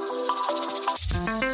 Thank 0.00 1.42
you. 1.42 1.47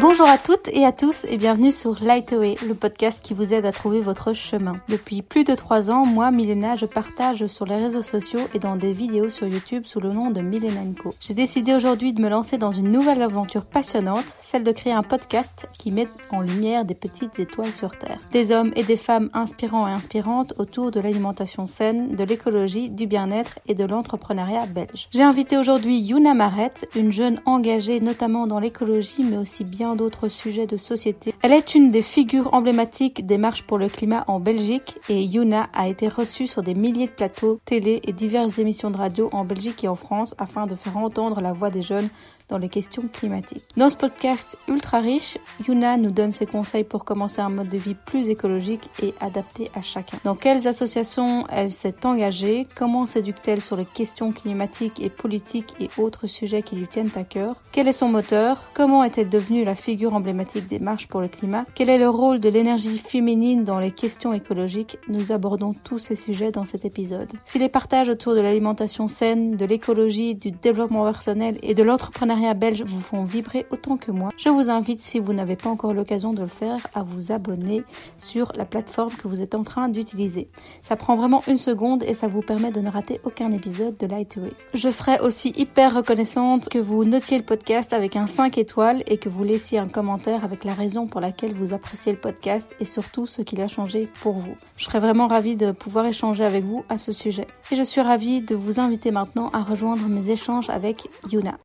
Bonjour 0.00 0.26
à 0.26 0.38
toutes 0.38 0.68
et 0.68 0.86
à 0.86 0.92
tous 0.92 1.26
et 1.28 1.36
bienvenue 1.36 1.72
sur 1.72 2.02
Lightway, 2.02 2.54
le 2.66 2.74
podcast 2.74 3.20
qui 3.22 3.34
vous 3.34 3.52
aide 3.52 3.66
à 3.66 3.70
trouver 3.70 4.00
votre 4.00 4.32
chemin. 4.32 4.76
Depuis 4.88 5.20
plus 5.20 5.44
de 5.44 5.54
trois 5.54 5.90
ans, 5.90 6.06
moi, 6.06 6.30
Milena, 6.30 6.74
je 6.74 6.86
partage 6.86 7.46
sur 7.48 7.66
les 7.66 7.76
réseaux 7.76 8.02
sociaux 8.02 8.40
et 8.54 8.58
dans 8.58 8.76
des 8.76 8.94
vidéos 8.94 9.28
sur 9.28 9.46
YouTube 9.46 9.82
sous 9.84 10.00
le 10.00 10.10
nom 10.10 10.30
de 10.30 10.40
Milena 10.40 10.80
Co. 11.02 11.12
J'ai 11.20 11.34
décidé 11.34 11.74
aujourd'hui 11.74 12.14
de 12.14 12.22
me 12.22 12.30
lancer 12.30 12.56
dans 12.56 12.70
une 12.70 12.90
nouvelle 12.90 13.20
aventure 13.20 13.66
passionnante, 13.66 14.24
celle 14.40 14.64
de 14.64 14.72
créer 14.72 14.94
un 14.94 15.02
podcast 15.02 15.68
qui 15.78 15.90
met 15.90 16.08
en 16.30 16.40
lumière 16.40 16.86
des 16.86 16.94
petites 16.94 17.38
étoiles 17.38 17.74
sur 17.74 17.90
Terre. 17.98 18.20
Des 18.32 18.52
hommes 18.52 18.72
et 18.76 18.84
des 18.84 18.96
femmes 18.96 19.28
inspirants 19.34 19.86
et 19.86 19.92
inspirantes 19.92 20.54
autour 20.56 20.92
de 20.92 21.00
l'alimentation 21.00 21.66
saine, 21.66 22.16
de 22.16 22.24
l'écologie, 22.24 22.88
du 22.88 23.06
bien-être 23.06 23.56
et 23.68 23.74
de 23.74 23.84
l'entrepreneuriat 23.84 24.64
belge. 24.64 25.08
J'ai 25.12 25.22
invité 25.22 25.58
aujourd'hui 25.58 25.98
Yuna 25.98 26.32
Maret, 26.32 26.72
une 26.96 27.12
jeune 27.12 27.38
engagée 27.44 28.00
notamment 28.00 28.46
dans 28.46 28.60
l'écologie 28.60 29.24
mais 29.24 29.36
aussi 29.36 29.64
bien 29.64 29.89
d'autres 29.96 30.28
sujets 30.28 30.66
de 30.66 30.76
société. 30.76 31.34
Elle 31.42 31.52
est 31.52 31.74
une 31.74 31.90
des 31.90 32.02
figures 32.02 32.52
emblématiques 32.54 33.26
des 33.26 33.38
marches 33.38 33.62
pour 33.62 33.78
le 33.78 33.88
climat 33.88 34.24
en 34.26 34.40
Belgique 34.40 34.98
et 35.08 35.22
Yuna 35.22 35.68
a 35.72 35.88
été 35.88 36.08
reçue 36.08 36.46
sur 36.46 36.62
des 36.62 36.74
milliers 36.74 37.06
de 37.06 37.12
plateaux 37.12 37.60
télé 37.64 38.00
et 38.04 38.12
diverses 38.12 38.58
émissions 38.58 38.90
de 38.90 38.96
radio 38.96 39.28
en 39.32 39.44
Belgique 39.44 39.84
et 39.84 39.88
en 39.88 39.96
France 39.96 40.34
afin 40.38 40.66
de 40.66 40.74
faire 40.74 40.96
entendre 40.96 41.40
la 41.40 41.52
voix 41.52 41.70
des 41.70 41.82
jeunes 41.82 42.08
dans 42.50 42.58
les 42.58 42.68
questions 42.68 43.02
climatiques. 43.12 43.62
Dans 43.76 43.88
ce 43.88 43.96
podcast 43.96 44.58
ultra 44.68 45.00
riche, 45.00 45.38
Yuna 45.66 45.96
nous 45.96 46.10
donne 46.10 46.32
ses 46.32 46.46
conseils 46.46 46.84
pour 46.84 47.04
commencer 47.04 47.40
un 47.40 47.48
mode 47.48 47.68
de 47.68 47.78
vie 47.78 47.94
plus 47.94 48.28
écologique 48.28 48.90
et 49.02 49.14
adapté 49.20 49.70
à 49.74 49.82
chacun. 49.82 50.18
Dans 50.24 50.34
quelles 50.34 50.68
associations 50.68 51.46
elle 51.48 51.70
s'est 51.70 52.04
engagée, 52.04 52.66
comment 52.74 53.06
s'éduque-t-elle 53.06 53.62
sur 53.62 53.76
les 53.76 53.84
questions 53.84 54.32
climatiques 54.32 55.00
et 55.00 55.08
politiques 55.08 55.74
et 55.80 55.88
autres 55.98 56.26
sujets 56.26 56.62
qui 56.62 56.76
lui 56.76 56.86
tiennent 56.86 57.10
à 57.14 57.24
cœur, 57.24 57.56
quel 57.72 57.88
est 57.88 57.92
son 57.92 58.08
moteur, 58.08 58.70
comment 58.74 59.04
est-elle 59.04 59.28
devenue 59.28 59.64
la 59.64 59.74
figure 59.74 60.14
emblématique 60.14 60.66
des 60.66 60.80
marches 60.80 61.06
pour 61.06 61.20
le 61.20 61.28
climat, 61.28 61.64
quel 61.74 61.88
est 61.88 61.98
le 61.98 62.08
rôle 62.08 62.40
de 62.40 62.48
l'énergie 62.48 62.98
féminine 62.98 63.64
dans 63.64 63.78
les 63.78 63.92
questions 63.92 64.32
écologiques, 64.32 64.98
nous 65.08 65.32
abordons 65.32 65.74
tous 65.84 65.98
ces 65.98 66.16
sujets 66.16 66.50
dans 66.50 66.64
cet 66.64 66.84
épisode. 66.84 67.30
Si 67.44 67.58
les 67.58 67.68
partages 67.68 68.08
autour 68.08 68.34
de 68.34 68.40
l'alimentation 68.40 69.06
saine, 69.06 69.56
de 69.56 69.64
l'écologie, 69.64 70.34
du 70.34 70.50
développement 70.50 71.04
personnel 71.04 71.58
et 71.62 71.74
de 71.74 71.82
l'entrepreneuriat 71.82 72.39
belge 72.54 72.82
vous 72.82 73.00
font 73.00 73.24
vibrer 73.24 73.66
autant 73.70 73.96
que 73.96 74.10
moi, 74.10 74.30
je 74.36 74.48
vous 74.48 74.70
invite, 74.70 75.00
si 75.00 75.18
vous 75.18 75.32
n'avez 75.32 75.56
pas 75.56 75.70
encore 75.70 75.94
l'occasion 75.94 76.32
de 76.32 76.42
le 76.42 76.48
faire, 76.48 76.86
à 76.94 77.02
vous 77.02 77.32
abonner 77.32 77.82
sur 78.18 78.52
la 78.56 78.64
plateforme 78.64 79.12
que 79.12 79.28
vous 79.28 79.40
êtes 79.40 79.54
en 79.54 79.62
train 79.62 79.88
d'utiliser. 79.88 80.48
Ça 80.82 80.96
prend 80.96 81.16
vraiment 81.16 81.42
une 81.46 81.58
seconde 81.58 82.02
et 82.02 82.14
ça 82.14 82.26
vous 82.26 82.42
permet 82.42 82.70
de 82.70 82.80
ne 82.80 82.90
rater 82.90 83.20
aucun 83.24 83.50
épisode 83.52 83.96
de 83.96 84.06
Lightway. 84.06 84.52
Je 84.74 84.90
serais 84.90 85.20
aussi 85.20 85.52
hyper 85.56 85.94
reconnaissante 85.94 86.68
que 86.68 86.78
vous 86.78 87.04
notiez 87.04 87.38
le 87.38 87.44
podcast 87.44 87.92
avec 87.92 88.16
un 88.16 88.26
5 88.26 88.58
étoiles 88.58 89.02
et 89.06 89.18
que 89.18 89.28
vous 89.28 89.44
laissiez 89.44 89.78
un 89.78 89.88
commentaire 89.88 90.44
avec 90.44 90.64
la 90.64 90.74
raison 90.74 91.06
pour 91.06 91.20
laquelle 91.20 91.52
vous 91.52 91.72
appréciez 91.72 92.12
le 92.12 92.18
podcast 92.18 92.68
et 92.80 92.84
surtout 92.84 93.26
ce 93.26 93.42
qu'il 93.42 93.60
a 93.60 93.68
changé 93.68 94.08
pour 94.20 94.34
vous. 94.34 94.56
Je 94.76 94.84
serais 94.84 95.00
vraiment 95.00 95.26
ravie 95.26 95.56
de 95.56 95.72
pouvoir 95.72 96.06
échanger 96.06 96.44
avec 96.44 96.64
vous 96.64 96.84
à 96.88 96.98
ce 96.98 97.12
sujet. 97.12 97.46
Et 97.70 97.76
je 97.76 97.82
suis 97.82 98.00
ravie 98.00 98.40
de 98.40 98.54
vous 98.54 98.80
inviter 98.80 99.10
maintenant 99.10 99.50
à 99.52 99.62
rejoindre 99.62 100.06
mes 100.08 100.30
échanges 100.30 100.70
avec 100.70 101.08
Yuna. 101.30 101.58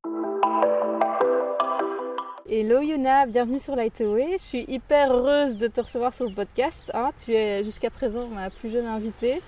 Hello 2.48 2.80
Yuna, 2.80 3.26
bienvenue 3.26 3.60
sur 3.60 3.76
Lightway. 3.76 4.34
Je 4.34 4.44
suis 4.44 4.66
hyper 4.68 5.12
heureuse 5.12 5.58
de 5.58 5.66
te 5.66 5.82
recevoir 5.82 6.14
sur 6.14 6.26
le 6.26 6.32
podcast. 6.32 6.92
Hein. 6.94 7.10
Tu 7.26 7.34
es 7.34 7.64
jusqu'à 7.64 7.90
présent 7.90 8.28
ma 8.28 8.52
plus 8.52 8.70
jeune 8.70 8.86
invitée. 8.86 9.42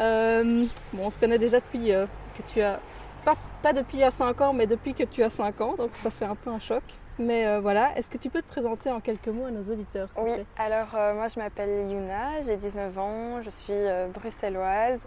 Euh, 0.00 0.64
bon, 0.94 1.04
on 1.04 1.10
se 1.10 1.18
connaît 1.18 1.36
déjà 1.36 1.60
depuis 1.60 1.92
euh, 1.92 2.06
que 2.34 2.40
tu 2.50 2.62
as. 2.62 2.80
Pas, 3.26 3.34
pas 3.62 3.74
depuis 3.74 3.98
il 3.98 4.00
y 4.00 4.04
a 4.04 4.10
5 4.10 4.40
ans, 4.40 4.54
mais 4.54 4.66
depuis 4.66 4.94
que 4.94 5.02
tu 5.02 5.22
as 5.22 5.28
5 5.28 5.60
ans, 5.60 5.74
donc 5.76 5.90
ça 5.96 6.08
fait 6.08 6.24
un 6.24 6.34
peu 6.34 6.48
un 6.48 6.58
choc. 6.58 6.82
Mais 7.18 7.46
euh, 7.46 7.60
voilà, 7.60 7.94
est-ce 7.94 8.08
que 8.08 8.16
tu 8.16 8.30
peux 8.30 8.40
te 8.40 8.48
présenter 8.48 8.90
en 8.90 9.00
quelques 9.00 9.28
mots 9.28 9.44
à 9.44 9.50
nos 9.50 9.70
auditeurs 9.70 10.08
Oui, 10.16 10.32
alors 10.56 10.96
moi 11.14 11.28
je 11.28 11.38
m'appelle 11.38 11.90
Yuna, 11.90 12.40
j'ai 12.40 12.56
19 12.56 12.98
ans, 12.98 13.42
je 13.42 13.50
suis 13.50 13.74
bruxelloise 14.14 15.00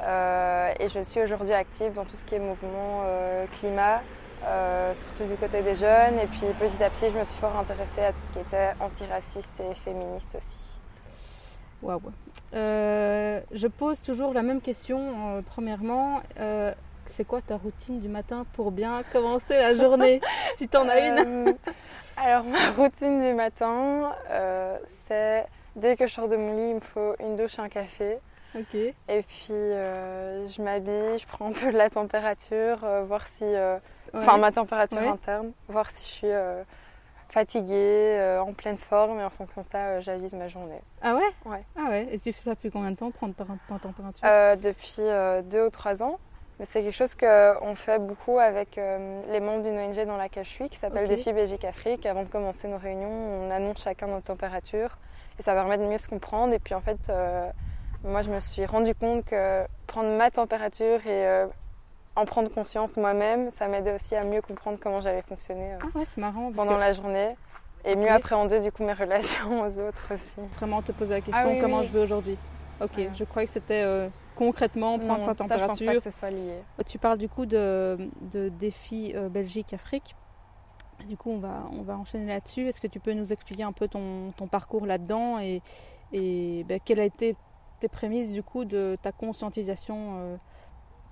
et 0.00 0.88
je 0.88 1.00
suis 1.04 1.20
aujourd'hui 1.20 1.52
active 1.52 1.92
dans 1.92 2.06
tout 2.06 2.16
ce 2.16 2.24
qui 2.24 2.34
est 2.34 2.38
mouvement 2.38 3.04
climat, 3.58 4.00
euh, 4.44 4.94
surtout 4.94 5.24
du 5.24 5.34
côté 5.34 5.62
des 5.62 5.74
jeunes. 5.74 6.18
Et 6.18 6.26
puis 6.26 6.46
petit 6.58 6.82
à 6.82 6.90
petit, 6.90 7.06
je 7.12 7.18
me 7.18 7.24
suis 7.24 7.38
fort 7.38 7.56
intéressée 7.56 8.02
à 8.02 8.12
tout 8.12 8.18
ce 8.18 8.30
qui 8.30 8.38
était 8.38 8.72
antiraciste 8.80 9.60
et 9.60 9.74
féministe 9.74 10.36
aussi. 10.36 10.78
Waouh. 11.82 12.00
Euh, 12.54 13.40
je 13.52 13.66
pose 13.66 14.00
toujours 14.00 14.32
la 14.32 14.42
même 14.42 14.60
question. 14.60 15.36
Euh, 15.36 15.42
premièrement, 15.42 16.22
c'est 17.04 17.24
quoi 17.24 17.40
ta 17.40 17.56
routine 17.56 18.00
du 18.00 18.08
matin 18.08 18.44
pour 18.54 18.72
bien 18.72 19.02
commencer 19.12 19.56
la 19.56 19.74
journée, 19.74 20.20
si 20.56 20.68
tu 20.68 20.76
en 20.76 20.88
as 20.88 21.00
une? 21.00 21.54
Alors, 22.16 22.44
ma 22.44 22.70
routine 22.70 23.22
du 23.22 23.34
matin, 23.34 24.12
c'est 25.06 25.46
dès 25.76 25.96
que 25.96 26.06
je 26.06 26.12
sors 26.12 26.28
de 26.28 26.36
mon 26.36 26.56
lit, 26.56 26.70
il 26.70 26.74
me 26.76 26.80
faut 26.80 27.14
une 27.20 27.36
douche 27.36 27.58
et 27.58 27.62
un 27.62 27.68
café. 27.68 28.18
Et 29.08 29.22
puis 29.22 29.50
euh, 29.50 30.48
je 30.48 30.62
m'habille, 30.62 31.18
je 31.18 31.26
prends 31.26 31.48
un 31.48 31.52
peu 31.52 31.70
la 31.70 31.90
température, 31.90 32.84
euh, 32.84 33.04
voir 33.04 33.26
si. 33.26 33.44
Euh, 33.44 33.78
enfin, 34.14 34.38
ma 34.38 34.52
température 34.52 34.98
interne, 35.00 35.52
voir 35.68 35.90
si 35.90 36.02
je 36.02 36.08
suis 36.08 36.62
fatiguée, 37.30 38.38
en 38.40 38.52
pleine 38.52 38.76
forme, 38.76 39.20
et 39.20 39.24
en 39.24 39.30
fonction 39.30 39.60
de 39.60 39.66
ça, 39.66 40.00
j'avise 40.00 40.34
ma 40.34 40.48
journée. 40.48 40.80
Ah 41.02 41.14
ouais? 41.14 41.50
Ouais. 41.50 41.64
Ah 41.76 41.90
ouais 41.90 42.08
Et 42.12 42.18
tu 42.18 42.32
fais 42.32 42.40
ça 42.40 42.50
depuis 42.54 42.70
combien 42.70 42.90
de 42.90 42.96
temps, 42.96 43.10
prendre 43.10 43.34
ta, 43.34 43.44
température? 43.78 44.22
Depuis 44.62 45.02
deux 45.50 45.66
ou 45.66 45.70
trois 45.70 46.02
ans. 46.02 46.18
Mais 46.58 46.64
c'est 46.64 46.80
quelque 46.80 46.94
chose 46.94 47.14
qu'on 47.14 47.74
fait 47.74 47.98
beaucoup 47.98 48.38
avec 48.38 48.76
les 48.76 49.40
membres 49.40 49.62
d'une 49.62 49.78
ONG 49.78 50.06
dans 50.06 50.16
laquelle 50.16 50.44
je 50.44 50.50
suis, 50.50 50.68
qui 50.70 50.78
s'appelle 50.78 51.08
Défi 51.08 51.32
Belgique 51.32 51.64
Afrique. 51.64 52.06
Avant 52.06 52.22
de 52.22 52.30
commencer 52.30 52.68
nos 52.68 52.78
réunions, 52.78 53.10
on 53.10 53.50
annonce 53.50 53.82
chacun 53.82 54.06
notre 54.06 54.24
température. 54.24 54.96
Et 55.38 55.42
ça 55.42 55.52
permet 55.52 55.76
de 55.76 55.84
mieux 55.84 55.98
se 55.98 56.08
comprendre. 56.08 56.54
Et 56.54 56.58
puis 56.58 56.72
en 56.72 56.80
fait, 56.80 57.10
moi, 58.06 58.22
je 58.22 58.30
me 58.30 58.40
suis 58.40 58.64
rendu 58.64 58.94
compte 58.94 59.24
que 59.24 59.64
prendre 59.86 60.16
ma 60.16 60.30
température 60.30 61.04
et 61.06 61.26
euh, 61.26 61.46
en 62.14 62.24
prendre 62.24 62.50
conscience 62.50 62.96
moi-même, 62.96 63.50
ça 63.50 63.68
m'aidait 63.68 63.94
aussi 63.94 64.14
à 64.14 64.24
mieux 64.24 64.40
comprendre 64.40 64.78
comment 64.80 65.00
j'allais 65.00 65.22
fonctionner 65.22 65.74
euh, 65.74 65.78
ah 65.82 65.98
ouais, 65.98 66.04
marrant, 66.16 66.52
pendant 66.52 66.78
la 66.78 66.92
journée 66.92 67.36
et 67.84 67.94
mieux 67.94 68.10
appréhender 68.10 68.60
du 68.60 68.72
coup 68.72 68.84
mes 68.84 68.92
relations 69.04 69.62
aux 69.62 69.78
autres 69.78 70.14
aussi. 70.14 70.36
Vraiment 70.54 70.82
te 70.82 70.92
poser 70.92 71.14
la 71.14 71.20
question 71.20 71.56
ah 71.56 71.60
comment 71.60 71.82
je 71.82 71.92
vais 71.92 72.00
aujourd'hui? 72.00 72.38
Ok, 72.80 73.00
je 73.14 73.24
croyais 73.24 73.46
que 73.46 73.52
c'était 73.52 73.82
euh, 73.82 74.08
concrètement 74.36 74.98
prendre 74.98 75.24
sa 75.24 75.34
température. 75.34 75.74
je 75.74 75.84
pense 75.84 75.84
pas 75.84 75.94
que 75.94 76.00
ce 76.00 76.10
soit 76.10 76.30
lié. 76.30 76.58
Tu 76.86 76.98
parles 76.98 77.18
du 77.18 77.28
coup 77.28 77.46
de, 77.46 77.98
de 78.32 78.48
défi 78.50 79.14
Belgique-Afrique. 79.30 80.14
Du 81.08 81.16
coup, 81.16 81.30
on 81.30 81.38
va, 81.38 81.68
on 81.72 81.82
va 81.82 81.96
enchaîner 81.96 82.26
là-dessus. 82.26 82.66
Est-ce 82.68 82.80
que 82.80 82.86
tu 82.86 83.00
peux 83.00 83.12
nous 83.12 83.32
expliquer 83.32 83.62
un 83.62 83.72
peu 83.72 83.86
ton, 83.86 84.32
ton 84.36 84.46
parcours 84.46 84.86
là-dedans 84.86 85.38
et, 85.38 85.62
et 86.12 86.64
ben, 86.64 86.80
quel 86.84 87.00
a 87.00 87.04
été 87.04 87.36
tes 87.80 87.88
prémices 87.88 88.32
du 88.32 88.42
coup 88.42 88.64
de 88.64 88.96
ta 89.02 89.12
conscientisation 89.12 89.96
euh, 90.18 90.36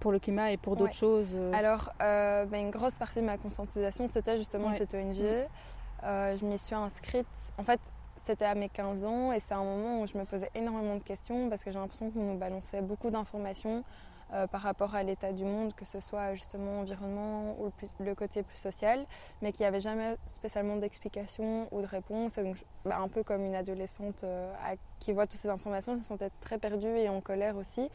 pour 0.00 0.12
le 0.12 0.18
climat 0.18 0.50
et 0.50 0.56
pour 0.56 0.76
d'autres 0.76 0.94
choses 0.94 1.34
euh 1.34 1.52
Alors, 1.54 1.92
euh, 2.02 2.44
ben, 2.46 2.60
une 2.60 2.70
grosse 2.70 2.98
partie 2.98 3.20
de 3.20 3.24
ma 3.26 3.38
conscientisation, 3.38 4.08
c'était 4.08 4.38
justement 4.38 4.72
cette 4.72 4.94
ONG. 4.94 5.20
Mm. 5.20 6.36
je 6.36 6.44
m'y 6.44 6.58
suis 6.58 6.74
inscrite. 6.74 7.26
En 7.58 7.64
fait, 7.64 7.80
c'était 8.16 8.44
à 8.44 8.54
mes 8.54 8.68
15 8.68 9.04
ans 9.04 9.32
et 9.32 9.40
c'est 9.40 9.54
un 9.54 9.64
moment 9.64 10.00
où 10.00 10.06
je 10.06 10.16
me 10.16 10.24
posais 10.24 10.50
énormément 10.54 10.96
de 10.96 11.02
questions 11.02 11.48
parce 11.48 11.64
que 11.64 11.70
j'ai 11.70 11.78
l'impression 11.78 12.10
qu'on 12.10 12.22
nous 12.22 12.38
balançait 12.38 12.82
beaucoup 12.82 13.10
d'informations 13.10 13.84
euh, 14.34 14.48
par 14.48 14.62
rapport 14.62 14.96
à 14.96 15.04
l'état 15.04 15.32
du 15.32 15.44
monde, 15.44 15.74
que 15.74 15.84
ce 15.84 16.00
soit 16.00 16.34
justement 16.34 16.80
environnement 16.80 17.56
ou 17.60 17.70
le, 18.00 18.14
côté 18.16 18.42
plus 18.42 18.56
social, 18.56 19.06
mais 19.40 19.52
qu'il 19.52 19.62
n'y 19.62 19.68
avait 19.68 19.78
jamais 19.78 20.16
spécialement 20.26 20.76
d'explication 20.76 21.68
ou 21.70 21.80
de 21.80 21.86
réponse. 21.86 22.36
donc, 22.36 22.56
bah, 22.84 22.98
un 22.98 23.06
peu 23.06 23.22
comme 23.22 23.44
une 23.44 23.54
adolescente 23.54 24.24
euh, 24.24 24.52
qui 24.98 25.12
voit 25.12 25.28
toutes 25.28 25.38
ces 25.38 25.50
informations, 25.50 25.92
je 25.92 25.98
me 25.98 26.04
sentais 26.04 26.30
très 26.40 26.58
perdue 26.58 26.96
et 26.96 27.08
en 27.08 27.20
colère 27.20 27.56
aussi, 27.56 27.88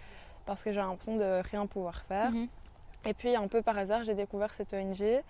parce 0.45 0.63
que 0.63 0.71
j'ai 0.71 0.79
l'impression 0.79 1.17
de 1.17 1.41
rien 1.43 1.65
pouvoir 1.65 2.03
faire. 2.03 2.31
Mhm. 2.31 2.47
Et 3.05 3.13
puis, 3.13 3.35
un 3.35 3.47
peu 3.49 3.61
par 3.61 3.77
hasard, 3.77 4.03
j'ai 4.03 4.15
découvert 4.15 4.53
cette 4.53 4.73
ONG 4.73 5.21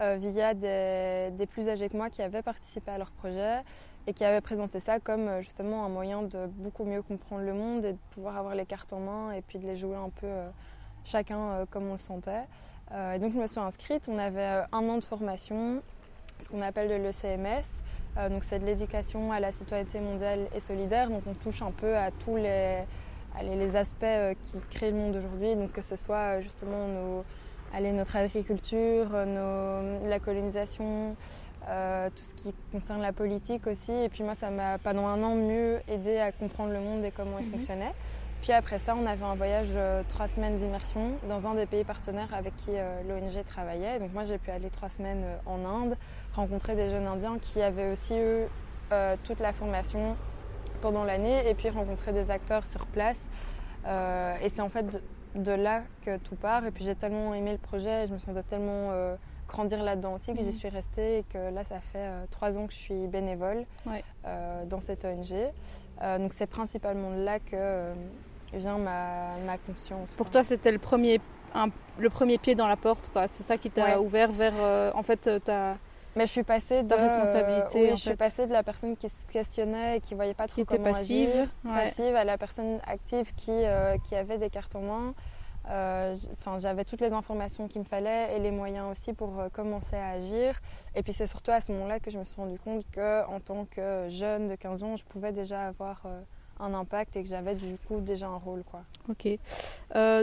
euh, 0.00 0.16
via 0.16 0.52
des, 0.52 1.30
des, 1.32 1.46
plus 1.46 1.68
âgés 1.68 1.88
que 1.88 1.96
moi 1.96 2.10
qui 2.10 2.22
avaient 2.22 2.42
participé 2.42 2.90
à 2.90 2.98
leur 2.98 3.12
projet 3.12 3.62
et 4.06 4.12
qui 4.12 4.24
avaient 4.24 4.40
présenté 4.40 4.80
ça 4.80 5.00
comme 5.00 5.28
euh, 5.28 5.42
justement 5.42 5.84
un 5.84 5.88
moyen 5.88 6.22
de 6.22 6.46
beaucoup 6.46 6.84
mieux 6.84 7.02
comprendre 7.02 7.44
le 7.44 7.54
monde 7.54 7.84
et 7.84 7.92
de 7.92 7.98
pouvoir 8.10 8.36
avoir 8.36 8.54
les 8.54 8.66
cartes 8.66 8.92
en 8.92 9.00
main 9.00 9.32
et 9.32 9.42
puis 9.42 9.58
de 9.58 9.66
les 9.66 9.76
jouer 9.76 9.96
un 9.96 10.10
peu 10.10 10.26
euh, 10.26 10.48
chacun 11.04 11.38
euh, 11.38 11.66
comme 11.68 11.88
on 11.88 11.94
le 11.94 11.98
sentait. 11.98 12.44
et 13.14 13.18
donc 13.18 13.32
je 13.32 13.38
me 13.38 13.46
suis 13.46 13.60
inscrite, 13.60 14.08
on 14.08 14.18
avait 14.18 14.64
un 14.72 14.88
an 14.88 14.98
de 14.98 15.04
formation, 15.04 15.82
ce 16.38 16.48
qu'on 16.48 16.62
appelle 16.62 16.88
de 16.88 16.94
l'ECMS. 16.94 18.30
donc 18.30 18.44
c'est 18.44 18.60
de 18.60 18.64
l'éducation 18.64 19.32
à 19.32 19.40
la 19.40 19.50
citoyenneté 19.50 19.98
mondiale 19.98 20.46
et 20.54 20.60
solidaire, 20.60 21.10
donc 21.10 21.22
on 21.26 21.34
touche 21.34 21.62
un 21.62 21.72
peu 21.72 21.96
à 21.96 22.10
tous 22.12 22.36
les, 22.36 22.84
les 23.42 23.76
aspects 23.76 24.36
qui 24.44 24.58
créent 24.70 24.92
le 24.92 24.98
monde 24.98 25.16
aujourd'hui, 25.16 25.56
donc 25.56 25.72
que 25.72 25.82
ce 25.82 25.96
soit 25.96 26.40
justement 26.40 26.86
notre 27.92 28.16
agriculture, 28.16 29.08
la 29.12 30.20
colonisation, 30.20 31.16
euh, 31.68 32.08
tout 32.10 32.22
ce 32.22 32.34
qui 32.34 32.54
concerne 32.70 33.02
la 33.02 33.12
politique 33.12 33.66
aussi. 33.66 33.92
Et 33.92 34.08
puis 34.08 34.22
moi, 34.22 34.34
ça 34.34 34.50
m'a 34.50 34.78
pendant 34.78 35.06
un 35.06 35.22
an 35.22 35.34
mieux 35.34 35.80
aidé 35.88 36.18
à 36.18 36.30
comprendre 36.30 36.72
le 36.72 36.80
monde 36.80 37.04
et 37.04 37.10
comment 37.10 37.38
il 37.38 37.46
mhm. 37.46 37.52
fonctionnait. 37.52 37.92
puis 38.40 38.52
après 38.52 38.78
ça, 38.78 38.94
on 38.96 39.04
avait 39.04 39.24
un 39.24 39.34
voyage 39.34 39.76
trois 40.08 40.28
semaines 40.28 40.58
d'immersion 40.58 41.18
dans 41.28 41.46
un 41.46 41.54
des 41.54 41.66
pays 41.66 41.84
partenaires 41.84 42.32
avec 42.32 42.54
qui 42.56 42.70
l'ONG 43.08 43.44
travaillait. 43.44 43.98
Donc 43.98 44.12
moi, 44.12 44.24
j'ai 44.24 44.38
pu 44.38 44.50
aller 44.50 44.70
trois 44.70 44.88
semaines 44.88 45.24
en 45.44 45.64
Inde, 45.64 45.96
rencontrer 46.34 46.76
des 46.76 46.88
jeunes 46.90 47.06
Indiens 47.06 47.38
qui 47.40 47.60
avaient 47.60 47.90
aussi 47.90 48.14
eu 48.16 48.44
toute 49.24 49.40
la 49.40 49.52
formation 49.52 50.16
pendant 50.82 51.02
l'année 51.02 51.48
et 51.48 51.54
puis 51.54 51.68
rencontrer 51.70 52.12
des 52.12 52.30
acteurs 52.30 52.64
sur 52.64 52.86
place. 52.86 53.24
et 53.84 54.48
c'est 54.48 54.62
en 54.62 54.68
fait 54.68 55.02
de, 55.34 55.52
là 55.52 55.82
que 56.02 56.16
tout 56.18 56.36
part. 56.36 56.64
Et 56.64 56.70
puis 56.70 56.84
j'ai 56.84 56.94
tellement 56.94 57.34
aimé 57.34 57.50
le 57.50 57.58
projet, 57.58 58.06
je 58.06 58.12
me 58.12 58.18
sentais 58.20 58.44
tellement 58.44 58.92
grandir 59.46 59.82
là-dedans 59.82 60.14
aussi, 60.14 60.34
que 60.34 60.40
j'y 60.40 60.46
mhm. 60.46 60.52
suis 60.52 60.68
restée 60.68 61.18
et 61.18 61.22
que 61.24 61.50
là, 61.52 61.64
ça 61.64 61.80
fait 61.80 61.98
euh, 61.98 62.24
trois 62.30 62.58
ans 62.58 62.66
que 62.66 62.72
je 62.72 62.78
suis 62.78 63.06
bénévole 63.06 63.64
euh, 64.26 64.64
dans 64.64 64.80
cette 64.80 65.04
ONG. 65.04 65.32
Euh, 66.02 66.18
donc 66.18 66.32
c'est 66.32 66.46
principalement 66.46 67.10
là 67.10 67.38
que 67.38 67.92
vient 68.52 68.78
ma, 68.78 69.26
ma 69.46 69.58
conscience. 69.58 70.12
Pour 70.12 70.30
toi, 70.30 70.44
c'était 70.44 70.72
le 70.72 70.78
premier, 70.78 71.20
le 71.98 72.10
premier 72.10 72.38
pied 72.38 72.54
dans 72.54 72.68
la 72.68 72.76
porte, 72.76 73.10
quoi. 73.12 73.28
C'est 73.28 73.42
ça 73.42 73.56
qui 73.56 73.70
t'a 73.70 74.00
ouvert 74.00 74.32
vers, 74.32 74.94
en 74.94 75.02
fait, 75.02 75.42
ta... 75.44 75.76
Mais 76.14 76.26
je 76.26 76.32
suis 76.32 76.44
passée 76.44 76.82
de 76.82 76.94
responsabilité. 76.94 77.90
je 77.90 77.94
suis 77.96 78.16
passée 78.16 78.46
de 78.46 78.52
la 78.52 78.62
personne 78.62 78.96
qui 78.96 79.06
se 79.10 79.26
questionnait 79.30 79.98
et 79.98 80.00
qui 80.00 80.14
voyait 80.14 80.32
pas 80.32 80.46
trop 80.46 80.62
qui 80.62 80.66
comment 80.66 80.92
passive, 80.92 81.28
agir, 81.28 81.48
passive, 81.62 82.16
à 82.16 82.24
la 82.24 82.38
personne 82.38 82.78
active 82.86 83.34
qui, 83.34 83.64
qui 84.04 84.14
avait 84.14 84.38
des 84.38 84.48
cartes 84.48 84.76
en 84.76 84.80
main, 84.80 85.14
euh, 85.68 86.14
j'avais 86.58 86.84
toutes 86.84 87.00
les 87.00 87.12
informations 87.12 87.66
qu'il 87.66 87.80
me 87.80 87.86
fallait 87.86 88.36
et 88.36 88.38
les 88.38 88.50
moyens 88.50 88.90
aussi 88.90 89.12
pour 89.12 89.40
euh, 89.40 89.48
commencer 89.48 89.96
à 89.96 90.10
agir. 90.10 90.60
Et 90.94 91.02
puis 91.02 91.12
c'est 91.12 91.26
surtout 91.26 91.50
à 91.50 91.60
ce 91.60 91.72
moment-là 91.72 91.98
que 91.98 92.10
je 92.10 92.18
me 92.18 92.24
suis 92.24 92.40
rendu 92.40 92.58
compte 92.58 92.84
qu'en 92.94 93.40
tant 93.40 93.66
que 93.70 94.08
jeune 94.08 94.48
de 94.48 94.54
15 94.54 94.82
ans, 94.82 94.96
je 94.96 95.04
pouvais 95.04 95.32
déjà 95.32 95.62
avoir 95.66 96.02
euh, 96.06 96.20
un 96.60 96.72
impact 96.72 97.16
et 97.16 97.22
que 97.22 97.28
j'avais 97.28 97.54
du 97.54 97.76
coup 97.88 98.00
déjà 98.00 98.28
un 98.28 98.36
rôle. 98.36 98.62
Quoi. 98.64 98.82
Ok. 99.08 99.28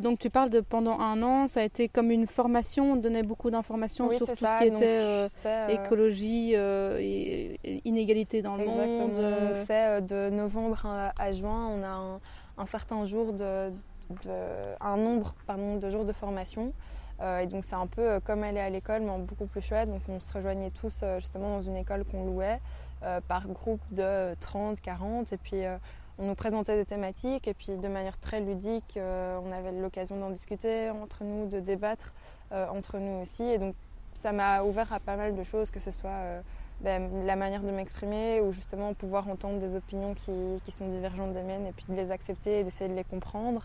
donc 0.01 0.17
tu 0.17 0.29
parles 0.29 0.49
de 0.49 0.61
pendant 0.61 0.99
un 0.99 1.21
an, 1.21 1.47
ça 1.47 1.59
a 1.59 1.63
été 1.63 1.87
comme 1.89 2.09
une 2.09 2.25
formation, 2.25 2.93
on 2.93 2.95
donnait 2.95 3.21
beaucoup 3.21 3.51
d'informations 3.51 4.09
sur 4.09 4.25
tout 4.25 4.35
ce 4.35 4.57
qui 4.59 4.67
était 4.67 5.73
écologie 5.73 6.53
et 6.55 7.81
inégalité 7.85 8.41
dans 8.41 8.55
le 8.55 8.63
Exactement. 8.63 9.07
monde. 9.09 9.57
c'est 9.67 10.01
de 10.01 10.31
novembre 10.31 10.87
à, 11.15 11.31
juin, 11.33 11.67
on 11.67 11.83
a 11.83 11.87
un, 11.87 12.19
un 12.57 12.65
certain 12.65 13.05
jour 13.05 13.33
de 13.33 13.71
un 14.81 14.97
nombre 14.97 15.35
pardon, 15.45 15.77
de 15.77 15.89
jours 15.89 16.05
de 16.05 16.13
formation. 16.13 16.73
Euh, 17.21 17.39
et 17.39 17.47
donc 17.47 17.63
c'est 17.63 17.75
un 17.75 17.87
peu 17.87 18.01
euh, 18.01 18.19
comme 18.19 18.43
aller 18.43 18.59
à 18.59 18.69
l'école, 18.69 19.01
mais 19.01 19.17
beaucoup 19.19 19.45
plus 19.45 19.61
chouette. 19.61 19.89
Donc 19.89 20.01
on 20.09 20.19
se 20.19 20.31
rejoignait 20.31 20.71
tous 20.71 21.01
euh, 21.03 21.19
justement 21.19 21.49
dans 21.49 21.61
une 21.61 21.77
école 21.77 22.03
qu'on 22.05 22.25
louait 22.25 22.59
par 23.27 23.49
groupe 23.49 23.81
de 23.91 24.33
30, 24.39 24.79
40. 24.79 25.33
Et 25.33 25.37
puis 25.37 25.63
on 26.17 26.25
nous 26.25 26.35
présentait 26.35 26.77
des 26.77 26.85
thématiques. 26.85 27.49
Et 27.49 27.53
puis 27.53 27.75
de 27.75 27.87
manière 27.89 28.17
très 28.17 28.39
ludique, 28.39 28.97
on 28.97 29.51
avait 29.51 29.73
l'occasion 29.73 30.17
d'en 30.17 30.29
discuter 30.29 30.89
entre 30.89 31.25
nous, 31.25 31.49
de 31.49 31.59
débattre 31.59 32.13
entre 32.51 32.99
nous 32.99 33.21
aussi. 33.21 33.43
Et 33.43 33.57
donc 33.57 33.75
ça 34.13 34.31
m'a 34.31 34.63
ouvert 34.63 34.93
à 34.93 35.01
pas 35.01 35.17
mal 35.17 35.35
de 35.35 35.43
choses, 35.43 35.69
que 35.69 35.81
ce 35.81 35.91
soit 35.91 36.41
ben, 36.81 37.25
la 37.25 37.35
manière 37.35 37.61
de 37.61 37.71
m'exprimer 37.71 38.41
ou 38.41 38.51
justement 38.51 38.93
pouvoir 38.93 39.27
entendre 39.29 39.59
des 39.59 39.75
opinions 39.75 40.13
qui, 40.13 40.31
qui, 40.65 40.71
sont 40.71 40.87
divergentes 40.87 41.33
des 41.33 41.41
miennes 41.41 41.65
et 41.67 41.71
puis 41.71 41.85
de 41.87 41.95
les 41.95 42.11
accepter 42.11 42.59
et 42.59 42.63
d'essayer 42.63 42.89
de 42.89 42.95
les 42.95 43.03
comprendre. 43.03 43.61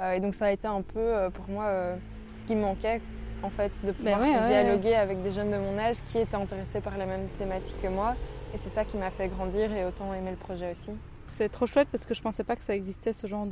Euh, 0.00 0.12
et 0.12 0.20
donc 0.20 0.34
ça 0.34 0.46
a 0.46 0.50
été 0.52 0.66
un 0.68 0.82
peu 0.82 1.00
euh, 1.00 1.30
pour 1.30 1.48
moi 1.48 1.64
euh, 1.64 1.96
ce 2.40 2.46
qui 2.46 2.54
me 2.54 2.62
manquait 2.62 3.00
en 3.42 3.50
fait, 3.50 3.72
de 3.84 3.92
ben 3.92 4.16
pouvoir 4.16 4.46
dialoguer 4.46 4.94
avec 4.94 5.20
des 5.20 5.32
jeunes 5.32 5.50
de 5.50 5.56
mon 5.56 5.76
âge 5.76 5.96
qui 6.04 6.18
étaient 6.18 6.36
intéressés 6.36 6.80
par 6.80 6.96
la 6.96 7.06
même 7.06 7.26
thématique 7.36 7.80
que 7.82 7.88
moi. 7.88 8.14
Et 8.54 8.58
c'est 8.58 8.68
ça 8.68 8.84
qui 8.84 8.96
m'a 8.96 9.10
fait 9.10 9.28
grandir 9.28 9.72
et 9.72 9.84
autant 9.84 10.12
aimer 10.14 10.30
le 10.30 10.36
projet 10.36 10.70
aussi. 10.70 10.90
C'est 11.32 11.48
trop 11.48 11.66
chouette 11.66 11.88
parce 11.90 12.06
que 12.06 12.14
je 12.14 12.22
pensais 12.22 12.44
pas 12.44 12.56
que 12.56 12.62
ça 12.62 12.74
existait 12.74 13.12
ce 13.12 13.26
genre 13.26 13.46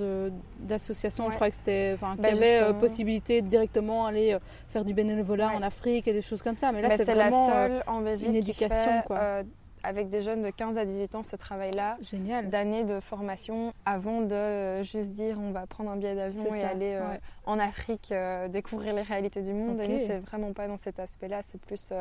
d'association. 0.60 1.30
Je 1.30 1.34
croyais 1.34 1.50
que 1.50 1.56
c'était, 1.56 1.96
qu'il 2.16 2.24
y 2.24 2.28
avait 2.28 2.60
euh, 2.60 2.72
possibilité 2.72 3.42
de 3.42 3.48
directement 3.48 4.06
aller 4.06 4.34
euh, 4.34 4.38
faire 4.68 4.84
du 4.84 4.94
bénévolat 4.94 5.50
en 5.50 5.62
Afrique 5.62 6.06
et 6.06 6.12
des 6.12 6.22
choses 6.22 6.42
comme 6.42 6.56
ça. 6.56 6.72
Mais 6.72 6.82
là, 6.82 6.88
ben, 6.88 6.96
c'est 6.96 7.04
vraiment 7.04 7.48
la 7.48 7.68
seule 7.68 7.84
en 7.86 8.00
Belgique 8.00 8.28
une 8.28 8.36
éducation. 8.36 9.02
quoi 9.06 9.42
avec 9.82 10.08
des 10.08 10.20
jeunes 10.20 10.42
de 10.42 10.50
15 10.50 10.76
à 10.76 10.84
18 10.84 11.14
ans 11.14 11.22
ce 11.22 11.36
travail-là. 11.36 11.96
D'années 12.44 12.84
de 12.84 13.00
formation 13.00 13.72
avant 13.84 14.20
de 14.20 14.34
euh, 14.34 14.82
juste 14.82 15.12
dire 15.12 15.38
on 15.40 15.52
va 15.52 15.66
prendre 15.66 15.90
un 15.90 15.96
billet 15.96 16.14
d'avion 16.14 16.54
et 16.54 16.62
aller 16.62 16.94
euh, 16.94 17.16
en 17.46 17.58
Afrique 17.58 18.12
euh, 18.12 18.48
découvrir 18.48 18.94
les 18.94 19.02
réalités 19.02 19.42
du 19.42 19.52
monde. 19.52 19.80
Et 19.80 19.88
nous, 19.88 19.98
c'est 19.98 20.18
vraiment 20.18 20.52
pas 20.52 20.68
dans 20.68 20.76
cet 20.76 20.98
aspect-là. 20.98 21.40
C'est 21.42 21.60
plus 21.60 21.92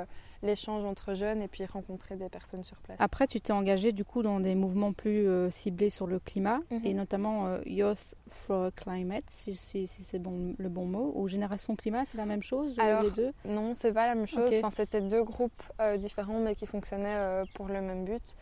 l'échange 0.44 0.86
entre 0.86 1.14
jeunes 1.14 1.42
et 1.42 1.48
puis 1.48 1.66
rencontrer 1.66 2.16
des 2.16 2.30
personnes 2.30 2.64
sur 2.64 2.78
place. 2.78 2.98
Après, 3.00 3.28
tu 3.28 3.42
t'es 3.42 3.54
engagé 3.54 3.92
du 3.92 4.04
coup 4.06 4.24
dans 4.24 4.40
des 4.40 4.56
mouvements 4.56 4.94
plus 4.94 5.28
ciblés 5.52 5.90
sur 5.90 6.08
le 6.08 6.20
climat 6.20 6.60
mhm. 6.72 6.82
et 6.86 6.94
notamment 6.94 7.58
Youth 7.66 8.16
for 8.28 8.72
Climate, 8.76 9.24
si, 9.28 9.56
c'est 9.56 10.20
bon, 10.20 10.56
le 10.58 10.70
bon 10.70 10.86
mot, 10.86 11.12
ou 11.16 11.28
Génération 11.28 11.76
Climat, 11.76 12.06
c'est 12.06 12.18
la 12.18 12.26
même 12.26 12.44
chose 12.44 12.78
Alors, 12.80 13.04
les 13.04 13.12
deux? 13.12 13.32
Non, 13.46 13.74
c'est 13.74 13.94
pas 13.94 14.08
la 14.08 14.16
même 14.16 14.28
chose. 14.28 14.54
Enfin, 14.58 14.70
C'était 14.70 15.02
deux 15.02 15.24
groupes 15.24 15.64
différents 15.98 16.40
mais 16.40 16.56
qui 16.56 16.66
fonctionnaient 16.66 17.44
pour 17.54 17.68
le 17.68 17.82
même 17.82 18.06
but. 18.06 18.36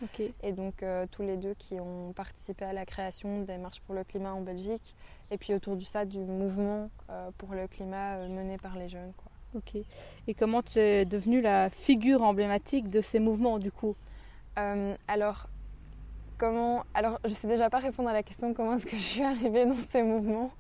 Et 0.43 0.51
donc 0.51 0.83
euh, 0.83 1.05
tous 1.09 1.21
les 1.21 1.37
deux 1.37 1.53
qui 1.53 1.79
ont 1.79 2.13
participé 2.13 2.65
à 2.65 2.73
la 2.73 2.85
création 2.85 3.41
des 3.41 3.57
marches 3.57 3.81
pour 3.81 3.95
le 3.95 4.03
climat 4.03 4.33
en 4.33 4.41
Belgique. 4.41 4.95
Et 5.31 5.37
puis 5.37 5.53
autour 5.53 5.75
du 5.75 5.85
ça, 5.85 6.05
du 6.05 6.19
mouvement 6.19 6.89
euh, 7.09 7.29
pour 7.37 7.53
le 7.53 7.67
climat 7.67 8.17
euh, 8.17 8.29
mené 8.29 8.57
par 8.57 8.77
les 8.77 8.89
jeunes. 8.89 9.13
Quoi. 9.17 9.26
Et 10.27 10.33
comment 10.33 10.61
tu 10.61 10.79
es 10.79 11.05
devenue 11.05 11.41
la 11.41 11.69
figure 11.69 12.23
emblématique 12.23 12.89
de 12.89 13.01
ces 13.01 13.19
mouvements 13.19 13.59
du 13.59 13.71
coup? 13.71 13.95
Alors, 15.07 15.49
comment 16.37 16.83
Alors, 16.93 17.19
je 17.25 17.29
sais 17.29 17.47
déjà 17.47 17.69
pas 17.69 17.79
répondre 17.79 18.09
à 18.09 18.13
la 18.13 18.23
question 18.23 18.53
comment 18.53 18.73
est-ce 18.73 18.85
que 18.87 18.95
je 18.95 19.01
suis 19.01 19.23
arrivée 19.23 19.65
dans 19.65 19.75
ces 19.75 20.01
mouvements? 20.03 20.51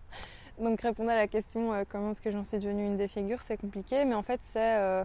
Donc 0.61 0.81
répondre 0.81 1.09
à 1.11 1.15
la 1.15 1.27
question 1.27 1.71
comment 1.89 2.11
est-ce 2.11 2.21
que 2.21 2.31
j'en 2.31 2.43
suis 2.43 2.57
devenue 2.59 2.85
une 2.85 2.97
des 2.97 3.07
figures, 3.07 3.39
c'est 3.47 3.57
compliqué. 3.57 4.05
Mais 4.05 4.15
en 4.15 4.23
fait, 4.23 4.39
c'est 4.43 5.03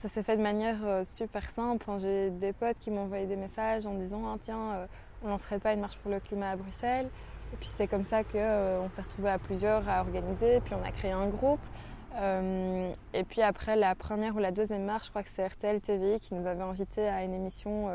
ça 0.00 0.08
s'est 0.08 0.22
fait 0.22 0.36
de 0.36 0.42
manière 0.42 0.78
euh, 0.84 1.02
super 1.04 1.42
simple. 1.50 1.84
J'ai 1.98 2.30
des 2.30 2.52
potes 2.52 2.78
qui 2.78 2.90
m'ont 2.90 3.02
envoyé 3.02 3.26
des 3.26 3.34
messages 3.34 3.84
en 3.84 3.94
disant 3.94 4.22
ah, 4.26 4.36
tiens, 4.40 4.72
euh, 4.74 4.86
on 5.24 5.28
lancerait 5.28 5.58
pas 5.58 5.72
une 5.72 5.80
marche 5.80 5.96
pour 5.96 6.12
le 6.12 6.20
climat 6.20 6.50
à 6.50 6.56
Bruxelles. 6.56 7.10
Et 7.52 7.56
puis 7.56 7.68
c'est 7.68 7.88
comme 7.88 8.04
ça 8.04 8.22
qu'on 8.22 8.38
euh, 8.38 8.88
s'est 8.90 9.02
retrouvés 9.02 9.30
à 9.30 9.38
plusieurs 9.38 9.88
à 9.88 10.00
organiser. 10.00 10.60
Puis 10.60 10.74
on 10.74 10.86
a 10.86 10.92
créé 10.92 11.10
un 11.10 11.26
groupe. 11.26 11.60
Et 12.16 13.24
puis 13.24 13.42
après 13.42 13.76
la 13.76 13.94
première 13.94 14.34
ou 14.36 14.38
la 14.38 14.50
deuxième 14.50 14.84
marche, 14.84 15.06
je 15.06 15.10
crois 15.10 15.22
que 15.22 15.28
c'est 15.28 15.46
RTL 15.46 15.80
TV 15.80 16.18
qui 16.18 16.34
nous 16.34 16.46
avait 16.46 16.62
invités 16.62 17.08
à 17.08 17.22
une 17.22 17.34
émission 17.34 17.88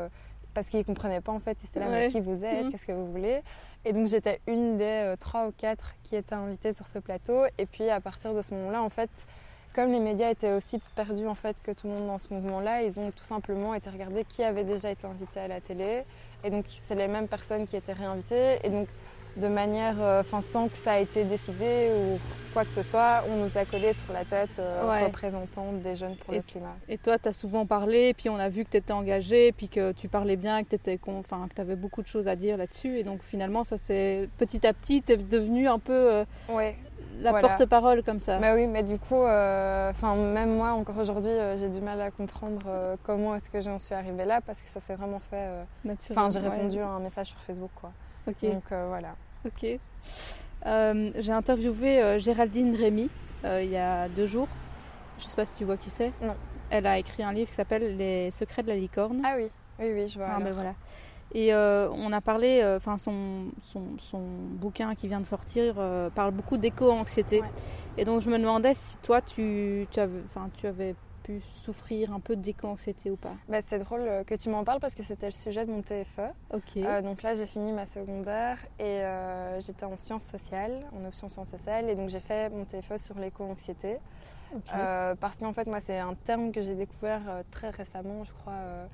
parce 0.54 0.68
qu'ils 0.68 0.80
ne 0.80 0.84
comprenaient 0.84 1.20
pas 1.20 1.32
en 1.32 1.40
fait. 1.40 1.58
Ils 1.62 1.66
étaient 1.66 1.80
là, 1.80 1.88
mais 1.88 2.08
qui 2.08 2.20
vous 2.20 2.44
êtes, 2.44 2.66
mmh. 2.66 2.70
qu'est-ce 2.70 2.86
que 2.86 2.92
vous 2.92 3.10
voulez? 3.10 3.42
Et 3.84 3.92
donc 3.92 4.06
j'étais 4.06 4.40
une 4.46 4.78
des 4.78 5.14
trois 5.20 5.46
ou 5.46 5.52
quatre 5.52 5.94
qui 6.02 6.16
étaient 6.16 6.34
invitées 6.34 6.72
sur 6.72 6.86
ce 6.86 6.98
plateau. 6.98 7.44
Et 7.58 7.66
puis 7.66 7.90
à 7.90 8.00
partir 8.00 8.34
de 8.34 8.40
ce 8.40 8.54
moment-là, 8.54 8.82
en 8.82 8.88
fait, 8.88 9.10
comme 9.74 9.90
les 9.90 9.98
médias 9.98 10.30
étaient 10.30 10.52
aussi 10.52 10.80
perdus 10.94 11.26
en 11.26 11.34
fait 11.34 11.60
que 11.60 11.72
tout 11.72 11.88
le 11.88 11.94
monde 11.94 12.06
dans 12.06 12.18
ce 12.18 12.32
mouvement-là, 12.32 12.82
ils 12.82 13.00
ont 13.00 13.10
tout 13.10 13.24
simplement 13.24 13.74
été 13.74 13.90
regarder 13.90 14.24
qui 14.24 14.44
avait 14.44 14.64
déjà 14.64 14.90
été 14.90 15.06
invité 15.06 15.40
à 15.40 15.48
la 15.48 15.60
télé. 15.60 16.04
Et 16.44 16.50
donc 16.50 16.66
c'est 16.68 16.94
les 16.94 17.08
mêmes 17.08 17.26
personnes 17.26 17.66
qui 17.66 17.76
étaient 17.76 17.92
réinvitées. 17.92 18.58
Et 18.62 18.70
donc 18.70 18.88
de 19.36 19.48
manière, 19.48 19.96
euh, 20.00 20.20
enfin 20.20 20.40
sans 20.40 20.68
que 20.68 20.76
ça 20.76 20.92
a 20.92 20.98
été 20.98 21.24
décidé 21.24 21.90
ou 21.96 22.18
quoi 22.54 22.64
que 22.64 22.72
ce 22.72 22.82
soit, 22.82 23.24
on 23.28 23.36
nous 23.42 23.58
a 23.58 23.64
collé 23.64 23.92
sur 23.92 24.12
la 24.12 24.24
tête 24.24 24.58
euh, 24.60 25.04
représentant 25.04 25.72
des 25.72 25.96
jeunes 25.96 26.14
pour 26.16 26.32
le 26.32 26.40
climat. 26.40 26.76
Et 26.88 26.96
toi, 26.96 27.18
tu 27.18 27.28
as 27.28 27.32
souvent 27.32 27.66
parlé, 27.66 28.08
et 28.08 28.14
puis 28.14 28.30
on 28.30 28.36
a 28.36 28.48
vu 28.48 28.64
que 28.64 28.70
tu 28.70 28.76
étais 28.76 28.92
engagée, 28.92 29.52
puis 29.52 29.68
que 29.68 29.92
tu 29.92 30.08
parlais 30.08 30.36
bien, 30.36 30.62
que 30.62 30.76
tu 30.76 31.00
enfin, 31.06 31.48
avais 31.58 31.74
beaucoup 31.74 32.00
de 32.00 32.06
choses 32.06 32.28
à 32.28 32.36
dire 32.36 32.56
là-dessus. 32.56 32.98
Et 32.98 33.02
donc 33.02 33.22
finalement, 33.22 33.64
ça 33.64 33.76
c'est 33.76 34.28
petit 34.38 34.64
à 34.66 34.72
petit, 34.72 35.02
tu 35.02 35.12
es 35.12 35.16
devenu 35.16 35.66
un 35.68 35.80
peu 35.80 35.92
euh, 35.92 36.24
ouais 36.48 36.76
la 37.20 37.32
porte-parole 37.40 38.02
comme 38.02 38.18
ça. 38.18 38.38
Bah 38.38 38.54
oui, 38.56 38.66
mais 38.66 38.82
du 38.82 38.98
coup, 38.98 39.22
euh, 39.22 39.92
même 40.32 40.56
moi 40.56 40.72
encore 40.72 40.98
aujourd'hui, 40.98 41.30
j'ai 41.58 41.68
du 41.68 41.80
mal 41.80 42.00
à 42.00 42.10
comprendre 42.10 42.62
comment 43.04 43.36
est-ce 43.36 43.50
que 43.50 43.60
j'en 43.60 43.78
suis 43.78 43.94
arrivée 43.94 44.24
là 44.24 44.40
parce 44.40 44.60
que 44.62 44.68
ça 44.68 44.80
s'est 44.80 44.96
vraiment 44.96 45.20
fait. 45.30 45.48
Enfin, 46.10 46.28
j'ai 46.30 46.40
répondu 46.40 46.80
à 46.80 46.88
un 46.88 46.98
message 46.98 47.28
sur 47.28 47.38
Facebook, 47.38 47.70
quoi. 47.76 47.92
Donc 48.26 48.64
voilà. 48.70 49.16
Ok. 49.44 49.78
j'ai 50.64 51.32
interviewé 51.32 52.18
Géraldine 52.18 52.74
Rémy 52.74 53.10
il 53.44 53.70
y 53.70 53.76
a 53.76 54.08
deux 54.08 54.26
jours. 54.26 54.48
Je 55.18 55.24
sais 55.24 55.36
pas 55.36 55.46
si 55.46 55.56
tu 55.56 55.64
vois 55.64 55.76
qui 55.76 55.90
c'est. 55.90 56.12
Non. 56.20 56.34
Elle 56.70 56.86
a 56.86 56.98
écrit 56.98 57.22
un 57.22 57.32
livre 57.32 57.48
qui 57.48 57.54
s'appelle 57.54 57.96
Les 57.96 58.30
secrets 58.30 58.62
de 58.62 58.68
la 58.68 58.76
licorne. 58.76 59.22
Ah 59.24 59.34
oui, 59.36 59.48
oui, 59.78 59.92
oui, 59.92 60.08
je 60.08 60.18
vois. 60.18 60.28
Ah, 60.36 60.40
mais 60.40 60.50
voilà. 60.50 60.74
Et 61.32 61.52
euh, 61.52 61.88
on 61.90 62.12
a 62.12 62.20
parlé, 62.20 62.60
euh, 62.62 62.76
enfin 62.76 62.96
son, 62.96 63.46
son, 63.62 64.20
bouquin 64.20 64.94
qui 64.94 65.08
vient 65.08 65.20
de 65.20 65.26
sortir 65.26 65.74
euh, 65.78 66.08
parle 66.10 66.32
beaucoup 66.32 66.58
d'éco-anxiété. 66.58 67.42
Et 67.98 68.04
donc 68.04 68.20
je 68.20 68.30
me 68.30 68.38
demandais 68.38 68.74
si 68.74 68.98
toi 68.98 69.20
tu, 69.20 69.88
tu, 69.90 70.00
avais, 70.00 70.20
tu 70.56 70.66
avais 70.66 70.94
pu 71.24 71.40
souffrir 71.40 72.12
un 72.12 72.20
peu 72.20 72.36
d'éco-anxiété 72.36 73.10
ou 73.10 73.16
pas. 73.16 73.32
Bah, 73.48 73.60
c'est 73.62 73.78
drôle 73.78 74.24
que 74.26 74.34
tu 74.34 74.48
m'en 74.50 74.62
parles 74.62 74.80
parce 74.80 74.94
que 74.94 75.02
c'était 75.02 75.26
le 75.26 75.32
sujet 75.32 75.66
de 75.66 75.72
mon 75.72 75.82
TFE. 75.82 76.20
Ok. 76.52 76.78
donc 77.02 77.22
là 77.22 77.34
j'ai 77.34 77.46
fini 77.46 77.72
ma 77.72 77.86
secondaire 77.86 78.58
et 78.78 79.02
j'étais 79.64 79.84
en 79.84 79.96
sciences 79.96 80.24
sociales, 80.24 80.84
en 80.96 81.04
option 81.06 81.28
sciences 81.28 81.48
sociales. 81.48 81.88
Et 81.88 81.96
donc 81.96 82.08
j'ai 82.10 82.20
fait 82.20 82.50
mon 82.50 82.64
TFE 82.64 82.96
sur 82.98 83.18
l'éco-anxiété. 83.18 83.98
parce 84.70 85.40
qu'en 85.40 85.52
fait 85.52 85.66
moi 85.66 85.80
c'est 85.80 85.98
un 85.98 86.14
terme 86.14 86.52
que 86.52 86.60
j'ai 86.60 86.74
découvert 86.74 87.22
très 87.50 87.70
récemment, 87.70 88.24
je 88.24 88.32
crois 88.32 88.88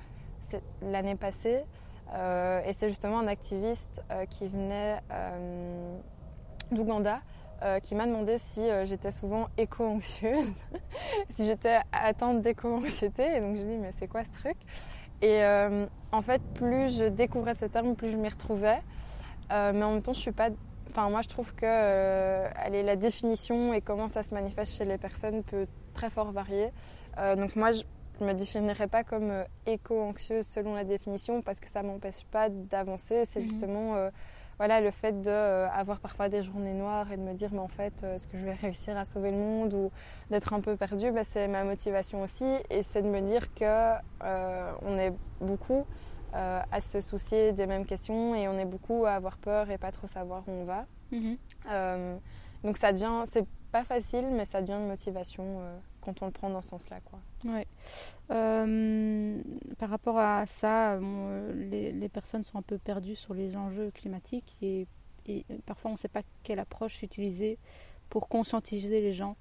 l'année 0.81 1.15
passée. 1.15 1.63
Euh, 2.13 2.61
et 2.65 2.73
c'est 2.73 2.89
justement 2.89 3.19
un 3.19 3.27
activiste 3.27 4.03
euh, 4.11 4.25
qui 4.25 4.47
venait 4.47 4.99
euh, 7.63 7.79
qui 7.79 7.95
m'a 7.95 8.05
demandé 8.05 8.37
si 8.37 8.61
j'étais 8.85 9.11
souvent 9.11 9.47
éco-anxieuse, 9.57 10.53
si 11.29 11.45
j'étais 11.45 11.79
atteinte 11.91 12.41
d'éco-anxiété. 12.41 13.23
Et 13.37 13.39
donc 13.39 13.55
j'ai 13.55 13.65
dit, 13.65 13.77
mais 13.77 13.91
c'est 13.99 14.07
quoi 14.07 14.23
ce 14.23 14.31
truc? 14.31 14.57
Et 15.21 15.43
en 16.11 16.21
fait, 16.23 16.41
plus 16.55 16.97
je 16.97 17.05
découvrais 17.05 17.53
ce 17.53 17.65
terme, 17.65 17.95
plus 17.95 18.09
je 18.09 18.17
m'y 18.17 18.29
retrouvais. 18.29 18.81
mais 19.49 19.83
en 19.83 19.91
même 19.91 20.01
temps, 20.01 20.13
je 20.13 20.19
suis 20.19 20.31
pas 20.31 20.49
Enfin, 20.91 21.09
moi, 21.09 21.21
je 21.21 21.29
trouve 21.29 21.55
que 21.55 21.65
euh, 21.65 22.49
la 22.69 22.95
définition 22.97 23.73
et 23.73 23.79
comment 23.79 24.09
ça 24.09 24.23
se 24.23 24.33
manifeste 24.33 24.77
chez 24.77 24.83
les 24.83 24.97
personnes 24.97 25.41
peut 25.41 25.65
très 25.93 26.09
fort 26.09 26.33
varier. 26.33 26.71
Euh, 27.17 27.37
donc 27.37 27.55
moi, 27.55 27.71
je 27.71 27.83
ne 28.19 28.27
me 28.27 28.33
définirais 28.33 28.87
pas 28.87 29.05
comme 29.05 29.31
euh, 29.31 29.43
éco-anxieuse 29.65 30.45
selon 30.45 30.75
la 30.75 30.83
définition 30.83 31.41
parce 31.41 31.61
que 31.61 31.69
ça 31.69 31.81
ne 31.81 31.87
m'empêche 31.87 32.25
pas 32.29 32.49
d'avancer. 32.49 33.23
C'est 33.23 33.39
mhm. 33.39 33.45
justement 33.45 34.09
voilà, 34.61 34.79
le 34.79 34.91
fait 34.91 35.23
d'avoir 35.23 35.99
parfois 35.99 36.29
des 36.29 36.43
journées 36.43 36.75
noires 36.75 37.11
et 37.11 37.17
de 37.17 37.23
me 37.23 37.33
dire 37.33 37.49
mais 37.51 37.57
en 37.57 37.67
fait, 37.67 38.03
est-ce 38.03 38.27
que 38.27 38.37
je 38.37 38.45
vais 38.45 38.53
réussir 38.53 38.95
à 38.95 39.05
sauver 39.05 39.31
le 39.31 39.37
monde 39.37 39.73
ou 39.73 39.89
d'être 40.29 40.53
un 40.53 40.59
peu 40.59 40.75
perdue 40.75 41.09
bah, 41.09 41.23
C'est 41.23 41.47
ma 41.47 41.63
motivation 41.63 42.21
aussi. 42.21 42.45
Et 42.69 42.83
c'est 42.83 43.01
de 43.01 43.07
me 43.07 43.21
dire 43.21 43.51
qu'on 43.55 44.97
est 44.99 45.13
beaucoup 45.39 45.87
euh, 46.35 46.61
à 46.71 46.79
se 46.79 47.01
soucier 47.01 47.53
des 47.53 47.65
mêmes 47.65 47.87
questions 47.87 48.35
et 48.35 48.47
on 48.47 48.57
est 48.59 48.65
beaucoup 48.65 49.05
à 49.05 49.13
avoir 49.13 49.37
peur 49.37 49.71
et 49.71 49.79
pas 49.79 49.91
trop 49.91 50.05
savoir 50.05 50.43
où 50.47 50.51
on 50.51 50.63
va. 50.63 50.85
Mhm. 51.11 51.37
Euh, 51.71 52.17
donc 52.63 52.77
ça 52.77 52.93
devient, 52.93 53.23
c'est 53.25 53.47
pas 53.71 53.83
facile, 53.83 54.27
mais 54.31 54.45
ça 54.45 54.61
devient 54.61 54.79
une 54.79 54.87
motivation 54.87 55.43
euh, 55.43 55.77
quand 56.01 56.21
on 56.21 56.25
le 56.25 56.31
prend 56.31 56.49
dans 56.49 56.61
ce 56.61 56.69
sens-là. 56.69 56.99
Quoi. 57.05 57.19
Ouais. 57.45 57.67
par 59.77 59.89
rapport 59.89 60.17
à 60.17 60.45
ça, 60.47 60.99
les, 61.55 61.91
les, 61.91 62.09
personnes 62.09 62.43
sont 62.43 62.57
un 62.57 62.63
peu 62.63 62.77
perdues 62.77 63.15
sur 63.15 63.33
les 63.33 63.55
enjeux 63.55 63.91
climatiques 63.91 64.57
et, 64.61 64.87
et 65.27 65.45
parfois 65.65 65.91
on 65.91 65.93
ne 65.95 65.99
sait 65.99 66.07
pas 66.07 66.21
quelle 66.43 66.59
approche 66.59 67.03
utiliser 67.03 67.57
pour 68.09 68.27
conscientiser 68.27 69.01
les 69.01 69.13
gens. 69.13 69.35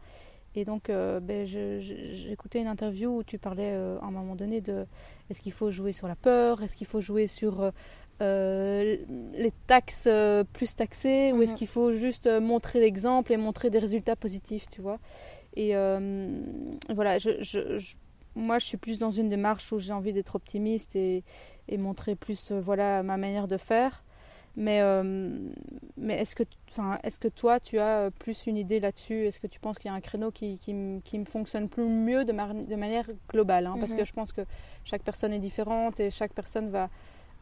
Et 0.57 0.65
donc, 0.65 0.91
euh, 0.91 1.21
ben, 1.21 1.47
j'écoutais 1.47 2.61
une 2.61 2.67
interview 2.67 3.19
où 3.19 3.23
tu 3.23 3.39
parlais 3.39 3.71
euh, 3.73 4.01
à 4.01 4.07
un 4.07 4.11
moment 4.11 4.35
donné 4.35 4.61
de 4.61 4.85
est-ce 5.29 5.41
qu'il 5.41 5.53
faut 5.53 5.71
jouer 5.71 5.93
sur 5.93 6.09
la 6.09 6.17
peur, 6.17 6.63
est-ce 6.63 6.75
qu'il 6.75 6.89
faut 6.89 7.01
jouer 7.01 7.29
sur 7.29 7.71
euh, 8.21 8.97
les 9.33 9.53
taxes 9.69 10.09
plus 10.53 10.75
taxées, 10.75 11.33
ou 11.33 11.43
est-ce 11.43 11.53
mhm. 11.53 11.59
qu'il 11.59 11.69
faut 11.69 11.93
juste 11.93 12.27
montrer 12.27 12.81
l'exemple 12.81 13.33
et 13.33 13.37
montrer 13.37 13.71
des 13.71 13.79
résultats 13.79 14.17
positifs, 14.17 14.69
tu 14.69 14.81
vois? 14.81 14.99
Et 15.57 15.73
voilà, 16.89 17.19
moi 18.37 18.59
je 18.59 18.65
suis 18.65 18.77
plus 18.77 18.99
dans 18.99 19.11
une 19.11 19.29
démarche 19.29 19.73
où 19.73 19.79
j'ai 19.79 19.93
envie 19.93 20.13
d'être 20.13 20.37
optimiste 20.37 20.95
et, 20.97 21.25
et 21.69 21.79
montrer 21.79 22.15
plus 22.15 22.53
voilà 22.53 23.03
ma 23.03 23.17
manière 23.17 23.49
de 23.49 23.57
faire. 23.57 24.03
Mais, 24.57 24.81
euh, 24.81 25.31
mais 25.97 26.15
est-ce 26.21 26.35
que, 26.35 26.43
est 27.03 27.19
que 27.19 27.29
toi, 27.29 27.61
tu 27.61 27.79
as 27.79 28.11
plus 28.11 28.47
une 28.47 28.57
idée 28.57 28.81
là-dessus? 28.81 29.27
Est-ce 29.27 29.39
que 29.39 29.47
tu 29.47 29.61
penses 29.61 29.79
qu'il 29.79 29.89
y 29.89 29.93
a 29.93 29.95
un 29.95 30.01
créneau 30.01 30.31
qui, 30.31 30.59
qui, 30.59 30.75
qui 31.05 31.19
me 31.19 31.25
fonctionne 31.25 31.69
plus 31.69 31.85
mieux 31.85 32.25
de, 32.25 32.33
de 32.33 32.77
manière 32.77 33.07
globale 33.29 33.67
hein? 33.67 33.77
Parce 33.79 33.95
que 33.95 34.01
mhm. 34.01 34.07
je 34.07 34.13
pense 34.13 34.33
que 34.33 34.43
chaque 34.85 35.03
personne 35.03 35.33
est 35.33 35.39
différente 35.39 36.01
et 36.01 36.11
chaque 36.11 36.33
personne 36.33 36.69
va, 36.69 36.91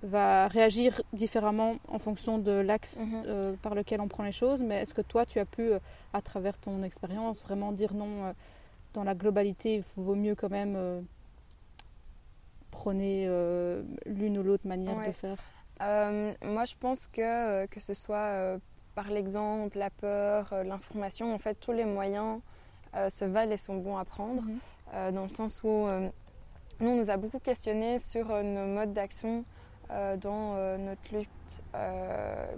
va 0.02 0.48
réagir 0.48 1.02
différemment 1.12 1.76
en 1.88 1.98
fonction 1.98 2.38
de 2.38 2.52
l'axe 2.52 3.00
mhm. 3.00 3.22
euh, 3.26 3.52
par 3.62 3.74
lequel 3.74 4.00
on 4.00 4.08
prend 4.08 4.22
les 4.22 4.32
choses. 4.32 4.62
Mais 4.62 4.82
est-ce 4.82 4.94
que 4.94 5.02
toi, 5.02 5.26
tu 5.26 5.38
as 5.38 5.44
pu, 5.44 5.62
euh, 5.62 5.78
à 6.12 6.22
travers 6.22 6.56
ton 6.58 6.82
expérience, 6.82 7.42
vraiment 7.42 7.72
dire 7.72 7.94
non 7.94 8.34
dans 8.94 9.04
la 9.04 9.14
globalité 9.14 9.76
Il 9.76 9.84
vaut 10.02 10.14
mieux 10.14 10.34
quand 10.34 10.50
même 10.50 11.04
prôner 12.70 13.28
l'une 14.06 14.38
ou 14.38 14.42
l'autre 14.42 14.66
manière 14.66 15.06
de 15.06 15.12
faire? 15.12 15.38
Euh, 15.80 16.32
moi, 16.44 16.64
je 16.64 16.74
pense 16.78 17.06
que 17.06 17.20
euh, 17.20 17.66
que 17.66 17.80
ce 17.80 17.94
soit 17.94 18.16
euh, 18.16 18.58
par 18.94 19.08
l'exemple, 19.08 19.78
la 19.78 19.90
peur, 19.90 20.52
l'information, 20.64 21.32
en 21.32 21.38
fait, 21.38 21.54
tous 21.54 21.72
les 21.72 21.84
moyens 21.84 22.40
se 23.10 23.24
valent 23.24 23.52
et 23.52 23.58
sont 23.58 23.76
bons 23.76 23.96
à 23.96 24.04
prendre, 24.04 24.42
mhm. 24.42 25.12
dans 25.14 25.22
le 25.22 25.28
sens 25.28 25.62
où 25.62 25.86
nous, 26.80 26.88
on 26.88 26.96
nous 26.96 27.10
a 27.10 27.16
beaucoup 27.16 27.38
questionné 27.38 28.00
sur 28.00 28.26
nos 28.42 28.66
modes 28.66 28.92
d'action 28.92 29.44
dans 30.21 30.54
notre 30.78 31.00
lutte 31.12 31.62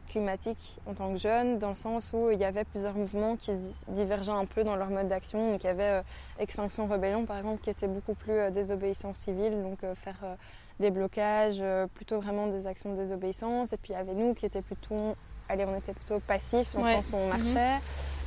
climatique 0.09 0.79
en 0.87 0.95
tant 0.95 1.13
que 1.13 1.19
jeunes, 1.19 1.59
dans 1.59 1.71
le 1.71 1.75
sens 1.75 2.13
où 2.13 2.31
il 2.31 2.39
y 2.39 2.45
avait 2.45 2.65
plusieurs 2.65 2.95
mouvements 2.95 3.37
qui 3.37 3.53
divergeaient 3.89 4.33
un 4.33 4.47
peu 4.47 4.65
dans 4.65 4.77
leur 4.77 4.91
mode 4.91 5.09
d'action. 5.09 5.53
Donc 5.53 5.63
il 5.63 5.67
y 5.67 5.71
avait 5.71 6.03
Extinction 6.39 6.87
Rebellion, 6.87 7.27
par 7.27 7.39
exemple, 7.39 7.61
qui 7.63 7.71
était 7.71 7.89
beaucoup 7.89 8.15
plus 8.15 8.51
désobéissance 8.51 9.19
civile, 9.19 9.63
donc 9.63 9.79
faire 9.95 10.37
des 10.81 10.91
blocages, 10.91 11.59
euh, 11.61 11.87
plutôt 11.87 12.21
vraiment 12.21 12.49
des 12.49 12.67
actions 12.67 12.91
de 12.93 12.97
désobéissance. 12.97 13.73
Et 13.73 13.77
puis 13.77 13.93
il 13.93 13.97
y 13.97 13.99
avait 13.99 14.15
nous 14.15 14.35
qui 14.35 14.47
étaient 14.47 14.63
plutôt, 14.63 15.15
allez, 15.49 15.65
on 15.67 15.77
était 15.77 15.93
plutôt 15.93 16.19
passifs 16.19 16.75
dans 16.75 16.83
le 16.83 16.91
sens 16.95 17.13
où 17.13 17.17
on 17.17 17.29
marchait. 17.29 17.77
Mhm. 17.77 17.81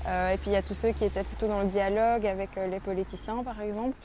Euh, 0.05 0.33
et 0.33 0.37
puis 0.37 0.51
il 0.51 0.53
y 0.53 0.57
a 0.57 0.61
tous 0.61 0.73
ceux 0.73 0.91
qui 0.91 1.03
étaient 1.03 1.23
plutôt 1.23 1.47
dans 1.47 1.61
le 1.61 1.67
dialogue 1.67 2.25
avec 2.25 2.57
euh, 2.57 2.67
les 2.67 2.79
politiciens, 2.79 3.43
par 3.43 3.59
exemple. 3.59 3.97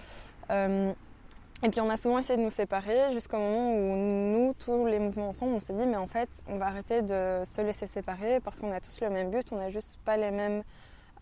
Et 1.63 1.71
puis 1.71 1.81
on 1.81 1.91
a 1.91 1.97
souvent 1.97 2.19
essayé 2.19 2.37
de 2.39 2.45
nous 2.45 2.51
séparer 2.51 3.13
jusqu'au 3.13 3.39
moment 3.39 3.75
où 3.75 3.97
nous, 3.97 4.55
tous 4.55 4.87
les 4.87 4.99
mouvements 4.99 5.31
ensemble, 5.31 5.55
on 5.55 5.61
s'est 5.61 5.73
dit 5.73 5.87
mais 5.87 5.97
en 5.97 6.07
fait 6.07 6.29
on 6.49 6.57
va 6.57 6.67
arrêter 6.67 7.03
de 7.03 7.43
se 7.45 7.61
laisser 7.61 7.87
séparer 7.87 8.41
parce 8.41 8.61
qu'on 8.61 8.73
a 8.73 8.81
tous 8.81 9.01
le 9.01 9.11
même 9.11 9.31
but, 9.31 9.53
on 9.53 9.57
n'a 9.57 9.71
juste 9.71 9.99
pas 10.05 10.17
les 10.17 10.31
mêmes 10.31 10.63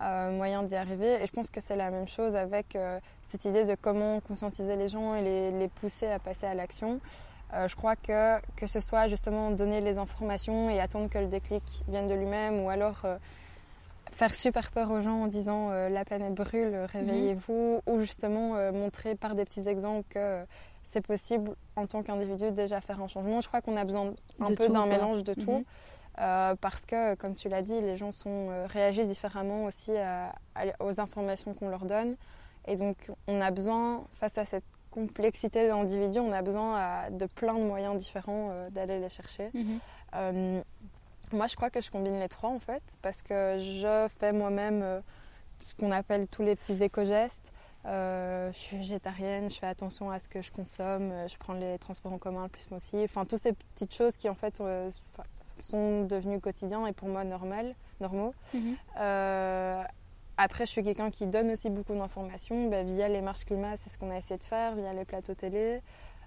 euh, 0.02 0.30
moyen 0.30 0.62
d'y 0.62 0.76
arriver. 0.76 1.22
Et 1.22 1.26
je 1.26 1.32
pense 1.32 1.50
que 1.50 1.60
c'est 1.60 1.76
la 1.76 1.90
même 1.90 2.06
chose 2.06 2.36
avec 2.36 2.76
euh, 2.76 3.00
cette 3.22 3.46
idée 3.46 3.64
de 3.64 3.74
comment 3.80 4.20
conscientiser 4.20 4.76
les 4.76 4.88
gens 4.88 5.14
et 5.14 5.50
les, 5.52 5.68
pousser 5.68 6.06
à 6.08 6.18
passer 6.18 6.44
à 6.46 6.54
l'action. 6.54 7.00
Euh, 7.54 7.66
je 7.66 7.76
crois 7.76 7.96
que 7.96 8.38
que 8.56 8.66
ce 8.66 8.80
soit 8.80 9.08
justement 9.08 9.50
donner 9.52 9.80
les 9.80 9.96
informations 9.96 10.68
et 10.68 10.80
attendre 10.80 11.08
que 11.08 11.18
le 11.18 11.28
déclic 11.28 11.62
vienne 11.88 12.08
de 12.08 12.14
lui-même 12.14 12.60
ou 12.60 12.68
alors 12.68 13.06
faire 14.16 14.34
super 14.34 14.70
peur 14.70 14.90
aux 14.90 15.02
gens 15.02 15.22
en 15.22 15.26
disant 15.26 15.70
la 15.70 16.04
planète 16.04 16.34
brûle, 16.34 16.74
réveillez-vous, 16.92 17.82
ou 17.86 18.00
justement 18.00 18.72
montrer 18.72 19.14
par 19.14 19.34
des 19.34 19.44
petits 19.44 19.68
exemples 19.68 20.06
que 20.08 20.44
c'est 20.82 21.00
possible 21.00 21.54
en 21.74 21.86
tant 21.86 22.02
qu'individu 22.02 22.50
déjà 22.50 22.80
faire 22.80 23.02
un 23.02 23.08
changement. 23.08 23.40
Je 23.40 23.48
crois 23.48 23.60
qu'on 23.60 23.76
a 23.76 23.84
besoin 23.84 24.14
un 24.40 24.54
peu 24.54 24.68
d'un 24.68 24.86
mélange 24.86 25.22
de 25.22 25.34
tout. 25.34 25.58
Mhm. 25.58 25.64
Euh, 26.18 26.54
parce 26.60 26.86
que, 26.86 27.14
comme 27.14 27.34
tu 27.34 27.48
l'as 27.48 27.62
dit, 27.62 27.78
les 27.80 27.96
gens 27.96 28.12
sont, 28.12 28.48
euh, 28.50 28.66
réagissent 28.66 29.08
différemment 29.08 29.64
aussi 29.64 29.92
aux 30.80 31.00
informations 31.00 31.54
qu'on 31.54 31.68
leur 31.68 31.84
donne. 31.84 32.16
Et 32.66 32.76
donc, 32.76 32.96
on 33.26 33.40
a 33.40 33.50
besoin, 33.50 34.04
face 34.14 34.38
à 34.38 34.44
cette 34.44 34.64
complexité 34.90 35.68
d'individus, 35.68 36.20
on 36.20 36.32
a 36.32 36.40
besoin 36.40 37.10
de 37.10 37.26
plein 37.26 37.54
de 37.54 37.64
moyens 37.64 37.96
différents 37.96 38.48
euh, 38.50 38.70
d'aller 38.70 38.98
les 38.98 39.10
chercher. 39.10 39.50
Mhm. 39.52 40.62
Moi, 41.32 41.46
je 41.46 41.56
crois 41.56 41.70
que 41.70 41.80
je 41.80 41.90
combine 41.90 42.18
les 42.18 42.28
trois, 42.28 42.50
en 42.50 42.58
fait, 42.58 42.82
parce 43.02 43.22
que 43.22 43.58
je 43.58 44.08
fais 44.18 44.32
moi-même 44.32 45.02
ce 45.58 45.74
qu'on 45.74 45.90
appelle 45.90 46.28
tous 46.28 46.42
les 46.42 46.56
petits 46.56 46.82
éco-gestes. 46.82 47.52
je 47.84 48.50
suis 48.52 48.76
végétarienne, 48.76 49.50
je 49.50 49.58
fais 49.58 49.66
attention 49.66 50.10
à 50.10 50.18
ce 50.18 50.28
que 50.28 50.42
je 50.42 50.52
consomme, 50.52 51.12
je 51.28 51.36
prends 51.38 51.54
les 51.54 51.78
transports 51.78 52.12
en 52.12 52.18
commun 52.18 52.44
le 52.44 52.48
plus 52.48 52.66
possible. 52.66 53.04
Enfin, 53.04 53.24
toutes 53.24 53.40
ces 53.40 53.52
petites 53.52 53.94
choses 53.94 54.16
qui, 54.16 54.28
en 54.28 54.34
fait, 54.34 54.60
sont 55.60 56.04
devenus 56.04 56.40
quotidiens 56.40 56.86
et 56.86 56.92
pour 56.92 57.08
moi 57.08 57.24
normal, 57.24 57.74
normaux. 58.00 58.34
Mhm. 58.54 58.76
Euh, 59.00 59.82
après, 60.36 60.66
je 60.66 60.70
suis 60.70 60.82
quelqu'un 60.82 61.10
qui 61.10 61.26
donne 61.26 61.50
aussi 61.50 61.70
beaucoup 61.70 61.94
d'informations 61.94 62.68
bah, 62.68 62.82
via 62.82 63.08
les 63.08 63.22
marches 63.22 63.44
climat, 63.44 63.76
c'est 63.78 63.88
ce 63.88 63.98
qu'on 63.98 64.10
a 64.10 64.18
essayé 64.18 64.38
de 64.38 64.44
faire, 64.44 64.74
via 64.74 64.92
les 64.92 65.04
plateaux 65.04 65.34
télé. 65.34 65.80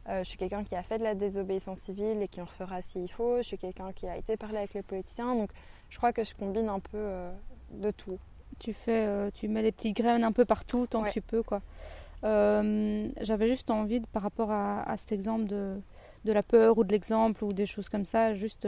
Euh, 0.09 0.23
je 0.23 0.29
suis 0.29 0.37
quelqu'un 0.37 0.63
qui 0.63 0.75
a 0.75 0.83
fait 0.83 0.97
de 0.97 1.03
la 1.03 1.15
désobéissance 1.15 1.79
civile 1.79 2.21
et 2.21 2.27
qui 2.27 2.41
en 2.41 2.45
fera 2.45 2.81
s'il 2.81 3.09
faut. 3.11 3.37
Je 3.37 3.43
suis 3.43 3.57
quelqu'un 3.57 3.91
qui 3.93 4.07
a 4.07 4.17
été 4.17 4.37
parler 4.37 4.57
avec 4.57 4.73
les 4.73 4.81
politiciens. 4.81 5.35
Donc, 5.35 5.51
je 5.89 5.97
crois 5.97 6.11
que 6.13 6.23
je 6.23 6.33
combine 6.35 6.69
un 6.69 6.79
peu 6.79 6.97
euh, 6.97 7.31
de 7.71 7.91
tout. 7.91 8.17
Tu 8.59 8.73
fais, 8.73 9.07
tu 9.35 9.47
mets 9.47 9.61
les 9.61 9.71
petites 9.71 9.95
graines 9.95 10.23
un 10.23 10.33
peu 10.33 10.43
partout 10.43 10.85
tant 10.85 11.03
que 11.03 11.11
tu 11.11 11.21
peux, 11.21 11.43
quoi. 11.43 11.61
J'avais 12.23 13.47
juste 13.47 13.69
envie, 13.71 14.01
par 14.01 14.21
rapport 14.21 14.51
à, 14.51 14.81
à 14.81 14.97
cet 14.97 15.13
exemple 15.13 15.45
de, 15.45 15.79
de 16.25 16.33
la 16.33 16.43
peur 16.43 16.77
ou 16.77 16.83
de 16.83 16.91
l'exemple 16.91 17.41
ou 17.45 17.53
des 17.53 17.65
choses 17.65 17.87
comme 17.87 18.03
ça, 18.03 18.33
juste 18.33 18.67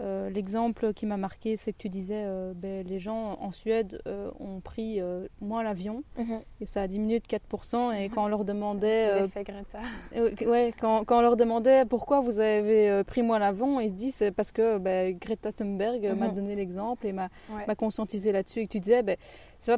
euh, 0.00 0.28
l'exemple 0.28 0.92
qui 0.92 1.06
m'a 1.06 1.16
marqué, 1.16 1.56
c'est 1.56 1.72
que 1.72 1.78
tu 1.78 1.88
disais 1.88 2.24
euh, 2.24 2.52
ben, 2.54 2.84
les 2.84 2.98
gens 2.98 3.38
en 3.40 3.52
Suède 3.52 4.02
euh, 4.08 4.30
ont 4.40 4.60
pris 4.60 5.00
moins 5.40 5.62
l'avion 5.62 6.02
mhm. 6.18 6.40
et 6.60 6.66
ça 6.66 6.82
a 6.82 6.88
diminué 6.88 7.20
de 7.20 7.26
4%. 7.26 7.94
Et 7.94 8.08
quand 8.08 8.24
on 8.24 8.28
leur 8.28 8.44
demandait. 8.44 9.24
Greta. 9.44 9.80
ouais, 10.46 10.74
quand, 10.80 11.04
quand, 11.04 11.18
on 11.18 11.22
leur 11.22 11.36
demandait 11.36 11.84
pourquoi 11.84 12.20
vous 12.20 12.40
avez 12.40 13.04
pris 13.04 13.22
moins 13.22 13.38
l'avion, 13.38 13.78
ils 13.80 13.90
se 13.90 13.94
disent 13.94 14.14
c'est 14.16 14.30
parce 14.30 14.50
que 14.50 14.78
ben, 14.78 15.16
Greta 15.16 15.52
Thunberg 15.52 16.02
m'a 16.16 16.28
mhm. 16.28 16.34
donné 16.34 16.56
l'exemple 16.56 17.06
et 17.06 17.12
m'a 17.12 17.28
conscientisé 17.76 18.32
là-dessus. 18.32 18.60
Et 18.60 18.66
que 18.66 18.72
tu 18.72 18.80
disais 18.80 19.02
ben, 19.02 19.16
c'est 19.58 19.76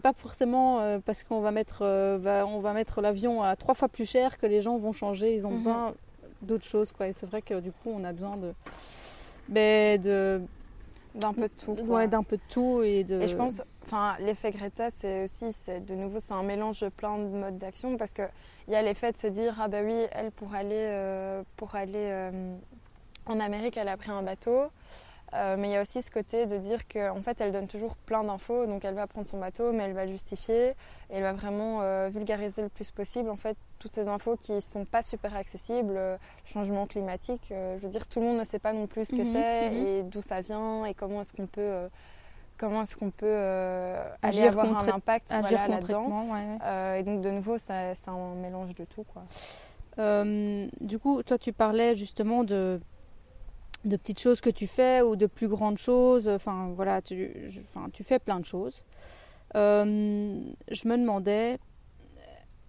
pas, 0.00 0.12
forcément 0.14 0.98
parce 1.04 1.22
qu'on 1.24 1.40
va 1.40 1.50
mettre, 1.50 1.84
va, 2.18 2.46
on 2.46 2.60
va 2.60 2.72
mettre 2.72 3.02
l'avion 3.02 3.42
à 3.42 3.54
trois 3.56 3.74
fois 3.74 3.88
plus 3.88 4.08
cher 4.08 4.38
que 4.38 4.46
les 4.46 4.62
gens 4.62 4.78
vont 4.78 4.92
changer. 4.92 5.34
Ils 5.34 5.46
ont 5.46 5.50
mhm. 5.50 5.58
besoin 5.58 5.94
d'autres 6.40 6.64
choses. 6.64 6.90
Quoi. 6.92 7.08
Et 7.08 7.12
c'est 7.12 7.26
vrai 7.26 7.42
que 7.42 7.60
du 7.60 7.70
coup, 7.70 7.90
on 7.94 8.04
a 8.04 8.12
besoin 8.12 8.36
de 8.36 8.52
ben, 9.48 10.00
de 10.00 10.40
d'un 11.14 11.32
peu 11.32 11.48
de 11.48 11.54
tout. 11.64 11.72
Ouais, 11.86 12.08
d'un 12.08 12.22
peu 12.22 12.36
de 12.36 12.42
tout 12.48 12.82
et 12.82 13.04
de. 13.04 13.20
Et 13.20 13.28
je 13.28 13.36
pense, 13.36 13.62
enfin, 13.84 14.16
l'effet 14.20 14.50
Greta, 14.52 14.90
c'est 14.90 15.24
aussi, 15.24 15.52
c'est 15.52 15.84
de 15.84 15.94
nouveau, 15.94 16.18
c'est 16.20 16.32
un 16.32 16.42
mélange 16.42 16.80
de 16.80 16.88
plein 16.88 17.18
de 17.18 17.24
modes 17.24 17.58
d'action 17.58 17.96
parce 17.96 18.12
que 18.12 18.22
il 18.66 18.74
y 18.74 18.76
a 18.76 18.82
l'effet 18.82 19.12
de 19.12 19.16
se 19.16 19.26
dire 19.26 19.56
ah 19.60 19.68
bah 19.68 19.80
oui, 19.82 20.06
elle 20.12 20.30
pour 20.30 20.54
aller 20.54 20.74
euh, 20.74 21.42
pour 21.56 21.74
aller 21.74 21.92
euh, 21.94 22.54
en 23.26 23.40
Amérique, 23.40 23.76
elle 23.76 23.88
a 23.88 23.96
pris 23.96 24.10
un 24.10 24.22
bateau. 24.22 24.70
Euh, 25.34 25.56
mais 25.58 25.68
il 25.68 25.72
y 25.72 25.76
a 25.76 25.82
aussi 25.82 26.00
ce 26.00 26.10
côté 26.10 26.46
de 26.46 26.56
dire 26.56 26.88
qu'en 26.88 27.20
fait, 27.20 27.38
elle 27.42 27.52
donne 27.52 27.68
toujours 27.68 27.96
plein 27.96 28.24
d'infos. 28.24 28.64
Donc, 28.64 28.86
elle 28.86 28.94
va 28.94 29.06
prendre 29.06 29.28
son 29.28 29.38
bateau, 29.38 29.72
mais 29.72 29.84
elle 29.84 29.92
va 29.92 30.06
le 30.06 30.10
justifier. 30.10 30.68
Et 30.68 30.74
elle 31.10 31.22
va 31.22 31.34
vraiment 31.34 32.08
vulgariser 32.08 32.62
le 32.62 32.70
plus 32.70 32.90
possible, 32.90 33.28
en 33.28 33.36
fait, 33.36 33.54
toutes 33.78 33.92
ces 33.92 34.08
infos 34.08 34.36
qui 34.36 34.52
ne 34.52 34.60
sont 34.60 34.84
pas 34.84 35.02
super 35.02 35.36
accessibles. 35.36 35.94
Le 35.94 36.16
changement 36.44 36.86
climatique, 36.86 37.46
je 37.50 37.78
veux 37.80 37.88
dire, 37.88 38.06
tout 38.06 38.20
le 38.20 38.26
monde 38.26 38.38
ne 38.38 38.44
sait 38.44 38.58
pas 38.58 38.72
non 38.72 38.86
plus 38.86 39.06
ce 39.06 39.16
que 39.16 39.22
mhm, 39.22 39.32
c'est 39.32 39.70
mhm. 39.70 39.86
et 39.86 40.02
d'où 40.02 40.20
ça 40.20 40.40
vient 40.40 40.84
et 40.84 40.94
comment 40.94 41.20
est-ce 41.20 41.32
qu'on 41.32 41.46
peut 41.46 41.88
comment 42.58 42.82
est-ce 42.82 42.96
qu'on 42.96 43.10
peut 43.10 43.26
euh, 43.26 44.04
aller 44.20 44.42
avoir 44.42 44.66
un 44.66 44.88
impact 44.88 45.32
voilà, 45.40 45.68
là-dedans. 45.68 46.28
Euh, 46.64 46.96
et 46.96 47.02
donc 47.02 47.22
de 47.22 47.30
nouveau, 47.30 47.56
c'est 47.56 47.72
un 47.72 48.34
mélange 48.34 48.74
de 48.74 48.84
tout. 48.84 49.04
Quoi. 49.04 49.24
Euh, 49.98 50.68
du 50.80 50.98
coup, 50.98 51.22
toi, 51.22 51.38
tu 51.38 51.52
parlais 51.52 51.94
justement 51.94 52.44
de, 52.44 52.80
de 53.84 53.96
petites 53.96 54.20
choses 54.20 54.40
que 54.40 54.50
tu 54.50 54.66
fais 54.66 55.00
ou 55.00 55.16
de 55.16 55.26
plus 55.26 55.48
grandes 55.48 55.78
choses. 55.78 56.28
Enfin, 56.28 56.72
voilà, 56.74 57.00
tu, 57.00 57.30
enfin, 57.74 57.88
tu 57.92 58.04
fais 58.04 58.18
plein 58.18 58.40
de 58.40 58.46
choses. 58.46 58.82
je 59.54 60.88
me 60.88 60.96
demandais, 60.96 61.58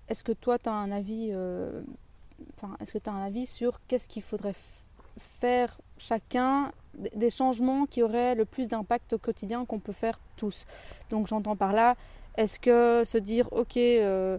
est-ce 0.09 0.23
que 0.23 0.31
toi, 0.31 0.59
tu 0.59 0.69
as 0.69 0.73
un 0.73 0.91
avis 0.91 1.31
Enfin, 2.57 2.75
est-ce 2.79 2.93
que 2.93 2.97
tu 2.97 3.09
as 3.09 3.13
un 3.13 3.25
avis 3.25 3.45
sur 3.45 3.79
qu'est-ce 3.87 4.07
qu'il 4.07 4.21
faudrait 4.21 4.55
faire 5.17 5.79
chacun 5.97 6.71
des 7.15 7.29
changements 7.29 7.85
qui 7.85 8.03
auraient 8.03 8.35
le 8.35 8.45
plus 8.45 8.67
d'impact 8.67 9.13
au 9.13 9.17
quotidien 9.17 9.65
qu'on 9.65 9.79
peut 9.79 9.93
faire 9.93 10.19
tous? 10.37 10.65
Donc 11.09 11.27
j'entends 11.27 11.55
par 11.55 11.73
là, 11.73 11.95
est-ce 12.37 12.59
que 12.59 13.03
se 13.05 13.17
dire 13.17 13.51
ok, 13.51 13.77
euh, 13.77 14.37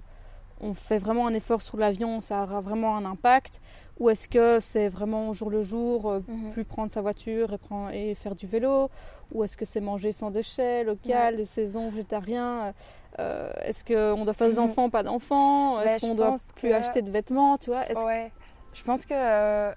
on 0.61 0.75
fait 0.75 0.99
vraiment 0.99 1.27
un 1.27 1.35
effort 1.35 1.63
sur 1.63 1.77
l'avion, 1.77 2.21
ça 2.21 2.43
aura 2.43 2.61
vraiment 2.61 2.97
un 2.97 3.05
impact? 3.05 3.61
Ou 3.99 4.09
est-ce 4.09 4.29
que 4.29 4.61
c'est 4.61 4.89
vraiment 4.89 5.35
jour 5.35 5.51
le 5.51 5.63
jour, 5.63 6.09
euh, 6.09 6.21
mhm. 6.27 6.53
plus 6.53 6.65
prendre 6.65 6.91
sa 6.91 7.03
voiture 7.03 7.53
et, 7.53 7.59
prendre, 7.59 7.91
et 7.91 8.15
faire 8.15 8.35
du 8.35 8.47
vélo? 8.47 8.91
Ou 9.33 9.45
est-ce 9.45 9.57
que 9.57 9.67
c'est 9.67 9.81
manger 9.81 10.13
sans 10.13 10.31
déchets, 10.31 10.85
local, 10.85 11.37
de 11.37 11.45
saison, 11.45 11.91
végétarien 11.91 12.73
euh, 13.21 13.53
Est-ce 13.63 13.85
qu'on 13.85 14.25
doit 14.25 14.35
faire 14.35 14.49
des 14.49 14.55
mhm. 14.55 14.65
enfants, 14.65 14.91
pas 14.91 15.03
d'enfants? 15.03 15.77
Ben, 15.77 15.83
Est-ce 15.85 16.07
qu'on 16.07 16.15
doit 16.15 16.37
plus 16.57 16.73
acheter 16.73 17.03
de 17.03 17.11
vêtements 17.11 17.59
tu 17.59 17.71
vois? 17.71 17.85
Ouais, 18.05 18.33
je 18.73 18.83
pense 18.83 19.07
que 19.07 19.75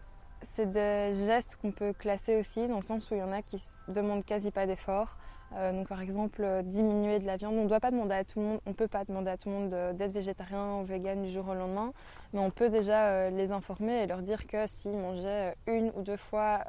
c'est 0.55 0.71
des 0.71 1.13
gestes 1.25 1.57
qu'on 1.61 1.71
peut 1.71 1.93
classer 1.93 2.35
aussi, 2.35 2.67
dans 2.67 2.77
le 2.77 2.81
sens 2.81 3.09
où 3.11 3.15
il 3.15 3.19
y 3.19 3.23
en 3.23 3.31
a 3.31 3.41
qui 3.41 3.61
demandent 3.87 4.25
quasi 4.25 4.51
pas 4.51 4.65
d'effort. 4.65 5.17
Euh, 5.55 5.71
donc 5.71 5.87
par 5.87 6.01
exemple, 6.01 6.41
euh, 6.43 6.61
diminuer 6.63 7.19
de 7.19 7.25
la 7.25 7.37
viande. 7.37 7.55
On 7.55 7.63
ne 7.63 7.69
doit 7.69 7.79
pas 7.79 7.91
demander 7.91 8.15
à 8.15 8.23
tout 8.23 8.39
le 8.39 8.45
monde, 8.45 8.59
on 8.65 8.73
peut 8.73 8.87
pas 8.87 9.05
demander 9.05 9.29
à 9.29 9.37
tout 9.37 9.49
le 9.49 9.55
monde 9.55 9.69
d'être 9.69 10.11
végétarien 10.11 10.79
ou 10.79 10.83
vegan 10.83 11.21
du 11.21 11.29
jour 11.29 11.47
au 11.47 11.53
lendemain, 11.53 11.93
mais 12.33 12.39
on 12.39 12.49
peut 12.49 12.69
déjà 12.69 13.09
euh, 13.09 13.29
les 13.29 13.51
informer 13.51 14.03
et 14.03 14.07
leur 14.07 14.21
dire 14.21 14.47
que 14.47 14.65
s'ils 14.67 14.97
mangeaient 14.97 15.55
une 15.67 15.91
ou 15.95 16.01
deux 16.01 16.17
fois 16.17 16.61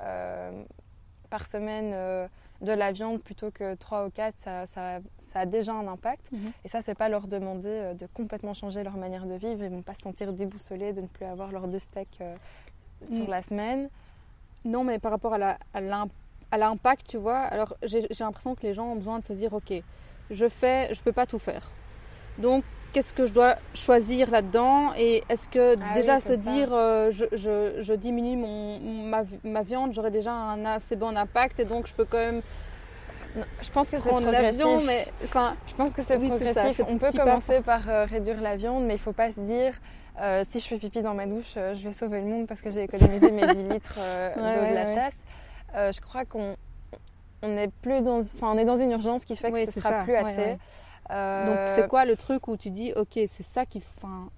par 1.31 1.47
semaine 1.47 2.29
de 2.61 2.73
la 2.73 2.93
viande 2.93 3.21
plutôt 3.21 3.51
que 3.51 3.75
trois 3.75 4.07
ou 4.07 4.11
quatre, 4.11 4.39
ça, 4.39 4.67
ça, 4.67 5.01
a 5.35 5.47
déjà 5.47 5.73
un 5.73 5.87
impact. 5.87 6.31
Mhm. 6.33 6.53
Et 6.65 6.69
ça, 6.69 6.83
c'est 6.83 6.95
pas 6.95 7.09
leur 7.09 7.27
demander 7.27 7.95
de 7.99 8.07
complètement 8.07 8.55
changer 8.55 8.83
leur 8.83 8.97
manière 8.97 9.27
de 9.27 9.35
vivre. 9.35 9.63
Ils 9.63 9.71
vont 9.71 9.83
pas 9.83 9.95
se 9.95 10.03
sentir 10.03 10.33
déboussolés 10.33 10.93
de 10.93 11.03
ne 11.03 11.07
plus 11.07 11.27
avoir 11.27 11.53
leurs 11.53 11.69
deux 11.69 11.79
steaks 11.79 12.21
sur 13.11 13.27
mm. 13.27 13.31
la 13.31 13.43
semaine. 13.43 13.89
Non, 14.65 14.85
mais 14.85 14.99
par 14.99 15.11
rapport 15.11 15.35
à 15.35 16.57
l'impact, 16.57 17.09
tu 17.09 17.19
vois, 17.19 17.39
alors 17.39 17.75
j'ai 17.83 18.07
l'impression 18.21 18.55
que 18.55 18.63
les 18.63 18.73
gens 18.73 18.93
ont 18.93 18.97
besoin 18.97 19.19
de 19.19 19.27
se 19.27 19.33
dire, 19.35 19.53
ok, 19.53 19.73
je 20.31 20.49
fais, 20.49 20.93
je 20.95 21.03
peux 21.03 21.13
pas 21.13 21.27
tout 21.27 21.39
faire. 21.39 21.71
Donc, 22.39 22.65
qu'est-ce 22.95 23.13
que 23.13 23.27
je 23.27 23.35
dois 23.35 23.57
choisir 23.75 24.31
là-dedans 24.31 24.93
Et 24.97 25.25
est-ce 25.29 25.49
que 25.49 25.75
ah 25.79 25.95
déjà 25.95 26.21
se 26.21 26.33
dire, 26.33 26.69
euh, 26.73 27.11
je, 27.11 27.25
je, 27.33 27.83
je, 27.83 27.93
diminue 27.93 28.37
mon, 28.37 28.79
ma, 28.79 29.25
ma 29.43 29.63
viande, 29.63 29.93
j'aurai 29.93 30.13
déjà 30.13 30.33
un 30.33 30.65
assez 30.65 30.95
bon 30.97 31.15
impact 31.17 31.61
et 31.61 31.65
donc 31.65 31.87
je 31.89 31.93
peux 31.93 32.05
quand 32.05 32.19
même 32.19 32.41
je 33.61 33.71
pense 33.71 33.91
que 33.91 33.99
c'est 33.99 34.09
progressif. 34.09 34.65
mais 34.87 35.07
enfin, 35.25 35.57
je 35.67 35.75
pense 35.75 35.93
que 35.93 36.03
c'est 36.03 36.19
progressif. 36.19 36.81
On 36.89 36.99
peut 36.99 37.11
commencer 37.11 37.63
par 37.63 37.91
euh, 37.91 38.05
réduire 38.05 38.41
la 38.41 38.57
viande, 38.57 38.85
mais 38.85 38.95
il 38.95 39.01
faut 39.01 39.13
pas 39.13 39.33
se 39.33 39.41
dire 39.41 39.75
euh, 40.23 40.45
si 40.49 40.61
je 40.61 40.69
fais 40.69 40.79
pipi 40.79 41.03
dans 41.03 41.15
ma 41.15 41.27
douche, 41.27 41.55
je 41.57 41.83
vais 41.83 41.91
sauver 41.91 42.21
le 42.21 42.27
monde 42.27 42.47
parce 42.47 42.63
que 42.63 42.71
j'ai 42.71 42.83
économisé 42.89 43.33
mes 43.33 43.45
10 43.45 43.65
litres 43.65 43.99
d'eau 44.37 44.69
de 44.71 44.75
la 44.75 44.87
chasse. 44.87 45.93
je 45.93 46.01
crois 46.01 46.25
qu'on 46.25 46.57
on 47.43 47.57
est 47.59 47.73
plus 47.83 48.03
dans, 48.03 48.21
enfin, 48.21 48.53
on 48.55 48.57
est 48.57 48.65
dans 48.65 48.77
une 48.77 48.93
urgence 48.93 49.25
qui 49.25 49.35
fait 49.35 49.51
que 49.51 49.67
ce 49.67 49.81
sera 49.81 50.05
plus 50.05 50.15
assez. 50.15 50.57
Donc 51.11 51.59
c'est 51.69 51.89
quoi 51.89 52.05
le 52.05 52.17
truc 52.17 52.49
où 52.49 52.57
tu 52.57 52.71
dis, 52.71 52.93
ok, 52.95 53.13
c'est 53.27 53.43
ça 53.43 53.67
qui, 53.67 53.83
enfin, 53.97 54.29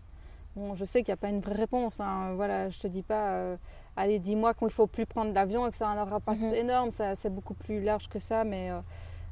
bon, 0.54 0.74
je 0.74 0.84
sais 0.84 1.02
qu'il 1.02 1.12
n'y 1.12 1.14
a 1.14 1.18
pas 1.18 1.28
une 1.28 1.40
vraie 1.40 1.54
réponse. 1.54 2.00
Hein. 2.00 2.32
Voilà, 2.34 2.70
je 2.70 2.78
te 2.78 2.86
dis 2.86 3.02
pas, 3.02 3.56
allez, 3.96 4.18
dis-moi 4.18 4.54
qu'il 4.54 4.70
faut 4.70 4.86
plus 4.86 5.06
prendre 5.06 5.32
l'avion 5.32 5.66
et 5.66 5.70
que 5.70 5.76
ça 5.76 5.88
a 5.88 5.92
un 5.92 5.98
impact 5.98 6.40
mm 6.40 6.54
énorme. 6.54 6.90
c'est 6.90 7.30
beaucoup 7.30 7.54
plus 7.54 7.82
large 7.82 8.08
que 8.08 8.18
ça, 8.18 8.44
mais 8.44 8.70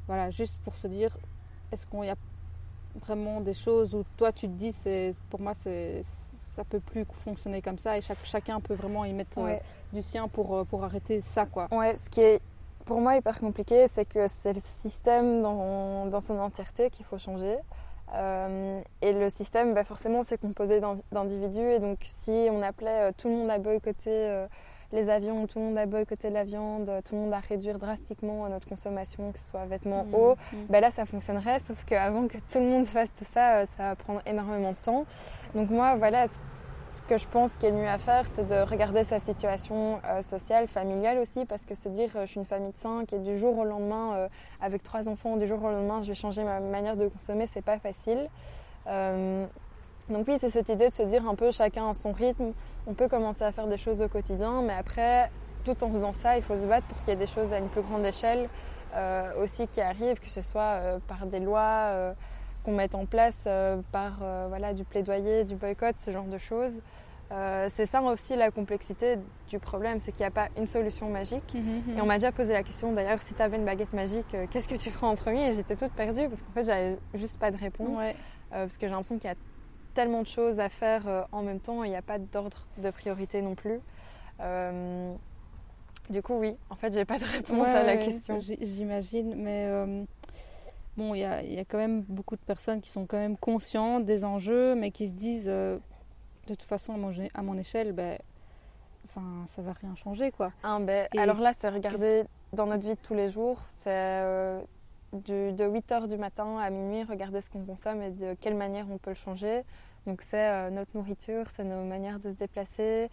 voilà, 0.07 0.29
juste 0.31 0.57
pour 0.63 0.75
se 0.75 0.87
dire, 0.87 1.17
est-ce 1.71 1.85
qu'il 1.85 2.03
y 2.05 2.09
a 2.09 2.15
vraiment 3.01 3.41
des 3.41 3.53
choses 3.53 3.93
où 3.93 4.03
toi 4.17 4.31
tu 4.31 4.47
te 4.47 4.53
dis, 4.53 4.71
c'est, 4.71 5.11
pour 5.29 5.41
moi, 5.41 5.53
c'est 5.53 6.01
ça 6.55 6.63
peut 6.63 6.79
plus 6.79 7.05
fonctionner 7.23 7.61
comme 7.61 7.77
ça 7.77 7.97
et 7.97 8.01
chaque, 8.01 8.23
chacun 8.23 8.61
peut 8.61 8.73
vraiment 8.73 9.03
y 9.03 9.11
mettre 9.11 9.39
euh, 9.39 9.57
du 9.91 10.01
sien 10.01 10.29
pour, 10.29 10.55
euh, 10.55 10.63
pour 10.63 10.85
arrêter 10.85 11.19
ça. 11.19 11.45
Quoi. 11.45 11.67
Ouais, 11.71 11.95
ce 11.97 12.09
qui 12.09 12.21
est 12.21 12.41
pour 12.85 13.01
moi 13.01 13.15
hyper 13.15 13.39
compliqué, 13.39 13.87
c'est 13.87 14.05
que 14.05 14.27
c'est 14.27 14.53
le 14.53 14.61
système 14.63 15.41
dans, 15.41 16.05
dans 16.05 16.21
son 16.21 16.39
entièreté 16.39 16.89
qu'il 16.89 17.05
faut 17.05 17.17
changer. 17.17 17.57
Euh, 18.13 18.79
et 19.01 19.13
le 19.13 19.29
système, 19.29 19.73
bah 19.73 19.83
forcément, 19.83 20.21
c'est 20.23 20.39
composé 20.39 20.79
d'individus. 21.11 21.71
Et 21.71 21.79
donc, 21.79 21.97
si 22.07 22.47
on 22.51 22.61
appelait 22.61 23.11
tout 23.13 23.27
le 23.27 23.35
monde 23.35 23.49
à 23.49 23.57
boycotter 23.57 24.45
les 24.93 25.09
avions, 25.09 25.47
tout 25.47 25.59
le 25.59 25.65
monde 25.65 25.77
à 25.77 25.85
boycotter 25.85 26.29
la 26.29 26.43
viande, 26.43 26.89
tout 27.03 27.15
le 27.15 27.21
monde 27.21 27.33
à 27.33 27.39
réduire 27.39 27.79
drastiquement 27.79 28.47
notre 28.47 28.67
consommation, 28.67 29.31
que 29.31 29.39
ce 29.39 29.49
soit 29.49 29.65
vêtements, 29.65 30.05
mmh, 30.05 30.15
eau, 30.15 30.35
mmh. 30.35 30.57
Bah 30.69 30.79
là, 30.79 30.91
ça 30.91 31.05
fonctionnerait. 31.05 31.59
Sauf 31.59 31.83
qu'avant 31.85 32.27
que 32.27 32.37
tout 32.37 32.59
le 32.59 32.65
monde 32.65 32.85
fasse 32.85 33.11
tout 33.13 33.25
ça, 33.25 33.65
ça 33.65 33.89
va 33.89 33.95
prendre 33.95 34.21
énormément 34.25 34.71
de 34.71 34.77
temps. 34.77 35.05
Donc 35.53 35.69
moi, 35.69 35.95
voilà, 35.97 36.25
ce 36.95 37.01
que 37.01 37.17
je 37.17 37.27
pense 37.27 37.57
qu'il 37.57 37.69
est 37.69 37.71
le 37.71 37.77
mieux 37.77 37.89
à 37.89 37.97
faire, 37.97 38.25
c'est 38.25 38.47
de 38.47 38.61
regarder 38.61 39.03
sa 39.03 39.19
situation 39.19 39.99
euh, 40.05 40.21
sociale, 40.21 40.67
familiale 40.67 41.17
aussi, 41.17 41.45
parce 41.45 41.65
que 41.65 41.75
c'est 41.75 41.91
dire 41.91 42.09
euh, 42.15 42.21
je 42.21 42.31
suis 42.31 42.39
une 42.39 42.45
famille 42.45 42.71
de 42.71 42.77
cinq 42.77 43.11
et 43.11 43.19
du 43.19 43.37
jour 43.37 43.57
au 43.57 43.65
lendemain, 43.65 44.13
euh, 44.15 44.27
avec 44.61 44.81
trois 44.81 45.09
enfants, 45.09 45.35
du 45.35 45.45
jour 45.45 45.61
au 45.61 45.69
lendemain, 45.69 46.01
je 46.01 46.07
vais 46.07 46.15
changer 46.15 46.43
ma 46.45 46.61
manière 46.61 46.95
de 46.95 47.07
consommer, 47.09 47.47
c'est 47.47 47.61
pas 47.61 47.79
facile. 47.79 48.29
donc 48.85 50.25
oui, 50.27 50.37
c'est 50.39 50.49
cette 50.49 50.69
idée 50.69 50.87
de 50.87 50.93
se 50.93 51.03
dire 51.03 51.27
un 51.27 51.35
peu 51.35 51.51
chacun 51.51 51.89
à 51.89 51.93
son 51.93 52.13
rythme. 52.13 52.53
On 52.87 52.93
peut 52.93 53.09
commencer 53.09 53.43
à 53.43 53.51
faire 53.51 53.67
des 53.67 53.77
choses 53.77 54.01
au 54.01 54.07
quotidien, 54.07 54.61
mais 54.61 54.73
après, 54.73 55.29
tout 55.65 55.83
en 55.83 55.91
faisant 55.91 56.13
ça, 56.13 56.37
il 56.37 56.43
faut 56.43 56.55
se 56.55 56.65
battre 56.65 56.87
pour 56.87 56.97
qu'il 56.99 57.09
y 57.09 57.11
ait 57.11 57.15
des 57.19 57.27
choses 57.27 57.51
à 57.51 57.57
une 57.57 57.67
plus 57.67 57.81
grande 57.81 58.05
échelle 58.05 58.47
aussi 59.41 59.67
qui 59.67 59.81
arrivent, 59.81 60.21
que 60.21 60.29
ce 60.29 60.41
soit 60.41 60.79
par 61.09 61.25
des 61.25 61.41
lois 61.41 62.15
qu'on 62.65 62.73
mette 62.73 62.95
en 62.95 63.05
place 63.05 63.45
euh, 63.47 63.79
par 63.91 64.17
euh, 64.21 64.47
voilà, 64.49 64.73
du 64.73 64.83
plaidoyer, 64.83 65.45
du 65.45 65.55
boycott, 65.55 65.97
ce 65.97 66.09
genre 66.11 66.25
de 66.25 66.37
choses. 66.39 66.81
Euh, 67.31 67.67
c'est 67.69 67.85
ça 67.85 68.01
aussi 68.01 68.35
la 68.35 68.51
complexité 68.51 69.17
du 69.49 69.59
problème, 69.59 69.99
c'est 69.99 70.11
qu'il 70.11 70.21
n'y 70.21 70.27
a 70.27 70.31
pas 70.31 70.49
une 70.57 70.67
solution 70.67 71.09
magique. 71.09 71.53
Mhm, 71.53 71.83
mhm. 71.87 71.97
Et 71.97 72.01
on 72.01 72.05
m'a 72.05 72.15
déjà 72.15 72.31
posé 72.31 72.53
la 72.53 72.63
question 72.63 72.91
d'ailleurs, 72.91 73.21
si 73.21 73.33
tu 73.33 73.41
avais 73.41 73.57
une 73.57 73.65
baguette 73.65 73.93
magique, 73.93 74.35
qu'est-ce 74.51 74.67
que 74.67 74.75
tu 74.75 74.89
ferais 74.89 75.07
en 75.07 75.15
premier? 75.15 75.49
Et 75.49 75.53
j'étais 75.53 75.75
toute 75.75 75.91
perdue 75.93 76.27
parce 76.27 76.41
qu'en 76.41 76.51
fait, 76.51 76.65
j'avais 76.65 76.97
juste 77.13 77.39
pas 77.39 77.51
de 77.51 77.57
réponse. 77.57 77.99
parce 78.49 78.77
que 78.77 78.87
j'ai 78.87 78.91
l'impression 78.91 79.17
qu'il 79.17 79.29
y 79.29 79.33
a 79.33 79.37
tellement 79.93 80.21
de 80.21 80.27
choses 80.27 80.59
à 80.59 80.69
faire 80.69 81.27
en 81.31 81.41
même 81.41 81.59
temps 81.59 81.83
et 81.83 81.87
il 81.87 81.91
n'y 81.91 81.95
a 81.95 82.01
pas 82.01 82.19
d'ordre 82.19 82.67
de 82.77 82.89
priorité 82.91 83.41
non 83.41 83.55
plus. 83.55 83.79
du 86.09 86.21
coup, 86.21 86.35
oui, 86.35 86.55
en 86.69 86.75
fait, 86.75 86.93
j'ai 86.93 87.05
pas 87.05 87.17
de 87.17 87.25
réponse 87.25 87.67
à 87.67 87.83
la 87.83 87.97
question. 87.97 88.39
J'imagine, 88.61 89.33
mais 89.35 90.05
bon, 90.97 91.13
il 91.13 91.19
y 91.19 91.25
a, 91.25 91.65
quand 91.65 91.77
même 91.77 92.01
beaucoup 92.03 92.35
de 92.35 92.41
personnes 92.41 92.81
qui 92.81 92.89
sont 92.89 93.05
quand 93.05 93.17
même 93.17 93.37
conscientes 93.37 94.05
des 94.05 94.23
enjeux, 94.23 94.75
mais 94.75 94.91
qui 94.91 95.07
se 95.07 95.13
disent, 95.13 95.49
euh, 95.49 95.77
de 96.47 96.55
toute 96.55 96.63
façon, 96.63 96.93
à 97.33 97.41
mon, 97.41 97.57
échelle, 97.57 97.91
ben, 97.91 98.17
enfin, 99.05 99.45
ça 99.47 99.61
va 99.61 99.73
rien 99.73 99.95
changer, 99.95 100.31
quoi. 100.31 100.51
Ah, 100.63 100.79
ben, 100.79 101.07
alors 101.17 101.39
là, 101.39 101.53
c'est 101.53 101.69
regarder 101.69 102.23
dans 102.53 102.65
notre 102.65 102.87
vie 102.87 102.95
de 102.95 103.01
tous 103.01 103.15
les 103.15 103.29
jours, 103.29 103.61
c'est 103.83 103.89
euh, 103.91 104.61
de 105.13 105.65
8 105.65 105.89
h 105.91 106.07
du 106.07 106.17
matin 106.17 106.57
à 106.59 106.69
minuit, 106.69 107.03
regarder 107.03 107.41
ce 107.41 107.49
qu'on 107.49 107.65
consomme 107.65 108.01
et 108.01 108.11
de 108.11 108.35
quelle 108.39 108.55
manière 108.55 108.87
on 108.91 108.97
peut 108.97 109.11
le 109.11 109.15
changer. 109.15 109.63
Donc 110.05 110.21
c'est 110.21 110.49
euh, 110.49 110.69
notre 110.69 110.91
nourriture, 110.95 111.49
c'est 111.49 111.63
nos 111.63 111.83
manières 111.83 112.19
de 112.19 112.31
se 112.31 112.37
déplacer, 112.37 113.09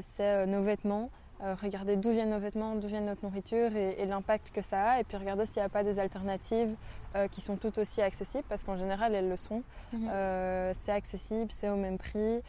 c'est 0.00 0.46
nos 0.46 0.62
vêtements. 0.62 1.10
Euh, 1.40 1.54
regarder 1.54 1.96
d'où 1.96 2.10
viennent 2.10 2.30
nos 2.30 2.40
vêtements, 2.40 2.74
d'où 2.74 2.88
vient 2.88 3.00
notre 3.00 3.24
nourriture 3.24 3.76
et, 3.76 4.04
l'impact 4.06 4.50
que 4.50 4.60
ça 4.60 4.92
a. 4.92 5.00
Et 5.00 5.04
puis 5.04 5.16
regarder 5.16 5.46
s'il 5.46 5.62
n'y 5.62 5.66
a 5.66 5.68
pas 5.68 5.84
des 5.84 6.00
alternatives 6.00 6.74
euh, 7.14 7.28
qui 7.28 7.40
sont 7.40 7.56
tout 7.56 7.78
aussi 7.78 8.02
accessibles, 8.02 8.44
parce 8.48 8.64
qu'en 8.64 8.76
général, 8.76 9.14
elles 9.14 9.28
le 9.28 9.36
sont. 9.36 9.62
Mhm. 9.92 10.08
Euh, 10.10 10.72
c'est 10.74 10.90
accessible, 10.90 11.52
c'est 11.52 11.68
au 11.68 11.76
même 11.76 11.98
prix, 11.98 12.40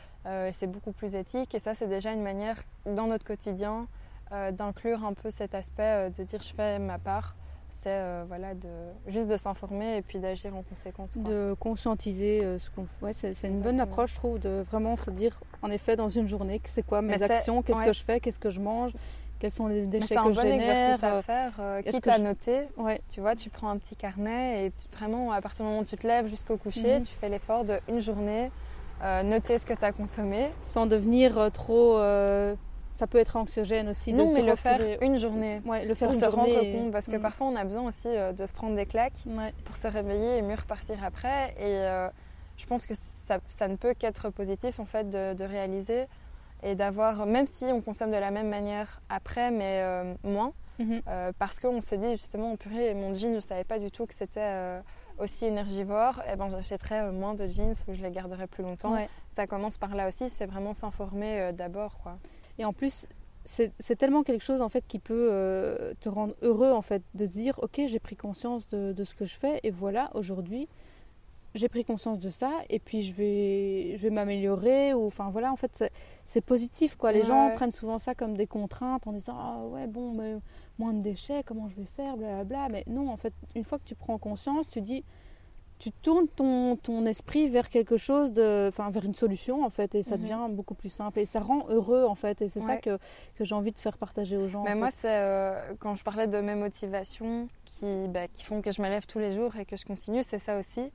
c'est 0.51 0.67
beaucoup 0.67 0.91
plus 0.91 1.15
éthique. 1.15 1.53
Et 1.55 1.59
ça, 1.59 1.75
c'est 1.75 1.87
déjà 1.87 2.11
une 2.11 2.23
manière, 2.23 2.57
dans 2.85 3.07
notre 3.07 3.25
quotidien, 3.25 3.87
d'inclure 4.51 5.03
un 5.05 5.13
peu 5.13 5.31
cet 5.31 5.55
aspect 5.55 6.11
de 6.11 6.23
dire 6.23 6.39
je 6.39 6.53
fais 6.53 6.77
ma 6.77 6.99
part 6.99 7.35
c'est 7.69 8.23
voilà 8.27 8.53
de 8.53 8.67
juste 9.07 9.27
de 9.29 9.37
s'informer 9.37 9.97
et 9.97 10.01
puis 10.01 10.19
d'agir 10.19 10.55
en 10.55 10.63
conséquence 10.63 11.17
de 11.17 11.55
conscientiser 11.59 12.41
ce 12.59 12.69
qu'on 12.69 12.85
ouais, 13.01 13.13
c'est 13.13 13.33
une 13.47 13.61
bonne 13.61 13.79
approche 13.79 14.11
je 14.11 14.15
trouve 14.15 14.39
de 14.39 14.63
vraiment 14.69 14.97
se 14.97 15.09
dire 15.11 15.39
en 15.61 15.69
effet 15.71 15.95
dans 15.95 16.09
une 16.09 16.27
journée 16.27 16.59
c'est 16.65 16.85
quoi 16.85 17.01
mes 17.01 17.21
actions 17.21 17.61
qu'est-ce 17.61 17.83
que 17.83 17.93
je 17.93 18.03
fais 18.03 18.19
qu'est-ce 18.19 18.39
que 18.39 18.49
je 18.49 18.59
mange 18.59 18.91
quels 19.39 19.51
sont 19.51 19.67
les 19.67 19.85
déchets 19.85 20.07
c'est 20.09 20.15
que 20.15 20.19
un 20.19 20.31
je 20.31 20.35
bon 20.35 20.41
génère. 20.41 20.59
exercice 20.97 21.03
à 21.05 21.21
faire, 21.21 21.53
euh, 21.61 21.81
quitte 21.81 22.01
que 22.01 22.09
à 22.09 22.17
je- 22.17 22.23
noter. 22.23 22.59
Ouais. 22.75 22.99
Tu 23.09 23.21
vois, 23.21 23.37
tu 23.37 23.49
prends 23.49 23.69
un 23.69 23.77
petit 23.77 23.95
carnet 23.95 24.65
et 24.65 24.71
tu- 24.71 24.89
vraiment, 24.97 25.31
à 25.31 25.39
partir 25.39 25.63
du 25.63 25.69
moment 25.69 25.81
où 25.81 25.85
tu 25.85 25.95
te 25.95 26.05
lèves 26.05 26.27
jusqu'au 26.27 26.57
coucher, 26.57 26.97
Mhm. 26.99 27.03
tu 27.05 27.13
fais 27.13 27.29
l'effort 27.29 27.63
de 27.63 27.79
une 27.87 28.01
journée, 28.01 28.51
euh, 29.01 29.23
noter 29.23 29.57
ce 29.57 29.65
que 29.65 29.73
tu 29.73 29.85
as 29.85 29.93
consommé. 29.93 30.49
Sans 30.61 30.87
devenir 30.87 31.37
euh, 31.37 31.49
trop. 31.49 31.97
Ça 32.99 33.07
peut 33.07 33.17
être 33.17 33.37
anxiogène 33.37 33.87
aussi. 33.87 34.11
de 34.11 34.17
non, 34.17 34.29
se 34.29 34.35
mais 34.35 34.41
le 34.45 34.55
faire 34.57 34.81
une 35.01 35.17
journée. 35.17 35.61
Ouais, 35.65 35.85
le 35.85 35.95
faire 35.95 36.09
Pour 36.09 36.15
une 36.15 36.21
se 36.21 36.29
journée 36.29 36.53
rendre 36.57 36.71
compte, 36.83 36.91
parce 36.91 37.07
que 37.07 37.15
Mm. 37.15 37.21
parfois 37.21 37.47
on 37.47 37.55
a 37.55 37.63
besoin 37.63 37.83
aussi 37.87 38.09
euh, 38.09 38.33
de 38.33 38.45
se 38.45 38.51
prendre 38.51 38.75
des 38.75 38.85
claques 38.85 39.23
Ouais. 39.25 39.53
pour 39.63 39.77
se 39.77 39.87
réveiller 39.87 40.37
et 40.37 40.41
mieux 40.41 40.55
repartir 40.55 40.97
après. 41.03 41.51
Et 41.57 41.77
euh, 41.77 42.09
je 42.57 42.65
pense 42.65 42.85
que 42.85 42.93
ça, 43.25 43.39
ça 43.47 43.69
ne 43.69 43.77
peut 43.77 43.93
qu'être 43.93 44.29
positif 44.31 44.81
en 44.81 44.85
fait 44.85 45.09
de, 45.09 45.33
de 45.33 45.43
réaliser 45.45 46.07
et 46.61 46.75
d'avoir, 46.75 47.25
même 47.25 47.47
si 47.47 47.65
on 47.65 47.79
consomme 47.81 48.11
de 48.11 48.17
la 48.17 48.31
même 48.31 48.49
manière 48.49 49.01
après, 49.07 49.49
mais 49.49 49.79
euh, 49.81 50.13
moins, 50.23 50.51
Mhm. 50.77 51.01
euh, 51.07 51.31
parce 51.39 51.59
qu'on 51.59 51.79
se 51.81 51.95
dit 51.95 52.11
justement, 52.17 52.55
purée, 52.57 52.93
mon 52.93 53.13
jean, 53.13 53.29
je 53.31 53.35
ne 53.35 53.39
savais 53.39 53.63
pas 53.65 53.79
du 53.79 53.91
tout 53.91 54.05
que 54.05 54.13
c'était 54.13 54.79
aussi 55.17 55.45
énergivore, 55.45 56.21
et 56.31 56.35
ben 56.37 56.49
j'achèterais 56.49 57.01
euh, 57.03 57.11
moins 57.11 57.33
de 57.33 57.47
jeans 57.47 57.73
ou 57.87 57.93
je 57.93 58.01
les 58.01 58.11
garderais 58.11 58.47
plus 58.47 58.63
longtemps. 58.63 58.93
Ouais. 58.93 59.09
Ça 59.35 59.45
commence 59.47 59.77
par 59.77 59.93
là 59.95 60.07
aussi, 60.07 60.29
c'est 60.29 60.45
vraiment 60.45 60.73
s'informer 60.73 61.39
euh, 61.41 61.51
d'abord. 61.53 61.97
quoi. 62.03 62.17
Et 62.59 62.65
en 62.65 62.73
plus, 62.73 63.07
c'est 63.45 63.95
tellement 63.97 64.21
quelque 64.21 64.43
chose 64.43 64.61
en 64.61 64.69
fait 64.69 64.83
qui 64.87 64.99
peut 64.99 65.29
euh, 65.31 65.93
te 66.01 66.07
rendre 66.09 66.35
heureux 66.43 66.71
en 66.71 66.83
fait 66.83 67.01
de 67.15 67.25
se 67.25 67.33
dire 67.33 67.57
ok 67.63 67.81
j'ai 67.87 67.97
pris 67.99 68.15
conscience 68.15 68.69
de, 68.69 68.93
de 68.93 69.03
ce 69.03 69.15
que 69.15 69.25
je 69.25 69.33
fais 69.33 69.59
et 69.63 69.71
voilà 69.71 70.11
aujourd'hui 70.13 70.67
j'ai 71.55 71.67
pris 71.67 71.83
conscience 71.83 72.19
de 72.19 72.29
ça 72.29 72.51
et 72.69 72.77
puis 72.77 73.01
je 73.01 73.11
vais 73.11 73.97
je 73.97 74.03
vais 74.03 74.11
m'améliorer 74.11 74.93
ou 74.93 75.07
enfin 75.07 75.31
voilà 75.31 75.51
en 75.51 75.55
fait 75.55 75.71
c'est- 75.73 75.91
c'est 76.25 76.41
positif 76.41 76.95
quoi 76.95 77.11
les 77.11 77.21
Ouais. 77.21 77.25
gens 77.25 77.49
prennent 77.55 77.71
souvent 77.71 77.97
ça 77.97 78.13
comme 78.13 78.37
des 78.37 78.45
contraintes 78.45 79.07
en 79.07 79.13
disant 79.13 79.35
ah 79.39 79.65
ouais 79.65 79.87
bon 79.87 80.11
mais 80.13 80.35
moins 80.77 80.93
de 80.93 81.01
déchets 81.01 81.41
comment 81.43 81.67
je 81.69 81.75
vais 81.75 81.87
faire 81.95 82.17
blablabla 82.17 82.69
mais 82.69 82.83
non 82.85 83.09
en 83.09 83.17
fait 83.17 83.33
une 83.55 83.63
fois 83.63 83.79
que 83.79 83.85
tu 83.85 83.95
prends 83.95 84.19
conscience 84.19 84.67
tu 84.67 84.81
dis 84.81 85.03
tu 85.79 85.91
tournes 85.93 86.27
ton, 86.27 86.75
ton 86.75 87.05
esprit 87.05 87.47
vers 87.49 87.69
quelque 87.69 87.95
chose 87.97 88.31
de 88.33 88.67
enfin 88.67 88.89
vers 88.91 89.05
une 89.05 89.15
solution 89.15 89.63
en 89.63 89.69
fait 89.69 89.95
et 89.95 90.03
ça 90.03 90.17
Mhm. 90.17 90.21
devient 90.23 90.39
beaucoup 90.49 90.73
plus 90.75 90.89
simple 90.89 91.19
et 91.19 91.25
ça 91.25 91.39
rend 91.39 91.65
heureux 91.69 92.03
en 92.05 92.15
fait 92.15 92.41
et 92.41 92.49
c'est 92.49 92.59
ça 92.59 92.77
que, 92.77 92.99
que 93.35 93.45
j'ai 93.45 93.55
envie 93.55 93.71
de 93.71 93.79
faire 93.79 93.97
partager 93.97 94.35
aux 94.35 94.47
gens 94.49 94.63
Mais 94.63 94.75
moi, 94.75 94.89
c'est 94.93 95.07
euh, 95.09 95.73
quand 95.79 95.95
je 95.95 96.03
parlais 96.03 96.27
de 96.27 96.39
mes 96.41 96.55
motivations 96.55 97.47
qui, 97.65 97.85
bah, 98.09 98.27
qui 98.27 98.43
font 98.43 98.61
que 98.61 98.71
je 98.73 98.81
me 98.81 98.89
lève 98.89 99.05
tous 99.07 99.19
les 99.19 99.31
jours 99.31 99.55
et 99.55 99.65
que 99.65 99.77
je 99.77 99.85
continue, 99.85 100.21
c'est 100.23 100.39
ça 100.39 100.59
aussi. 100.59 100.91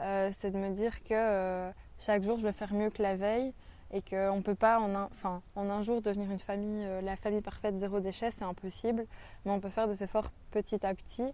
Euh, 0.00 0.30
c'est 0.36 0.50
de 0.50 0.58
me 0.58 0.70
dire 0.70 1.04
que 1.04 1.14
euh, 1.14 1.70
chaque 2.00 2.24
jour, 2.24 2.36
je 2.38 2.42
vais 2.42 2.52
faire 2.52 2.74
mieux 2.74 2.90
que 2.90 3.02
la 3.02 3.14
veille 3.14 3.52
et 3.92 4.02
qu'on 4.02 4.36
ne 4.38 4.42
peut 4.42 4.56
pas 4.56 4.80
en 4.80 4.92
un, 4.96 5.04
enfin, 5.12 5.40
en 5.54 5.70
un 5.70 5.82
jour 5.82 6.02
devenir 6.02 6.28
une 6.32 6.40
famille, 6.40 6.84
la 7.04 7.14
famille 7.14 7.42
parfaite, 7.42 7.76
zéro 7.78 8.00
déchet, 8.00 8.32
c'est 8.32 8.42
impossible. 8.44 9.06
Mais 9.44 9.52
on 9.52 9.60
peut 9.60 9.68
faire 9.68 9.86
des 9.86 10.02
efforts 10.02 10.32
petit 10.50 10.84
à 10.84 10.92
petit. 10.94 11.32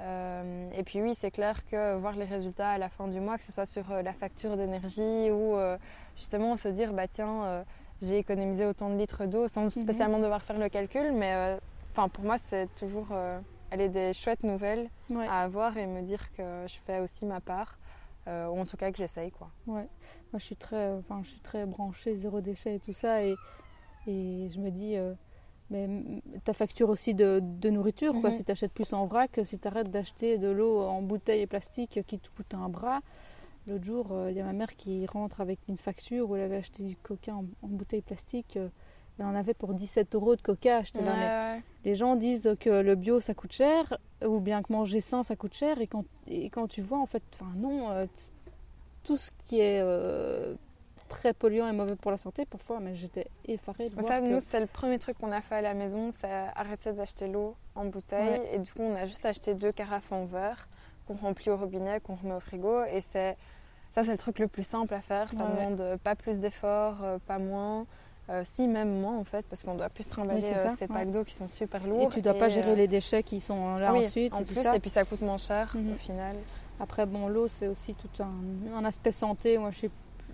Euh, 0.00 0.70
et 0.74 0.82
puis 0.82 1.02
oui, 1.02 1.14
c'est 1.14 1.30
clair 1.30 1.64
que 1.66 1.96
voir 1.96 2.14
les 2.16 2.24
résultats 2.24 2.70
à 2.70 2.78
la 2.78 2.88
fin 2.88 3.06
du 3.08 3.20
mois, 3.20 3.36
que 3.36 3.42
ce 3.42 3.52
soit 3.52 3.66
sur 3.66 3.90
euh, 3.92 4.02
la 4.02 4.12
facture 4.12 4.56
d'énergie 4.56 5.30
ou 5.30 5.56
euh, 5.56 5.76
justement 6.16 6.56
se 6.56 6.68
dire, 6.68 6.92
bah 6.92 7.06
tiens, 7.06 7.64
j'ai 8.00 8.16
économisé 8.18 8.64
autant 8.64 8.88
de 8.88 8.96
litres 8.96 9.26
d'eau 9.26 9.46
sans 9.46 9.68
spécialement 9.68 10.18
devoir 10.18 10.42
faire 10.42 10.58
le 10.58 10.68
calcul, 10.70 11.12
mais 11.12 11.58
pour 11.94 12.24
moi 12.24 12.38
c'est 12.38 12.66
toujours 12.76 13.08
euh, 13.12 13.38
aller 13.70 13.90
des 13.90 14.14
chouettes 14.14 14.42
nouvelles 14.42 14.88
Ouais. 15.10 15.26
à 15.28 15.42
avoir 15.42 15.76
et 15.76 15.86
me 15.86 16.00
dire 16.02 16.32
que 16.32 16.64
je 16.66 16.78
fais 16.86 17.00
aussi 17.00 17.26
ma 17.26 17.40
part, 17.40 17.76
ou 18.26 18.58
en 18.60 18.64
tout 18.64 18.76
cas 18.78 18.90
que 18.90 18.96
j'essaye 18.96 19.30
quoi. 19.32 19.50
Ouais. 19.66 19.86
Moi, 20.32 20.38
je 20.38 20.44
suis 20.44 20.56
très, 20.56 20.92
je 21.22 21.28
suis 21.28 21.40
très 21.40 21.66
branchée 21.66 22.14
zéro 22.14 22.40
déchet 22.40 22.76
et 22.76 22.78
tout 22.80 22.92
ça, 22.94 23.22
et, 23.24 23.34
et 24.06 24.48
je 24.54 24.58
me 24.60 24.70
dis, 24.70 24.96
mais 25.70 25.88
ta 26.44 26.52
facture 26.52 26.90
aussi 26.90 27.14
de, 27.14 27.40
de 27.42 27.70
nourriture, 27.70 28.12
quoi. 28.20 28.30
Mhm. 28.30 28.36
Si 28.36 28.44
tu 28.44 28.52
achètes 28.52 28.72
plus 28.72 28.92
en 28.92 29.06
vrac, 29.06 29.40
si 29.44 29.58
tu 29.58 29.68
arrêtes 29.68 29.90
d'acheter 29.90 30.36
de 30.38 30.48
l'eau 30.48 30.80
en 30.82 31.00
bouteille 31.02 31.42
et 31.42 31.46
plastique 31.46 32.00
qui 32.06 32.18
te 32.18 32.28
coûte 32.36 32.54
un 32.54 32.68
bras. 32.68 33.00
L'autre 33.66 33.84
jour, 33.84 34.08
euh, 34.12 34.30
il 34.30 34.36
y 34.36 34.40
a 34.40 34.44
ma 34.44 34.52
mère 34.54 34.74
qui 34.76 35.06
rentre 35.06 35.40
avec 35.40 35.58
une 35.68 35.76
facture 35.76 36.28
où 36.30 36.36
elle 36.36 36.42
avait 36.42 36.56
acheté 36.56 36.82
du 36.82 36.96
coca 36.96 37.34
en, 37.34 37.44
en 37.62 37.68
bouteille 37.68 38.00
plastique. 38.02 38.56
euh, 38.56 38.68
elle 39.18 39.26
en 39.26 39.34
avait 39.34 39.52
pour 39.54 39.74
17 39.74 40.14
euros 40.14 40.34
de 40.34 40.40
coca. 40.40 40.82
J'étais 40.82 41.02
là, 41.02 41.14
mais 41.14 41.56
Ouais, 41.56 41.62
les 41.84 41.94
gens 41.94 42.16
disent 42.16 42.56
que 42.58 42.70
le 42.70 42.94
bio 42.94 43.20
ça 43.20 43.34
coûte 43.34 43.52
cher 43.52 43.98
ou 44.26 44.40
bien 44.40 44.62
que 44.62 44.72
manger 44.72 45.00
sain 45.02 45.22
ça 45.22 45.36
coûte 45.36 45.52
cher 45.54 45.78
et 45.80 45.86
quand, 45.86 46.04
et 46.26 46.48
quand 46.48 46.66
tu 46.68 46.80
vois 46.80 46.98
en 46.98 47.06
fait 47.06 47.22
enfin 47.34 47.50
non 47.56 47.90
euh, 47.90 48.06
tout 49.04 49.18
ce 49.18 49.30
qui 49.44 49.60
est 49.60 49.80
très 51.10 51.34
polluant 51.34 51.68
et 51.68 51.72
mauvais 51.72 51.96
pour 51.96 52.10
la 52.10 52.16
santé 52.16 52.46
parfois 52.46 52.80
mais 52.80 52.94
j'étais 52.94 53.26
effarée 53.46 53.90
de 53.90 53.94
voir 53.94 54.06
Ça, 54.06 54.20
que- 54.20 54.26
nous, 54.32 54.40
c'était 54.40 54.60
le 54.60 54.66
premier 54.66 54.98
truc 54.98 55.18
qu'on 55.18 55.30
a 55.32 55.42
fait 55.42 55.56
à 55.56 55.60
la 55.60 55.74
maison, 55.74 56.10
c'est 56.10 56.26
arrêter 56.56 56.92
d'acheter 56.92 57.26
l'eau 57.28 57.54
en 57.74 57.84
bouteille. 57.84 58.38
Ouais. 58.40 58.54
Et 58.54 58.58
du 58.58 58.72
coup, 58.72 58.80
on 58.82 58.94
a 58.96 59.04
juste 59.04 59.26
acheté 59.26 59.54
deux 59.54 59.72
carafes 59.72 60.10
en 60.10 60.24
verre 60.24 60.68
qu'on 61.06 61.14
remplit 61.14 61.50
au 61.50 61.56
robinet, 61.56 62.00
qu'on 62.00 62.14
remet 62.14 62.34
au 62.34 62.40
frigo. 62.40 62.84
Et 62.84 63.00
c'est 63.02 63.36
ça, 63.94 64.04
c'est 64.04 64.12
le 64.12 64.18
truc 64.18 64.38
le 64.38 64.46
plus 64.48 64.62
simple 64.66 64.94
à 64.94 65.00
faire. 65.00 65.30
Ça 65.32 65.44
ouais. 65.44 65.50
demande 65.50 65.98
pas 65.98 66.14
plus 66.14 66.40
d'efforts, 66.40 67.02
euh, 67.02 67.18
pas 67.26 67.38
moins. 67.38 67.86
Euh, 68.28 68.42
si, 68.44 68.68
même 68.68 69.00
moins 69.00 69.18
en 69.18 69.24
fait, 69.24 69.44
parce 69.46 69.64
qu'on 69.64 69.74
doit 69.74 69.88
plus 69.88 70.06
trimballer 70.06 70.40
Oui, 70.40 70.52
euh, 70.56 70.68
ces 70.78 70.86
packs 70.86 71.10
d'eau 71.10 71.24
qui 71.24 71.34
sont 71.34 71.48
super 71.48 71.84
et 71.84 71.88
lourds. 71.88 72.10
tu 72.14 72.22
dois 72.22 72.34
pas 72.34 72.48
gérer 72.48 72.70
euh, 72.70 72.74
les 72.76 72.86
déchets 72.86 73.24
qui 73.24 73.40
sont 73.40 73.74
là 73.74 73.92
oui, 73.92 74.06
ensuite 74.06 74.32
en 74.32 74.40
et 74.42 74.44
tout 74.44 74.54
plus, 74.54 74.62
ça. 74.62 74.76
et 74.76 74.78
puis 74.78 74.88
ça 74.90 75.04
coûte 75.04 75.20
moins 75.22 75.36
cher 75.38 75.72
Mhm. 75.74 75.94
au 75.94 75.96
final. 75.96 76.36
après 76.78 77.06
bon 77.06 77.26
l'eau 77.26 77.48
c'est 77.48 77.66
aussi 77.66 77.94
tout 77.96 78.22
un, 78.22 78.30
un 78.76 78.84
aspect 78.84 79.10
santé 79.10 79.58
moi 79.58 79.72
je 79.72 79.78
suis 79.78 79.90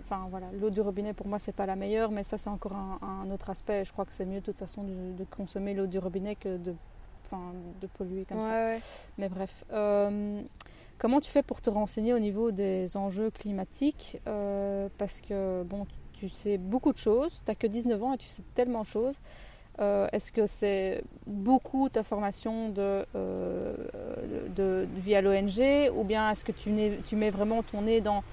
enfin 0.09 0.27
voilà 0.29 0.47
l'eau 0.59 0.69
du 0.69 0.79
robinet 0.81 1.13
pour 1.13 1.27
moi 1.27 1.37
c'est 1.37 1.51
pas 1.55 1.65
la 1.65 1.75
meilleure 1.75 2.11
mais 2.11 2.23
ça 2.23 2.37
c'est 2.37 2.49
encore 2.49 2.73
un, 2.73 2.97
un 3.01 3.29
autre 3.31 3.49
aspect 3.49 3.83
je 3.83 3.91
crois 3.91 4.05
que 4.05 4.13
c'est 4.13 4.25
mieux 4.25 4.39
de 4.39 4.45
toute 4.45 4.57
façon 4.57 4.83
de, 4.83 5.11
de 5.17 5.23
consommer 5.25 5.73
l'eau 5.73 5.85
du 5.85 5.99
robinet 5.99 6.35
que 6.35 6.57
de 6.57 6.73
polluer 7.97 8.25
comme 8.25 8.37
Ouais, 8.37 8.43
ça 8.43 8.65
ouais. 8.67 8.79
Mais 9.17 9.27
bref, 9.27 9.65
euh, 9.73 10.41
comment 10.97 11.19
tu 11.19 11.29
fais 11.29 11.43
pour 11.43 11.59
te 11.61 11.69
renseigner 11.69 12.13
au 12.13 12.19
niveau 12.19 12.51
des 12.51 12.95
enjeux 12.95 13.31
climatiques? 13.31 14.17
Euh, 14.27 14.87
Parce 14.97 15.19
que 15.19 15.63
bon, 15.63 15.85
tu 16.13 16.29
sais 16.29 16.57
beaucoup 16.57 16.93
de 16.93 16.97
choses, 16.97 17.33
tu 17.45 17.51
n'as 17.51 17.55
que 17.55 17.67
19 17.67 18.01
ans 18.01 18.13
et 18.13 18.17
tu 18.17 18.27
sais 18.29 18.43
tellement 18.55 18.81
de 18.83 18.87
choses. 18.87 19.15
Euh, 19.79 20.07
Est-ce 20.13 20.31
que 20.31 20.47
c'est 20.47 21.03
beaucoup 21.25 21.89
ta 21.89 22.03
formation 22.03 22.69
de, 22.69 23.05
euh, 23.15 23.75
de, 24.55 24.85
de- 24.85 24.87
via 24.95 25.21
l'ONG 25.21 25.91
ou 25.95 26.05
bien 26.05 26.31
est-ce 26.31 26.45
que 26.45 26.53
tu, 26.53 26.71
tu 27.05 27.15
mets 27.17 27.29
vraiment 27.29 27.61
ton 27.61 27.81
nez 27.81 27.99
dans, 27.99 28.23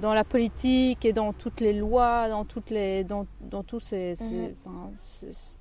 dans 0.00 0.14
la 0.14 0.24
politique 0.24 1.04
et 1.04 1.12
dans 1.12 1.32
toutes 1.32 1.60
les 1.60 1.72
lois, 1.72 2.28
dans, 2.28 2.44
toutes 2.44 2.70
les, 2.70 3.04
dans, 3.04 3.26
dans 3.40 3.62
tous 3.62 3.80
ces... 3.80 4.16
ces- 4.16 4.54
c'est- 5.02 5.54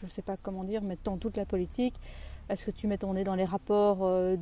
je 0.00 0.04
ne 0.04 0.10
sais 0.10 0.22
pas 0.22 0.36
comment 0.42 0.64
dire, 0.64 0.82
mais 0.82 0.98
dans 1.04 1.16
toute 1.16 1.36
la 1.36 1.46
politique 1.46 1.94
est-ce 2.48 2.64
que 2.66 2.70
tu 2.70 2.86
mets 2.86 2.98
ton 2.98 3.14
nez 3.14 3.24
dans 3.24 3.34
les 3.34 3.44
rapports 3.44 4.00
euh, 4.02 4.36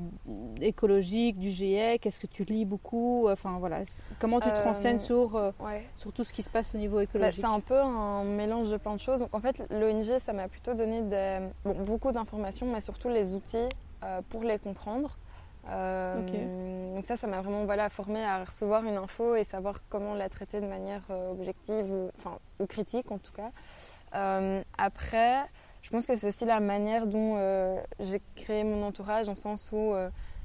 écologiques 0.61 1.39
du 1.39 1.51
GIEC 1.51 2.05
Est-ce 2.05 2.21
que 2.21 2.27
tu 2.27 2.45
lis 2.45 2.67
beaucoup? 2.67 3.29
Enfin 3.31 3.57
voilà, 3.59 3.79
comment 4.19 4.41
tu 4.41 4.51
te 4.53 4.59
Euh, 4.59 4.65
renseignes 4.65 4.99
sur, 4.99 5.37
euh, 5.37 5.53
Ouais. 5.61 5.87
sur 5.97 6.13
tout 6.13 6.23
ce 6.23 6.33
qui 6.35 6.43
se 6.43 6.51
passe 6.51 6.75
au 6.75 6.79
niveau 6.79 6.97
Bah, 6.97 7.03
écologique? 7.05 7.41
c'est 7.41 7.47
un 7.47 7.61
peu 7.61 7.81
un 7.81 8.25
mélange 8.25 8.71
de 8.71 8.77
plein 8.77 8.95
de 8.95 9.01
choses. 9.01 9.21
Donc, 9.21 9.35
en 9.35 9.41
fait, 9.41 9.63
l'ONG, 9.71 10.19
ça 10.19 10.35
m'a 10.35 10.49
plutôt 10.49 10.75
donné 10.75 11.01
des- 11.03 11.39
bon, 11.65 11.83
beaucoup 11.85 12.13
d'informations, 12.13 12.67
mais 12.71 12.81
surtout 12.83 13.09
les 13.09 13.33
outils 13.35 13.69
pour 14.29 14.43
les 14.43 14.59
comprendre. 14.59 15.17
Euh, 15.69 16.95
Donc 16.95 17.07
ça, 17.07 17.17
ça 17.17 17.27
m'a 17.27 17.41
vraiment 17.41 17.65
voilà, 17.65 17.89
formé 17.89 18.25
à 18.25 18.45
recevoir 18.45 18.85
une 18.85 18.97
info 18.97 19.35
et 19.35 19.45
savoir 19.45 19.81
comment 19.89 20.15
la 20.15 20.29
traiter 20.29 20.61
de 20.61 20.67
manière 20.67 21.03
euh, 21.11 21.33
objective 21.33 21.91
ou, 21.91 22.11
enfin, 22.19 22.39
ou 22.61 22.67
critique 22.67 23.11
en 23.11 23.19
tout 23.19 23.33
cas. 23.33 23.51
Euh, 24.15 24.63
après, 24.79 25.45
je 25.83 25.91
pense 25.91 26.07
que 26.07 26.17
c'est 26.17 26.29
aussi 26.29 26.45
la 26.45 26.61
manière 26.61 27.07
dont 27.07 27.37
j'ai 27.99 28.21
créé 28.37 28.65
mon 28.65 28.87
entourage, 28.87 29.27
dans 29.27 29.33
le 29.33 29.37
sens 29.39 29.71
où, 29.73 29.95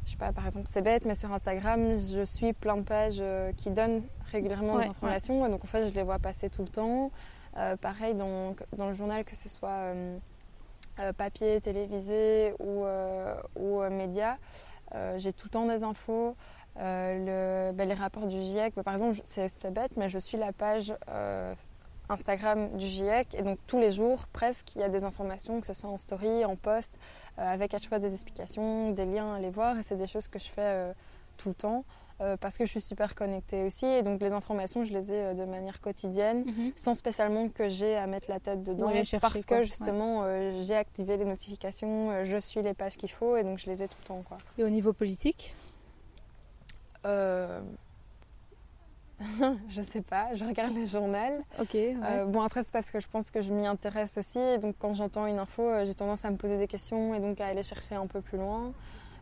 je 0.06 0.12
sais 0.12 0.18
pas, 0.18 0.32
par 0.32 0.46
exemple, 0.46 0.68
c'est 0.70 0.82
bête, 0.82 1.06
mais 1.06 1.16
sur 1.16 1.32
Instagram, 1.32 1.96
je 1.98 2.26
suis 2.26 2.54
plein 2.54 2.78
de 2.78 2.82
pages 2.82 3.20
euh, 3.22 3.52
qui 3.54 3.70
donnent 3.70 4.02
régulièrement 4.32 4.74
Ouais, 4.76 4.86
des 4.86 4.90
informations, 4.90 5.48
donc 5.48 5.64
en 5.64 5.68
fait, 5.68 5.88
je 5.88 5.94
les 5.94 6.04
vois 6.04 6.18
passer 6.20 6.50
tout 6.50 6.64
le 6.64 6.68
temps. 6.70 7.12
Euh, 7.58 7.76
pareil 7.78 8.16
dans, 8.16 8.56
dans 8.76 8.88
le 8.88 8.94
journal, 8.94 9.24
que 9.24 9.36
ce 9.36 9.50
soit 9.50 9.70
euh, 9.70 10.18
papier, 11.16 11.62
télévisé 11.62 12.54
ou, 12.60 12.86
ou 13.56 13.82
média, 13.90 14.34
euh, 14.34 14.36
j'ai 15.18 15.34
tout 15.34 15.48
le 15.48 15.52
temps 15.52 15.66
des 15.66 15.84
infos. 15.84 16.36
Euh, 16.78 17.72
ben, 17.74 17.88
les 17.88 17.94
rapports 17.94 18.28
du 18.28 18.40
GIEC, 18.42 18.76
ben, 18.76 18.84
par 18.84 18.94
exemple, 18.94 19.20
c'est 19.24 19.72
bête, 19.72 19.92
mais 19.98 20.10
je 20.10 20.18
suis 20.18 20.38
la 20.38 20.54
page 20.54 20.94
euh, 21.10 21.54
Instagram 22.10 22.70
du 22.78 22.86
GIEC 22.88 23.36
et 23.36 23.42
donc 23.42 23.60
tous 23.68 23.80
les 23.80 23.92
jours, 23.92 24.28
presque, 24.32 24.76
il 24.76 24.82
y 24.82 24.84
a 24.84 24.90
des 24.90 25.04
informations, 25.04 25.60
que 25.60 25.68
ce 25.68 25.74
soit 25.74 25.90
en 25.90 25.98
story, 25.98 26.46
en 26.46 26.56
post, 26.56 26.94
euh, 27.38 27.44
avec 27.44 27.74
à 27.74 27.80
chaque 27.80 27.90
fois 27.90 28.00
des 28.00 28.14
explications, 28.14 28.92
des 28.92 29.06
liens 29.06 29.34
à 29.34 29.38
aller 29.38 29.52
voir 29.52 29.78
et 29.78 29.84
c'est 29.84 29.98
des 29.98 30.08
choses 30.08 30.28
que 30.28 30.40
je 30.40 30.50
fais 30.50 30.62
euh, 30.62 30.94
tout 31.38 31.50
le 31.50 31.56
temps 31.56 31.84
euh, 32.22 32.36
parce 32.38 32.58
que 32.58 32.66
je 32.66 32.72
suis 32.72 32.82
super 32.82 33.16
connectée 33.16 33.64
aussi 33.64 33.86
et 33.86 34.04
donc 34.04 34.22
les 34.22 34.34
informations, 34.34 34.84
je 34.84 34.92
les 34.94 35.12
ai 35.14 35.20
euh, 35.22 35.34
de 35.34 35.46
manière 35.46 35.80
quotidienne 35.82 36.44
Mhm. 36.46 36.72
sans 36.76 36.94
spécialement 36.94 37.48
que 37.50 37.70
j'ai 37.70 37.96
à 37.96 38.08
mettre 38.08 38.30
la 38.30 38.40
tête 38.40 38.62
dedans 38.64 38.88
Ou 38.88 38.90
aller 38.90 39.06
chercher, 39.06 39.20
parce 39.22 39.46
quoi. 39.46 39.58
que 39.58 39.62
Ouais. 39.62 39.64
justement 39.68 40.24
euh, 40.24 40.58
j'ai 40.64 40.76
activé 40.76 41.16
les 41.18 41.26
notifications, 41.26 42.24
je 42.26 42.38
suis 42.38 42.62
les 42.62 42.74
pages 42.74 42.98
qu'il 42.98 43.12
faut 43.12 43.38
et 43.38 43.44
donc 43.44 43.58
je 43.60 43.70
les 43.70 43.84
ai 43.84 43.88
tout 43.88 43.96
le 44.02 44.08
temps. 44.08 44.22
Quoi. 44.28 44.38
Et 44.58 44.64
au 44.64 44.70
niveau 44.70 44.92
politique 44.94 45.54
je 49.70 49.82
sais 49.82 50.02
pas, 50.02 50.34
je 50.34 50.46
regarde 50.46 50.74
le 50.76 50.86
journal. 50.86 51.42
Ok. 51.60 51.76
Euh, 51.76 52.26
bon, 52.26 52.42
après, 52.42 52.64
c'est 52.64 52.72
parce 52.72 52.90
que 52.90 53.00
je 53.02 53.08
pense 53.08 53.32
que 53.32 53.42
je 53.42 53.52
m'y 53.52 53.68
intéresse 53.68 54.18
aussi. 54.18 54.40
Donc, 54.60 54.76
quand 54.80 54.94
j'entends 54.94 55.26
une 55.26 55.40
info, 55.40 55.64
j'ai 55.86 55.94
tendance 55.94 56.24
à 56.24 56.32
me 56.32 56.38
poser 56.38 56.58
des 56.58 56.68
questions 56.68 57.14
et 57.14 57.20
donc 57.20 57.42
à 57.42 57.48
aller 57.48 57.64
chercher 57.64 57.96
un 57.96 58.08
peu 58.08 58.22
plus 58.22 58.38
loin. 58.38 58.72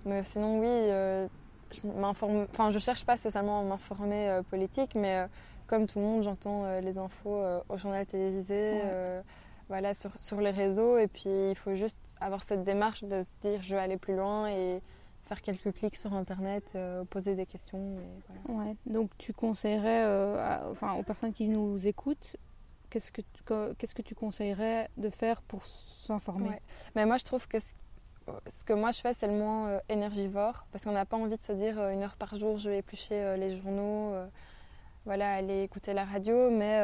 Mais 0.06 0.22
sinon, 0.22 0.60
oui, 0.60 0.68
euh, 0.68 1.28
je 1.72 1.88
m'informe. 1.88 2.48
Enfin, 2.52 2.70
je 2.72 2.80
cherche 2.80 3.06
pas 3.06 3.16
spécialement 3.16 3.62
à 3.62 3.64
m'informer 3.64 4.40
politique, 4.50 4.96
mais 4.96 5.28
comme 5.68 5.88
tout 5.88 6.00
le 6.00 6.06
monde, 6.06 6.24
j'entends 6.24 6.80
les 6.80 6.98
infos 6.98 7.42
au 7.70 7.78
journal 7.78 8.06
télévisé. 8.06 8.82
voilà, 9.70 9.94
sur, 9.94 10.18
sur 10.20 10.40
les 10.40 10.52
réseaux, 10.52 10.98
et 10.98 11.08
puis 11.08 11.50
il 11.50 11.56
faut 11.56 11.74
juste 11.74 12.00
avoir 12.22 12.42
cette 12.42 12.64
démarche 12.64 13.04
de 13.04 13.22
se 13.22 13.32
dire 13.42 13.62
je 13.62 13.76
vais 13.76 13.82
aller 13.82 13.98
plus 13.98 14.16
loin 14.16 14.48
et 14.48 14.82
faire 15.28 15.42
quelques 15.42 15.74
clics 15.74 15.98
sur 15.98 16.14
Internet, 16.14 16.64
euh, 16.76 17.04
poser 17.04 17.36
des 17.36 17.46
questions. 17.46 17.98
Et 18.00 18.52
ouais. 18.52 18.76
Donc 18.86 19.12
tu 19.18 19.34
conseillerais, 19.34 20.04
euh, 20.06 20.72
enfin, 20.72 20.94
aux 20.94 21.04
personnes 21.04 21.34
qui 21.34 21.50
nous 21.50 21.86
écoutent, 21.86 22.38
qu'est-ce 22.90 23.12
que 23.12 23.22
tu, 23.22 23.44
qu'est-ce 23.78 23.94
que 23.94 24.02
tu 24.02 24.16
conseillerais 24.16 24.90
de 24.98 25.10
faire 25.10 25.42
pour 25.42 25.66
s'informer? 25.66 26.62
Mais 26.96 27.06
moi, 27.06 27.18
je 27.18 27.26
trouve 27.26 27.48
que 27.48 27.60
ce, 27.60 27.74
ce, 28.48 28.64
que 28.64 28.74
moi 28.74 28.92
je 28.92 29.02
fais, 29.02 29.14
c'est 29.14 29.28
le 29.28 29.34
moins 29.34 29.68
euh, 29.68 29.80
énergivore, 29.90 30.66
parce 30.72 30.84
qu'on 30.84 30.92
n'a 30.92 31.06
pas 31.06 31.18
envie 31.18 31.38
de 31.38 31.42
se 31.42 31.52
dire 31.52 31.80
une 31.90 32.04
heure 32.04 32.16
par 32.16 32.36
jour, 32.38 32.58
je 32.58 32.70
vais 32.70 32.80
éplucher 32.80 33.36
les 33.38 33.56
journaux. 33.56 34.14
voilà, 35.06 35.34
aller 35.34 35.64
écouter 35.64 35.94
la 35.94 36.06
radio, 36.06 36.50
mais 36.50 36.80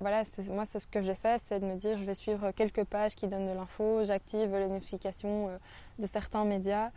voilà, 0.00 0.22
moi, 0.50 0.64
c'est 0.66 0.80
ce 0.80 0.86
que 0.86 1.00
j'ai 1.00 1.14
fait, 1.14 1.42
c'est 1.46 1.60
de 1.60 1.66
me 1.66 1.76
dire, 1.76 1.96
je 1.98 2.04
vais 2.04 2.14
suivre 2.14 2.50
quelques 2.50 2.84
pages 2.84 3.14
qui 3.14 3.26
donnent 3.26 3.48
de 3.48 3.54
l'info, 3.54 4.04
j'active 4.04 4.54
les 4.54 4.68
notifications 4.68 5.50
de 5.98 6.06
certains 6.06 6.44
médias. 6.44 6.90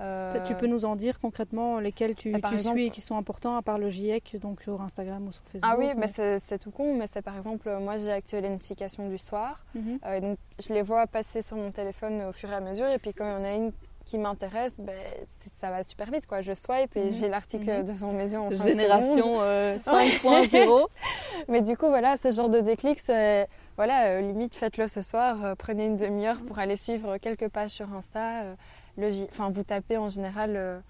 Euh, 0.00 0.32
tu 0.46 0.54
peux 0.54 0.66
nous 0.66 0.84
en 0.84 0.96
dire 0.96 1.20
concrètement 1.20 1.78
lesquels 1.78 2.14
tu, 2.14 2.32
bah, 2.32 2.50
suis 2.56 2.86
et 2.86 2.90
qui 2.90 3.00
sont 3.00 3.16
importants 3.16 3.56
à 3.56 3.62
part 3.62 3.78
le 3.78 3.90
GIEC 3.90 4.38
donc 4.40 4.62
sur 4.62 4.80
Instagram 4.80 5.26
ou 5.26 5.32
sur 5.32 5.42
Facebook 5.44 5.70
Ah 5.70 5.76
oui, 5.78 5.88
mais 5.96 6.38
c'est 6.38 6.58
tout 6.58 6.70
con, 6.70 6.94
mais 6.94 7.06
c'est 7.06 7.22
par 7.22 7.36
exemple, 7.36 7.70
moi 7.80 7.96
j'ai 7.96 8.12
activé 8.12 8.40
les 8.42 8.48
notifications 8.48 9.08
du 9.08 9.18
soir, 9.18 9.64
mhm. 9.74 9.98
euh, 10.06 10.20
donc 10.20 10.38
je 10.58 10.72
les 10.72 10.82
vois 10.82 11.06
passer 11.06 11.42
sur 11.42 11.56
mon 11.56 11.70
téléphone 11.70 12.22
au 12.28 12.32
fur 12.32 12.50
et 12.50 12.54
à 12.54 12.60
mesure, 12.60 12.86
et 12.86 12.98
puis 12.98 13.12
quand 13.12 13.26
il 13.26 13.30
y 13.30 13.42
en 13.42 13.44
a 13.44 13.54
une 13.54 13.72
qui 14.06 14.16
m'intéresse, 14.16 14.80
ben, 14.80 14.96
ça 15.26 15.70
va 15.70 15.84
super 15.84 16.10
vite. 16.10 16.26
Quoi. 16.26 16.40
Je 16.40 16.54
swipe 16.54 16.96
et 16.96 17.04
mhm. 17.04 17.10
j'ai 17.10 17.28
l'article 17.28 17.70
mhm. 17.70 17.84
devant 17.84 18.12
mes 18.12 18.32
yeux 18.32 18.40
en 18.40 18.50
Génération 18.50 19.38
5.0. 19.38 19.40
Euh, 19.42 20.86
mais 21.48 21.60
du 21.60 21.76
coup, 21.76 21.86
voilà, 21.88 22.16
ce 22.16 22.32
genre 22.32 22.48
de 22.48 22.60
déclic, 22.60 22.98
c'est 22.98 23.46
voilà, 23.76 24.20
limite 24.20 24.54
faites-le 24.54 24.88
ce 24.88 25.02
soir, 25.02 25.54
prenez 25.56 25.86
une 25.86 25.96
demi-heure 25.96 26.40
pour 26.46 26.58
aller 26.58 26.76
suivre 26.76 27.18
quelques 27.18 27.48
pages 27.48 27.70
sur 27.70 27.92
Insta 27.94 28.56
enfin, 28.98 29.50
vous 29.50 29.62
tapez 29.62 29.96
en 29.96 30.08
général 30.08 30.56
euh, 30.56 30.80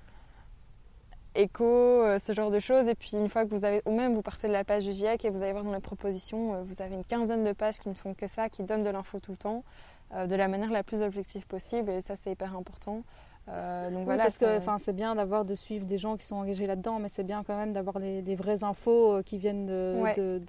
écho, 1.34 1.64
euh, 1.64 2.18
ce 2.18 2.32
genre 2.32 2.50
de 2.50 2.60
choses. 2.60 2.88
Et 2.88 2.94
puis 2.94 3.12
une 3.14 3.28
fois 3.28 3.44
que 3.44 3.50
vous 3.50 3.64
avez, 3.64 3.82
ou 3.86 3.94
même 3.94 4.14
vous 4.14 4.22
partez 4.22 4.48
de 4.48 4.52
la 4.52 4.64
page 4.64 4.84
du 4.84 4.92
GIEC 4.92 5.24
et 5.24 5.30
vous 5.30 5.42
allez 5.42 5.52
voir 5.52 5.64
dans 5.64 5.72
les 5.72 5.80
propositions, 5.80 6.54
euh, 6.54 6.62
vous 6.62 6.82
avez 6.82 6.94
une 6.94 7.04
quinzaine 7.04 7.44
de 7.44 7.52
pages 7.52 7.78
qui 7.78 7.88
ne 7.88 7.94
font 7.94 8.14
que 8.14 8.26
ça, 8.26 8.48
qui 8.48 8.62
donnent 8.62 8.84
de 8.84 8.90
l'info 8.90 9.20
tout 9.20 9.32
le 9.32 9.38
temps, 9.38 9.64
de 10.12 10.34
la 10.34 10.48
manière 10.48 10.72
la 10.72 10.82
plus 10.82 11.02
objective 11.02 11.46
possible. 11.46 11.90
Et 11.90 12.00
ça, 12.00 12.16
c'est 12.16 12.32
hyper 12.32 12.56
important. 12.56 13.04
donc 13.46 14.04
voilà, 14.04 14.24
parce 14.24 14.38
que 14.38 14.58
enfin 14.58 14.78
c'est 14.78 14.92
bien 14.92 15.14
d'avoir 15.14 15.44
de 15.44 15.54
suivre 15.54 15.86
des 15.86 15.98
gens 15.98 16.16
qui 16.16 16.26
sont 16.26 16.34
engagés 16.34 16.66
là-dedans, 16.66 16.98
mais 16.98 17.08
c'est 17.08 17.22
bien 17.22 17.44
quand 17.44 17.56
même 17.56 17.72
d'avoir 17.72 18.00
les, 18.00 18.34
vraies 18.34 18.64
infos 18.64 19.22
qui 19.22 19.38
viennent 19.38 19.66
de, 19.66 20.40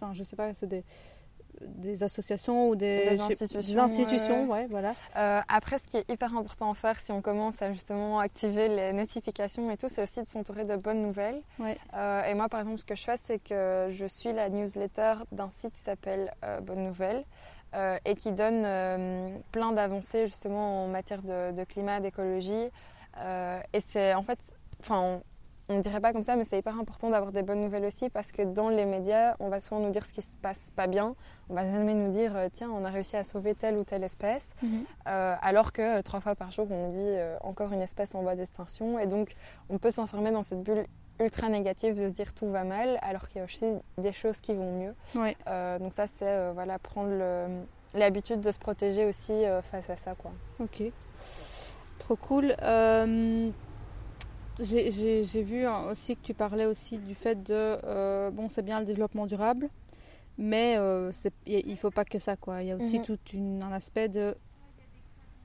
enfin 0.00 0.14
je 0.14 0.22
sais 0.22 0.36
pas, 0.36 0.54
c'est 0.54 0.66
des 0.66 0.82
des 1.66 2.02
associations 2.02 2.68
ou 2.68 2.76
des, 2.76 3.18
institutions. 3.20 4.48
ouais. 4.50 4.66
voilà. 4.70 4.94
Euh, 5.16 5.40
après, 5.48 5.78
ce 5.78 5.84
qui 5.84 5.96
est 5.96 6.10
hyper 6.10 6.36
important 6.36 6.70
à 6.70 6.74
faire 6.74 6.98
si 6.98 7.12
on 7.12 7.20
commence 7.20 7.62
à 7.62 7.72
justement 7.72 8.20
activer 8.20 8.68
les 8.68 8.92
notifications 8.92 9.70
et 9.70 9.76
tout, 9.76 9.88
c'est 9.88 10.02
aussi 10.02 10.22
de 10.22 10.28
s'entourer 10.28 10.64
de 10.64 10.76
bonnes 10.76 11.02
nouvelles. 11.02 11.40
Euh, 11.94 12.24
et 12.24 12.34
moi, 12.34 12.48
par 12.48 12.60
exemple, 12.60 12.78
ce 12.78 12.84
que 12.84 12.94
je 12.94 13.02
fais, 13.02 13.16
c'est 13.22 13.38
que 13.38 13.88
je 13.90 14.06
suis 14.06 14.32
la 14.32 14.48
newsletter 14.48 15.14
d'un 15.32 15.50
site 15.50 15.74
qui 15.74 15.82
s'appelle 15.82 16.32
euh, 16.44 16.60
Bonnes 16.60 16.84
Nouvelles. 16.84 17.24
et 18.04 18.14
qui 18.14 18.32
donne 18.32 19.42
plein 19.50 19.72
d'avancées 19.72 20.26
justement 20.26 20.84
en 20.84 20.88
matière 20.88 21.22
de, 21.22 21.52
de 21.52 21.64
climat, 21.64 22.00
d'écologie. 22.00 22.68
et 23.72 23.80
c'est 23.80 24.14
en 24.14 24.22
fait, 24.22 24.38
enfin, 24.80 25.22
on 25.72 25.78
ne 25.78 25.82
dirait 25.82 26.00
pas 26.00 26.12
comme 26.12 26.22
ça, 26.22 26.36
mais 26.36 26.44
c'est 26.44 26.58
hyper 26.58 26.78
important 26.78 27.10
d'avoir 27.10 27.32
des 27.32 27.42
bonnes 27.42 27.60
nouvelles 27.60 27.84
aussi 27.84 28.10
parce 28.10 28.30
que 28.30 28.42
dans 28.42 28.68
les 28.68 28.84
médias, 28.84 29.34
on 29.40 29.48
va 29.48 29.58
souvent 29.58 29.80
nous 29.80 29.90
dire 29.90 30.04
ce 30.04 30.12
qui 30.12 30.22
se 30.22 30.36
passe 30.36 30.70
pas 30.70 30.86
bien. 30.86 31.14
On 31.48 31.54
va 31.54 31.64
jamais 31.70 31.94
nous 31.94 32.10
dire 32.10 32.36
euh, 32.36 32.48
tiens, 32.52 32.70
on 32.70 32.84
a 32.84 32.90
réussi 32.90 33.16
à 33.16 33.24
sauver 33.24 33.54
telle 33.54 33.76
ou 33.76 33.84
telle 33.84 34.04
espèce, 34.04 34.54
mhm. 34.62 34.84
euh, 35.08 35.34
alors 35.40 35.72
que 35.72 35.98
euh, 35.98 36.02
trois 36.02 36.20
fois 36.20 36.34
par 36.34 36.50
jour, 36.50 36.70
on 36.70 36.90
dit 36.90 37.16
encore 37.42 37.72
une 37.72 37.80
espèce 37.80 38.14
en 38.14 38.22
voie 38.22 38.34
d'extinction. 38.34 38.98
Et 38.98 39.06
donc, 39.06 39.34
on 39.70 39.78
peut 39.78 39.90
s'enfermer 39.90 40.30
dans 40.30 40.42
cette 40.42 40.62
bulle 40.62 40.84
ultra 41.20 41.48
négative 41.48 41.94
de 41.94 42.08
se 42.08 42.12
dire 42.12 42.34
tout 42.34 42.50
va 42.50 42.64
mal, 42.64 42.98
alors 43.02 43.28
qu'il 43.28 43.38
y 43.38 43.40
a 43.40 43.44
aussi 43.44 43.64
des 43.98 44.12
choses 44.12 44.40
qui 44.40 44.54
vont 44.54 44.72
mieux. 44.78 44.94
donc 45.78 45.92
ça, 45.92 46.06
c'est 46.06 46.52
voilà 46.52 46.78
prendre 46.78 47.12
l'habitude 47.94 48.40
de 48.40 48.50
se 48.50 48.58
protéger 48.58 49.06
aussi 49.06 49.32
face 49.70 49.90
à 49.90 49.96
ça, 49.96 50.14
quoi. 50.14 50.32
Ok, 50.60 50.82
trop 51.98 52.16
cool. 52.16 52.56
J'ai 54.62 55.42
vu 55.42 55.66
aussi 55.90 56.16
que 56.16 56.22
tu 56.22 56.34
parlais 56.34 56.66
aussi 56.66 56.98
du 56.98 57.14
fait 57.14 57.42
de 57.42 57.76
euh, 57.84 58.30
bon 58.30 58.48
c'est 58.48 58.62
bien 58.62 58.80
le 58.80 58.86
développement 58.86 59.26
durable, 59.26 59.68
mais 60.38 60.76
euh, 60.78 61.10
il 61.46 61.70
ne 61.70 61.76
faut 61.76 61.90
pas 61.90 62.04
que 62.04 62.18
ça 62.18 62.36
quoi. 62.36 62.62
Il 62.62 62.68
y 62.68 62.70
a 62.70 62.76
aussi 62.76 62.98
mhm. 62.98 63.04
tout 63.04 63.18
un 63.62 63.72
aspect 63.72 64.08
de 64.08 64.36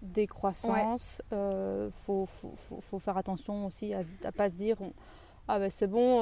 décroissance. 0.01 1.21
Il 1.32 1.38
euh, 1.38 1.89
faut, 2.06 2.27
faut, 2.27 2.80
faut, 2.82 2.99
faire 2.99 3.17
attention 3.17 3.65
aussi 3.65 3.93
à 3.93 3.99
ne 3.99 4.32
pas 4.32 4.49
se 4.49 4.56
dire 4.56 4.77
ah 5.47 5.60
ben 5.60 5.71
c'est 5.71 5.88
bon 5.88 6.21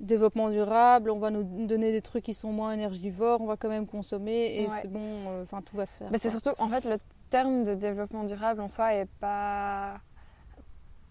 développement 0.00 0.50
durable, 0.50 1.10
on 1.10 1.18
va 1.18 1.30
nous 1.30 1.66
donner 1.66 1.92
des 1.92 2.02
trucs 2.02 2.24
qui 2.24 2.34
sont 2.34 2.50
moins 2.50 2.72
énergivores, 2.72 3.40
on 3.40 3.46
va 3.46 3.56
quand 3.56 3.68
même 3.68 3.86
consommer 3.86 4.62
et 4.62 4.68
c'est 4.80 4.90
bon, 4.90 5.42
enfin 5.42 5.62
tout 5.62 5.76
va 5.76 5.86
se 5.86 5.94
faire. 5.94 6.08
Mais 6.10 6.18
c'est 6.18 6.30
surtout 6.30 6.50
en 6.58 6.68
fait 6.68 6.84
le 6.84 6.98
terme 7.30 7.62
de 7.62 7.74
développement 7.74 8.24
durable 8.24 8.62
en 8.62 8.68
soi 8.68 8.94
est 8.94 9.08
pas 9.20 10.00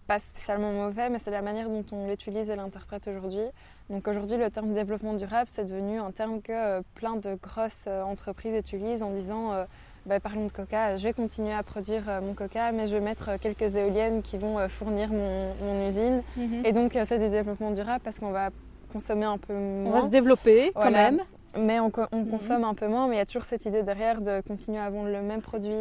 pas 0.08 0.18
spécialement 0.18 0.72
mauvais, 0.72 1.10
mais 1.10 1.18
c'est 1.18 1.30
la 1.30 1.42
manière 1.42 1.68
dont 1.68 1.84
on 1.92 2.08
l'utilise 2.08 2.48
et 2.50 2.56
l'interprète 2.56 3.06
aujourd'hui. 3.06 3.44
Donc 3.90 4.08
aujourd'hui, 4.08 4.38
le 4.38 4.50
terme 4.50 4.72
développement 4.72 5.12
durable, 5.12 5.48
c'est 5.54 5.64
devenu 5.64 6.00
un 6.00 6.10
terme 6.10 6.40
que 6.40 6.50
euh, 6.52 6.80
plein 6.94 7.16
de 7.16 7.38
grosses 7.40 7.84
euh, 7.86 8.02
entreprises 8.02 8.54
utilisent 8.56 9.02
en 9.02 9.10
disant, 9.10 9.52
euh, 9.52 9.64
bah, 10.06 10.18
parlons 10.18 10.46
de 10.46 10.52
coca, 10.52 10.96
je 10.96 11.04
vais 11.04 11.12
continuer 11.12 11.52
à 11.52 11.62
produire 11.62 12.04
mon 12.22 12.32
coca, 12.32 12.72
mais 12.72 12.86
je 12.86 12.94
vais 12.94 13.02
mettre 13.02 13.38
quelques 13.38 13.76
éoliennes 13.76 14.22
qui 14.22 14.38
vont 14.38 14.66
fournir 14.68 15.10
mon, 15.10 15.86
usine. 15.86 16.22
Mhm. 16.38 16.62
Et 16.64 16.72
donc 16.72 16.96
c'est 17.04 17.18
du 17.18 17.28
développement 17.28 17.70
durable 17.70 18.00
parce 18.02 18.18
qu'on 18.18 18.30
va 18.30 18.48
consommer 18.90 19.26
un 19.26 19.36
peu 19.36 19.52
moins. 19.52 19.92
On 19.92 20.00
va 20.00 20.02
se 20.02 20.08
développer 20.08 20.72
quand 20.74 20.90
même. 20.90 21.20
Mais 21.58 21.80
on, 21.80 21.90
on 22.12 22.18
mhm. 22.18 22.30
consomme 22.30 22.64
un 22.64 22.74
peu 22.74 22.88
moins, 22.88 23.08
mais 23.08 23.16
il 23.16 23.18
y 23.18 23.22
a 23.22 23.26
toujours 23.26 23.44
cette 23.44 23.66
idée 23.66 23.82
derrière 23.82 24.22
de 24.22 24.40
continuer 24.46 24.78
à 24.78 24.88
vendre 24.88 25.10
le 25.10 25.20
même 25.20 25.42
produit 25.42 25.72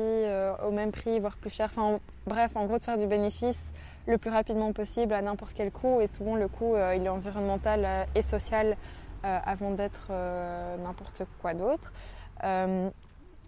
au 0.65 0.71
même 0.71 0.91
prix, 0.91 1.19
voire 1.19 1.37
plus 1.37 1.49
cher. 1.49 1.69
Enfin, 1.69 1.99
bref, 2.25 2.51
en 2.55 2.65
gros, 2.65 2.79
de 2.79 2.83
faire 2.83 2.97
du 2.97 3.07
bénéfice 3.07 3.71
le 4.07 4.17
plus 4.17 4.29
rapidement 4.29 4.71
possible 4.73 5.13
à 5.13 5.21
n'importe 5.21 5.53
quel 5.53 5.71
coût. 5.71 6.01
Et 6.01 6.07
souvent, 6.07 6.35
le 6.35 6.47
coût, 6.47 6.75
euh, 6.75 6.95
il 6.95 7.05
est 7.05 7.09
environnemental 7.09 7.85
euh, 7.85 8.03
et 8.15 8.21
social 8.21 8.77
euh, 9.25 9.39
avant 9.45 9.71
d'être 9.71 10.11
n'importe 10.83 11.23
quoi 11.41 11.53
d'autre. 11.53 11.91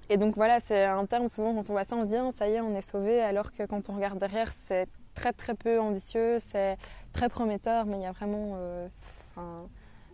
et 0.10 0.18
donc 0.18 0.36
voilà, 0.36 0.60
c'est 0.60 0.86
un 0.86 1.06
terme, 1.06 1.28
souvent 1.28 1.54
quand 1.54 1.70
on 1.70 1.74
voit 1.74 1.86
ça, 1.86 1.96
on 1.96 2.04
se 2.04 2.08
dit 2.08 2.16
ah, 2.16 2.30
ça 2.32 2.48
y 2.48 2.54
est, 2.54 2.62
on 2.62 2.74
est 2.74 2.82
sauvé, 2.82 3.22
alors 3.22 3.52
que 3.52 3.64
quand 3.64 3.90
on 3.90 3.96
regarde 3.96 4.20
derrière, 4.20 4.52
c'est 4.68 4.88
très 5.14 5.32
très 5.32 5.54
peu 5.54 5.80
ambitieux, 5.80 6.40
c'est 6.40 6.78
très 7.14 7.30
prometteur, 7.30 7.86
mais 7.86 7.98
il 7.98 8.04
y 8.04 8.08
a 8.08 8.12
vraiment. 8.12 8.58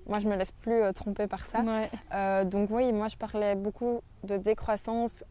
moi, 0.08 0.20
je 0.20 0.28
me 0.28 0.36
laisse 0.36 0.52
plus 0.52 0.82
tromper 0.94 1.28
par 1.28 1.40
ça. 1.40 2.44
donc 2.44 2.70
oui, 2.70 2.92
moi, 2.92 3.08
je 3.08 3.16
parlais 3.16 3.56
beaucoup 3.56 4.02
de 4.24 4.36
décroissance 4.36 5.24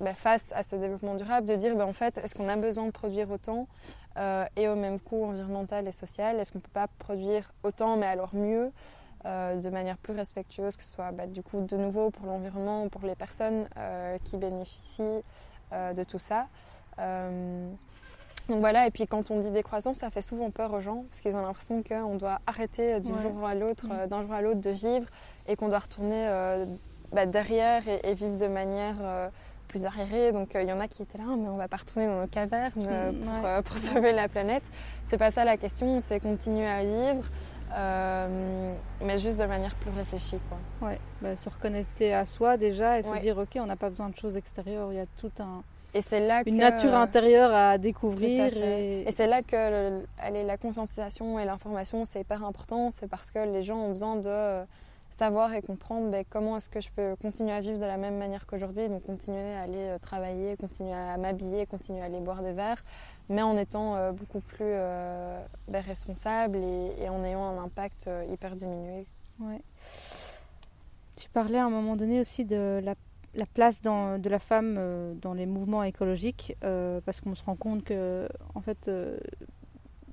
bah, 0.00 0.14
face 0.14 0.50
à 0.56 0.62
ce 0.62 0.76
développement 0.76 1.14
durable, 1.14 1.46
de 1.46 1.54
dire 1.54 1.76
bah, 1.76 1.86
en 1.86 1.92
fait, 1.92 2.18
est-ce 2.18 2.34
qu'on 2.34 2.48
a 2.48 2.56
besoin 2.56 2.86
de 2.86 2.90
produire 2.90 3.30
autant? 3.30 3.68
Euh, 4.16 4.44
et 4.56 4.68
au 4.68 4.74
même 4.74 4.98
coût 4.98 5.24
environnemental 5.24 5.86
et 5.86 5.92
social 5.92 6.38
Est-ce 6.40 6.50
qu'on 6.50 6.58
ne 6.58 6.62
peut 6.62 6.70
pas 6.72 6.88
produire 6.98 7.52
autant 7.62 7.96
mais 7.96 8.06
alors 8.06 8.34
mieux 8.34 8.72
euh, 9.24 9.56
de 9.56 9.70
manière 9.70 9.98
plus 9.98 10.14
respectueuse, 10.14 10.76
que 10.76 10.82
ce 10.82 10.94
soit 10.94 11.12
bah, 11.12 11.26
du 11.26 11.42
coup 11.42 11.60
de 11.60 11.76
nouveau 11.76 12.10
pour 12.10 12.26
l'environnement, 12.26 12.88
pour 12.88 13.02
les 13.02 13.14
personnes 13.14 13.68
euh, 13.76 14.18
qui 14.24 14.36
bénéficient 14.36 15.22
de 15.72 16.02
tout 16.02 16.18
ça. 16.18 16.48
donc 16.98 18.58
voilà, 18.58 18.88
et 18.88 18.90
puis 18.90 19.06
quand 19.06 19.30
on 19.30 19.38
dit 19.38 19.50
décroissance, 19.50 19.98
ça 19.98 20.10
fait 20.10 20.20
souvent 20.20 20.50
peur 20.50 20.74
aux 20.74 20.80
gens 20.80 21.04
parce 21.08 21.20
qu'ils 21.20 21.36
ont 21.36 21.42
l'impression 21.42 21.84
qu'on 21.84 22.16
doit 22.16 22.40
arrêter 22.48 22.98
du 22.98 23.12
jour 23.22 23.46
à 23.46 23.54
l'autre, 23.54 23.86
mm. 23.86 24.08
d'un 24.08 24.22
jour 24.22 24.32
à 24.32 24.42
l'autre 24.42 24.60
de 24.60 24.70
vivre 24.70 25.06
et 25.46 25.54
qu'on 25.54 25.68
doit 25.68 25.78
retourner 25.78 26.26
derrière 27.28 27.84
et, 27.86 28.14
vivre 28.14 28.36
de 28.36 28.48
manière 28.48 29.30
plus 29.70 29.86
arriérés. 29.86 30.32
Donc 30.32 30.50
il 30.54 30.58
euh, 30.58 30.62
y 30.64 30.72
en 30.72 30.80
a 30.80 30.88
qui 30.88 31.02
étaient 31.02 31.18
là, 31.18 31.24
mais 31.38 31.48
on 31.48 31.56
va 31.56 31.68
pas 31.68 31.78
retourner 31.78 32.06
dans 32.06 32.20
nos 32.20 32.26
cavernes 32.26 32.86
euh, 32.86 33.12
mm, 33.12 33.44
euh, 33.44 33.62
pour, 33.62 33.76
sauver 33.78 34.12
la 34.12 34.28
planète. 34.28 34.64
C'est 35.04 35.18
pas 35.18 35.30
ça 35.30 35.44
la 35.44 35.56
question, 35.56 36.00
c'est 36.00 36.20
continuer 36.20 36.66
à 36.66 36.84
vivre. 36.84 37.24
mais 39.00 39.18
juste 39.18 39.38
de 39.38 39.46
manière 39.46 39.74
plus 39.76 39.90
réfléchie. 39.90 40.38
Quoi. 40.48 40.88
Ouais, 40.88 40.98
bah, 41.22 41.36
se 41.36 41.48
reconnecter 41.48 42.12
à 42.12 42.26
soi 42.26 42.56
déjà 42.56 42.98
et 42.98 43.02
se 43.02 43.18
dire 43.20 43.38
ok, 43.38 43.56
on 43.56 43.66
n'a 43.66 43.76
pas 43.76 43.90
besoin 43.90 44.08
de 44.08 44.16
choses 44.16 44.36
extérieures, 44.36 44.92
il 44.92 44.96
y 44.96 45.00
a 45.00 45.06
tout 45.18 45.32
un, 45.38 45.62
et 45.92 46.02
c'est 46.02 46.24
là 46.24 46.42
une 46.46 46.58
nature 46.58 46.94
intérieure 46.94 47.52
à 47.52 47.76
découvrir. 47.76 48.56
Et, 48.56 49.02
et 49.08 49.10
c'est 49.10 49.26
là 49.26 49.42
que 49.42 50.02
la 50.30 50.56
conscientisation 50.56 51.40
et 51.40 51.44
l'information, 51.44 52.04
c'est 52.04 52.20
hyper 52.20 52.44
important. 52.44 52.90
C'est 52.92 53.08
parce 53.08 53.32
que 53.32 53.40
les 53.40 53.64
gens 53.64 53.78
ont 53.78 53.90
besoin 53.90 54.14
de 54.14 54.64
savoir 55.10 55.52
et 55.54 55.62
comprendre 55.62 56.10
ben, 56.10 56.24
comment 56.28 56.56
est-ce 56.56 56.70
que 56.70 56.80
je 56.80 56.88
peux 56.94 57.16
continuer 57.20 57.52
à 57.52 57.60
vivre 57.60 57.78
de 57.78 57.84
la 57.84 57.96
même 57.96 58.16
manière 58.16 58.46
qu'aujourd'hui, 58.46 58.88
donc 58.88 59.04
continuer 59.04 59.54
à 59.54 59.62
aller 59.62 59.76
euh, 59.76 59.98
travailler, 59.98 60.56
continuer 60.56 60.92
à 60.92 61.16
m'habiller, 61.16 61.66
continuer 61.66 62.00
à 62.00 62.04
aller 62.04 62.20
boire 62.20 62.42
des 62.42 62.52
verres, 62.52 62.82
mais 63.28 63.42
en 63.42 63.56
étant 63.56 63.96
euh, 63.96 64.12
beaucoup 64.12 64.40
plus 64.40 64.58
euh, 64.60 65.42
ben, 65.68 65.82
responsable 65.82 66.58
et, 66.58 67.08
en 67.08 67.24
ayant 67.24 67.44
un 67.44 67.64
impact 67.64 68.08
hyper 68.30 68.54
diminué. 68.56 69.04
Tu 71.16 71.28
parlais 71.30 71.58
à 71.58 71.64
un 71.64 71.70
moment 71.70 71.96
donné 71.96 72.20
aussi 72.20 72.44
de 72.44 72.80
la, 72.82 72.94
place 73.46 73.82
de 73.82 74.28
la 74.28 74.38
femme 74.38 75.16
dans 75.20 75.34
les 75.34 75.46
mouvements 75.46 75.82
écologiques, 75.82 76.56
parce 76.60 77.20
qu'on 77.20 77.34
se 77.34 77.44
rend 77.44 77.56
compte 77.56 77.84
que, 77.84 78.28
en 78.54 78.60
fait, 78.60 78.90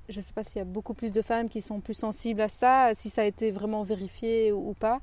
je 0.08 0.18
ne 0.18 0.22
sais 0.22 0.32
pas 0.32 0.42
s'il 0.42 0.58
y 0.58 0.62
a 0.62 0.64
beaucoup 0.64 0.94
plus 0.94 1.12
de 1.12 1.22
femmes 1.22 1.48
qui 1.48 1.60
sont 1.60 1.80
plus 1.80 1.94
sensibles 1.94 2.40
à 2.40 2.48
ça, 2.48 2.90
si 2.94 3.10
ça 3.10 3.22
a 3.22 3.24
été 3.24 3.50
vraiment 3.50 3.82
vérifié 3.82 4.52
ou, 4.52 4.74
pas. 4.74 5.00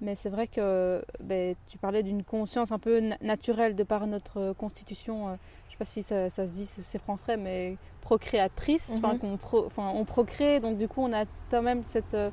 Mais 0.00 0.14
c'est 0.14 0.28
vrai 0.28 0.46
que 0.46 1.02
ben, 1.20 1.56
tu 1.66 1.76
parlais 1.76 2.02
d'une 2.02 2.22
conscience 2.22 2.70
un 2.70 2.78
peu 2.78 3.00
naturelle 3.20 3.74
de 3.74 3.82
par 3.82 4.06
notre 4.06 4.52
constitution. 4.52 5.28
Euh, 5.28 5.34
je 5.64 5.68
ne 5.68 5.72
sais 5.72 5.78
pas 5.78 5.84
si 5.84 6.02
ça, 6.02 6.30
se 6.30 6.52
dit, 6.52 6.66
c'est 6.66 7.00
français, 7.00 7.36
mais 7.36 7.76
procréatrice. 8.00 8.90
Enfin, 8.94 9.18
mhm. 9.22 9.38
on 9.76 10.04
procrée, 10.04 10.60
donc 10.60 10.78
du 10.78 10.86
coup, 10.86 11.02
on 11.02 11.12
a 11.12 11.24
quand 11.50 11.62
même 11.62 11.82
cette. 11.88 12.14
Euh, 12.14 12.30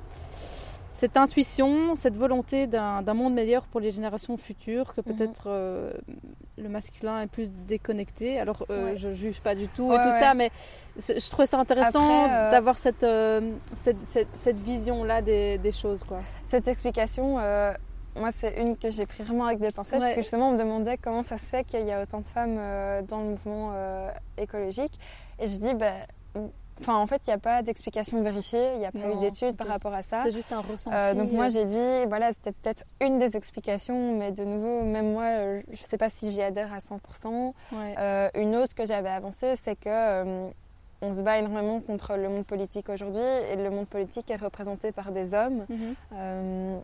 cette 0.96 1.18
intuition, 1.18 1.98
cette 1.98 2.16
volonté 2.16 2.68
d'un 2.68 3.14
monde 3.14 3.34
meilleur 3.34 3.68
pour 3.68 3.82
les 3.82 3.92
générations 3.92 4.38
futures, 4.38 4.96
que 4.96 5.02
mhm. 5.02 5.14
peut-être 5.14 5.44
euh, 5.48 5.92
le 6.58 6.70
masculin 6.70 7.20
est 7.22 7.28
plus 7.28 7.52
déconnecté. 7.52 8.40
Alors, 8.40 8.66
euh, 8.70 8.96
je 8.96 9.12
juge 9.12 9.42
pas 9.42 9.56
du 9.56 9.68
tout 9.68 9.92
et 9.92 9.98
tout 9.98 10.12
ça, 10.12 10.34
mais 10.34 10.52
je 10.98 11.30
trouvais 11.30 11.48
ça 11.48 11.60
intéressant 11.60 12.10
euh, 12.10 12.50
d'avoir 12.50 12.78
cette, 12.78 13.06
cette, 13.76 13.98
cette, 14.34 14.60
vision-là 14.62 15.22
des, 15.22 15.58
des, 15.58 15.74
choses. 15.74 16.02
Quoi. 16.06 16.22
Cette 16.44 16.70
explication, 16.70 17.34
moi, 18.18 18.30
c'est 18.40 18.56
une 18.62 18.78
que 18.78 18.90
j'ai 18.90 19.06
pris 19.06 19.24
vraiment 19.24 19.48
avec 19.48 19.60
des 19.60 19.72
pincettes, 19.72 20.00
parce 20.00 20.16
que 20.16 20.22
justement, 20.22 20.48
on 20.48 20.54
me 20.54 20.58
demandait 20.58 20.98
comment 20.98 21.24
ça 21.24 21.38
se 21.38 21.44
fait 21.44 21.66
qu'il 21.66 21.86
y 21.86 21.92
a 21.92 22.04
autant 22.04 22.22
de 22.22 22.28
femmes 22.28 22.56
dans 23.06 23.20
le 23.20 23.32
mouvement 23.32 23.74
écologique. 24.38 24.94
Et 25.40 25.48
je 25.48 25.58
dis, 25.58 25.74
ben 25.74 25.94
Enfin, 26.82 26.98
en 26.98 27.08
fait, 27.08 27.22
il 27.26 27.30
n'y 27.30 27.34
a 27.34 27.40
pas 27.40 27.62
d'explication 27.62 28.22
vérifiée, 28.22 28.74
il 28.74 28.80
n'y 28.80 28.86
a 28.86 28.92
pas 28.92 29.10
eu 29.10 29.18
d'études 29.20 29.56
par 29.56 29.68
rapport 29.68 29.94
à 29.94 30.02
ça. 30.02 30.24
C'était 30.24 30.36
juste 30.36 30.52
un 30.52 30.60
ressenti. 30.60 30.96
Euh, 30.96 31.14
donc 31.14 31.32
moi, 31.32 31.48
j'ai 31.50 31.66
dit, 31.66 32.06
voilà, 32.08 32.34
c'était 32.34 32.52
peut-être 32.52 32.84
une 33.02 33.18
des 33.18 33.38
explications, 33.38 34.18
mais 34.18 34.32
de 34.32 34.44
nouveau, 34.44 34.84
même 34.84 35.14
moi, 35.14 35.24
euh, 35.24 35.62
je 35.72 35.82
ne 35.82 35.86
sais 35.88 35.98
pas 35.98 36.10
si 36.10 36.32
j'y 36.32 36.42
adhère 36.42 36.74
à 36.74 36.80
100%. 36.80 37.54
Euh, 37.74 38.30
une 38.36 38.56
autre 38.56 38.76
que 38.76 38.86
j'avais 38.86 39.10
avancée, 39.10 39.56
c'est 39.56 39.76
que 39.76 40.50
on 41.02 41.14
se 41.14 41.22
bat 41.22 41.38
énormément 41.38 41.82
contre 41.82 42.16
le 42.16 42.30
monde 42.30 42.46
politique 42.46 42.90
aujourd'hui, 42.90 43.22
et 43.22 43.56
le 43.56 43.70
monde 43.70 43.88
politique 43.88 44.30
est 44.32 44.38
représenté 44.38 44.92
par 44.92 45.12
des 45.12 45.34
hommes. 45.34 45.66
Mhm. 45.70 46.82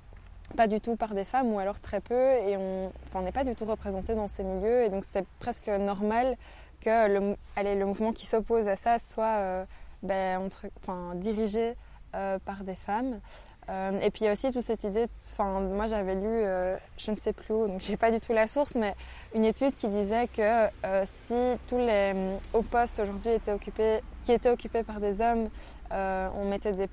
pas 0.56 0.68
du 0.68 0.82
tout 0.82 0.98
par 0.98 1.14
des 1.16 1.24
femmes 1.24 1.54
ou 1.54 1.60
alors 1.60 1.80
très 1.80 2.02
peu 2.02 2.14
et 2.14 2.58
on 2.58 3.22
n'est 3.22 3.32
pas 3.32 3.46
du 3.46 3.56
tout 3.56 3.64
représenté 3.64 4.16
dans 4.16 4.28
ces 4.28 4.44
milieux 4.44 4.84
et 4.84 4.90
donc 4.90 5.06
c'était 5.06 5.24
presque 5.40 5.70
normal 5.70 6.36
que 6.82 7.08
le, 7.08 7.38
allez, 7.56 7.76
le 7.76 7.86
mouvement 7.86 8.12
qui 8.12 8.26
s'oppose 8.26 8.68
à 8.68 8.76
ça 8.76 9.00
soit 9.00 9.66
ben, 10.04 10.50
enfin, 10.82 11.16
dirigée 11.16 11.76
euh, 12.14 12.40
par 12.40 12.66
des 12.66 12.76
femmes. 12.76 13.22
Euh, 13.70 14.00
et 14.02 14.12
puis 14.12 14.24
il 14.24 14.26
y 14.26 14.28
a 14.28 14.34
aussi 14.34 14.52
toute 14.52 14.64
cette 14.64 14.84
idée, 14.84 15.08
enfin 15.32 15.62
moi 15.62 15.88
j'avais 15.88 16.16
lu, 16.16 16.26
euh, 16.26 16.76
je 16.98 17.12
ne 17.12 17.16
sais 17.16 17.32
plus 17.32 17.54
où, 17.54 17.68
donc 17.68 17.80
j'ai 17.80 17.96
pas 17.96 18.12
du 18.12 18.20
tout 18.20 18.34
la 18.34 18.48
source, 18.48 18.76
mais 18.76 18.96
une 19.34 19.46
étude 19.46 19.74
qui 19.76 19.88
disait 19.88 20.28
que 20.28 20.68
si 21.06 21.36
tous 21.68 21.78
les 21.78 22.36
hauts 22.54 22.64
postes 22.64 23.00
aujourd'hui 23.00 23.30
étaient 23.30 23.54
occupés, 23.54 24.02
qui 24.22 24.34
étaient 24.34 24.50
occupés 24.50 24.84
par 24.84 25.00
des 25.00 25.22
hommes, 25.22 25.50
on 25.92 26.46
mettait 26.50 26.74
des, 26.74 26.90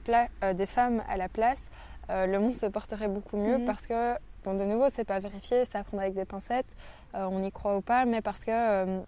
des 0.54 0.66
femmes 0.66 1.02
à 1.08 1.16
la 1.16 1.28
place, 1.28 1.68
le 2.10 2.38
monde 2.38 2.54
se 2.54 2.66
porterait 2.66 3.08
beaucoup 3.08 3.38
mieux 3.38 3.58
mhm. 3.58 3.64
parce 3.64 3.88
que, 3.88 4.14
bon 4.44 4.54
de 4.54 4.62
nouveau 4.62 4.88
c'est 4.90 5.04
pas 5.04 5.18
vérifié, 5.18 5.64
ça 5.64 5.82
prendre 5.82 6.02
avec 6.02 6.14
des 6.14 6.26
pincettes, 6.26 6.76
on 7.12 7.42
y 7.42 7.50
croit 7.50 7.76
ou 7.76 7.80
pas, 7.80 8.04
mais 8.04 8.20
parce 8.20 8.44
que 8.44 9.00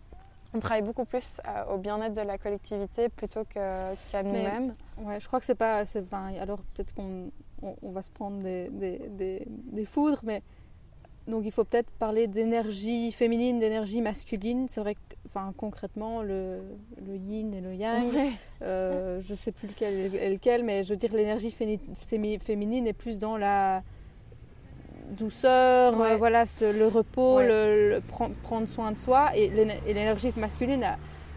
on 0.52 0.58
travaille 0.58 0.82
beaucoup 0.82 1.04
plus 1.04 1.40
euh, 1.46 1.74
au 1.74 1.78
bien-être 1.78 2.14
de 2.14 2.22
la 2.22 2.38
collectivité 2.38 3.08
plutôt 3.08 3.44
qu'à 3.44 3.94
nous-mêmes. 4.22 4.74
Ouais, 4.98 5.20
je 5.20 5.26
crois 5.26 5.40
que 5.40 5.46
c'est 5.46 5.54
pas. 5.54 5.84
alors 6.40 6.60
peut-être 6.74 6.94
qu'on 6.94 7.30
on, 7.62 7.90
va 7.90 8.02
se 8.02 8.10
prendre 8.10 8.42
des, 8.42 8.68
des, 8.70 9.46
des, 9.46 9.84
foudres, 9.84 10.20
mais 10.22 10.42
donc 11.28 11.44
il 11.44 11.52
faut 11.52 11.64
peut-être 11.64 11.90
parler 11.92 12.26
d'énergie 12.26 13.12
féminine, 13.12 13.58
d'énergie 13.58 14.00
masculine. 14.00 14.66
C'est 14.68 14.80
vrai 14.80 14.94
que 14.94 15.00
enfin, 15.26 15.52
concrètement, 15.56 16.22
le, 16.22 16.60
le 17.06 17.16
yin 17.16 17.54
et 17.54 17.60
le 17.60 17.74
yang, 17.74 18.10
euh, 18.62 19.20
je 19.20 19.32
ne 19.32 19.36
sais 19.36 19.52
plus 19.52 19.68
lequel 19.68 20.14
est 20.16 20.30
lequel, 20.30 20.64
mais 20.64 20.84
je 20.84 20.90
veux 20.90 20.96
dire 20.96 21.12
l'énergie 21.14 21.50
féminine 21.52 22.86
est 22.86 22.92
plus 22.92 23.18
dans 23.18 23.36
la 23.36 23.82
douceur, 25.10 26.00
euh, 26.00 26.16
voilà, 26.16 26.44
le 26.60 26.86
repos, 26.86 27.40
le, 27.40 28.00
prendre 28.42 28.68
soin 28.68 28.92
de 28.92 28.98
soi. 28.98 29.30
Et 29.36 29.48
l'énergie 29.86 30.32
masculine 30.36 30.84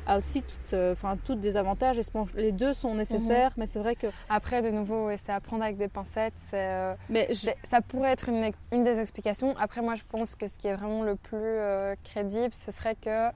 a, 0.07 0.17
aussi 0.17 0.41
toutes, 0.41 0.73
euh, 0.73 0.93
enfin, 0.93 1.17
toutes 1.23 1.39
des 1.39 1.57
avantages. 1.57 1.97
Et 1.97 2.03
les 2.35 2.51
deux 2.51 2.73
sont 2.73 2.95
nécessaires, 2.95 3.51
mhm. 3.51 3.55
mais 3.57 3.67
c'est 3.67 3.79
vrai 3.79 3.95
que. 3.95 4.07
Après, 4.29 4.61
de 4.61 4.69
nouveau, 4.69 5.09
c'est 5.17 5.31
à 5.31 5.39
prendre 5.39 5.63
avec 5.63 5.77
des 5.77 5.87
pincettes. 5.87 6.33
Euh, 6.53 6.95
mais 7.09 7.29
ça 7.63 7.81
pourrait 7.81 8.11
être 8.11 8.29
une, 8.29 8.51
une, 8.71 8.83
des 8.83 8.99
explications. 8.99 9.55
Après, 9.59 9.81
moi, 9.81 9.95
je 9.95 10.03
pense 10.09 10.35
que 10.35 10.47
ce 10.47 10.57
qui 10.57 10.67
est 10.67 10.75
vraiment 10.75 11.03
le 11.03 11.15
plus 11.15 11.59
crédible, 12.03 12.53
ce 12.53 12.71
serait 12.71 12.95
que 12.95 13.29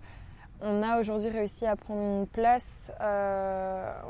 on 0.59 0.81
a 0.81 0.99
aujourd'hui 0.99 1.29
réussi 1.29 1.67
à 1.67 1.75
prendre 1.75 2.01
une 2.01 2.27
place 2.27 2.91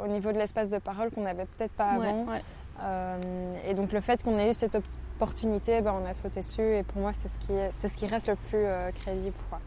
au 0.04 0.08
niveau 0.08 0.32
de 0.32 0.38
l'espace 0.38 0.70
de 0.70 0.78
parole 0.78 1.12
qu'on 1.12 1.24
n'avait 1.24 1.46
peut-être 1.46 1.74
pas 1.74 1.90
avant. 1.90 2.26
Et 3.66 3.74
donc 3.74 3.92
le 3.92 4.02
fait 4.02 4.24
qu'on 4.24 4.38
ait 4.38 4.52
eu 4.52 4.54
cette 4.54 4.78
opportunité, 5.18 5.82
ben, 5.82 5.96
on 6.00 6.06
a 6.06 6.14
sauté 6.14 6.42
dessus 6.42 6.76
et 6.76 6.84
pour 6.84 7.02
moi 7.02 7.12
c'est 7.12 7.28
ce 7.28 7.40
qui, 7.40 7.52
c'est 7.72 7.90
ce 7.90 7.98
qui 7.98 8.06
reste 8.06 8.28
le 8.28 8.36
plus 8.36 8.66
euh, 8.66 8.92
crédible. 8.92 9.36
Quoi. 9.50 9.60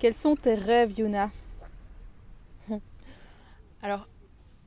Quels 0.00 0.14
sont 0.14 0.34
tes 0.34 0.54
rêves 0.54 0.98
Yuna? 0.98 1.30
Alors 3.82 4.08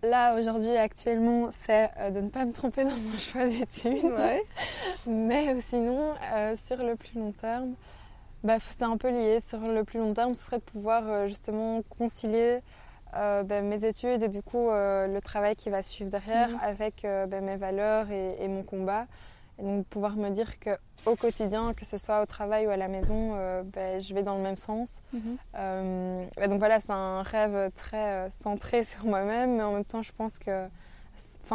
là 0.03 0.39
aujourd'hui 0.39 0.77
actuellement 0.77 1.49
c'est 1.65 1.89
euh, 1.97 2.11
de 2.11 2.21
ne 2.21 2.29
pas 2.29 2.45
me 2.45 2.53
tromper 2.53 2.85
dans 2.85 2.95
mon 2.95 3.17
choix 3.17 3.45
d'études. 3.45 4.09
Mais 5.05 5.59
sinon 5.59 6.13
euh, 6.33 6.55
sur 6.55 6.77
le 6.77 6.95
plus 6.95 7.19
long 7.19 7.33
terme, 7.33 7.73
bah, 8.45 8.57
c'est 8.69 8.85
un 8.85 8.95
peu 8.95 9.09
lié. 9.09 9.39
Sur 9.41 9.59
le 9.59 9.83
plus 9.83 9.99
long 9.99 10.13
terme 10.13 10.33
ce 10.33 10.45
serait 10.45 10.59
de 10.59 10.63
pouvoir 10.63 11.27
justement 11.27 11.81
concilier 11.97 12.61
ben, 13.13 13.67
mes 13.67 13.85
études 13.85 14.23
et 14.23 14.27
du 14.27 14.41
coup 14.41 14.69
le 14.69 15.19
travail 15.19 15.55
qui 15.55 15.69
va 15.69 15.81
suivre 15.81 16.09
derrière 16.09 16.49
mhm. 16.49 16.59
avec 16.61 17.01
ben, 17.03 17.43
mes 17.43 17.57
valeurs 17.57 18.11
et, 18.11 18.47
mon 18.47 18.63
combat. 18.63 19.05
Et 19.59 19.63
donc 19.63 19.87
pouvoir 19.87 20.15
me 20.15 20.29
dire 20.29 20.59
que 20.59 20.77
au 21.07 21.15
quotidien, 21.15 21.73
que 21.73 21.85
ce 21.85 21.97
soit 21.97 22.21
au 22.21 22.25
travail 22.25 22.67
ou 22.67 22.69
à 22.69 22.77
la 22.77 22.87
maison, 22.87 23.33
euh, 23.35 23.63
ben, 23.63 23.99
je 23.99 24.13
vais 24.13 24.23
dans 24.23 24.35
le 24.35 24.43
même 24.43 24.57
sens. 24.57 24.99
Mhm. 25.13 25.37
Euh, 25.55 26.25
donc 26.47 26.59
voilà, 26.59 26.79
c'est 26.79 26.91
un 26.91 27.23
rêve 27.23 27.71
très 27.73 28.11
euh, 28.11 28.29
centré 28.29 28.83
sur 28.83 29.05
moi-même, 29.05 29.57
mais 29.57 29.63
en 29.63 29.73
même 29.73 29.85
temps, 29.85 30.01
je 30.01 30.11
pense 30.13 30.39
que 30.39 30.67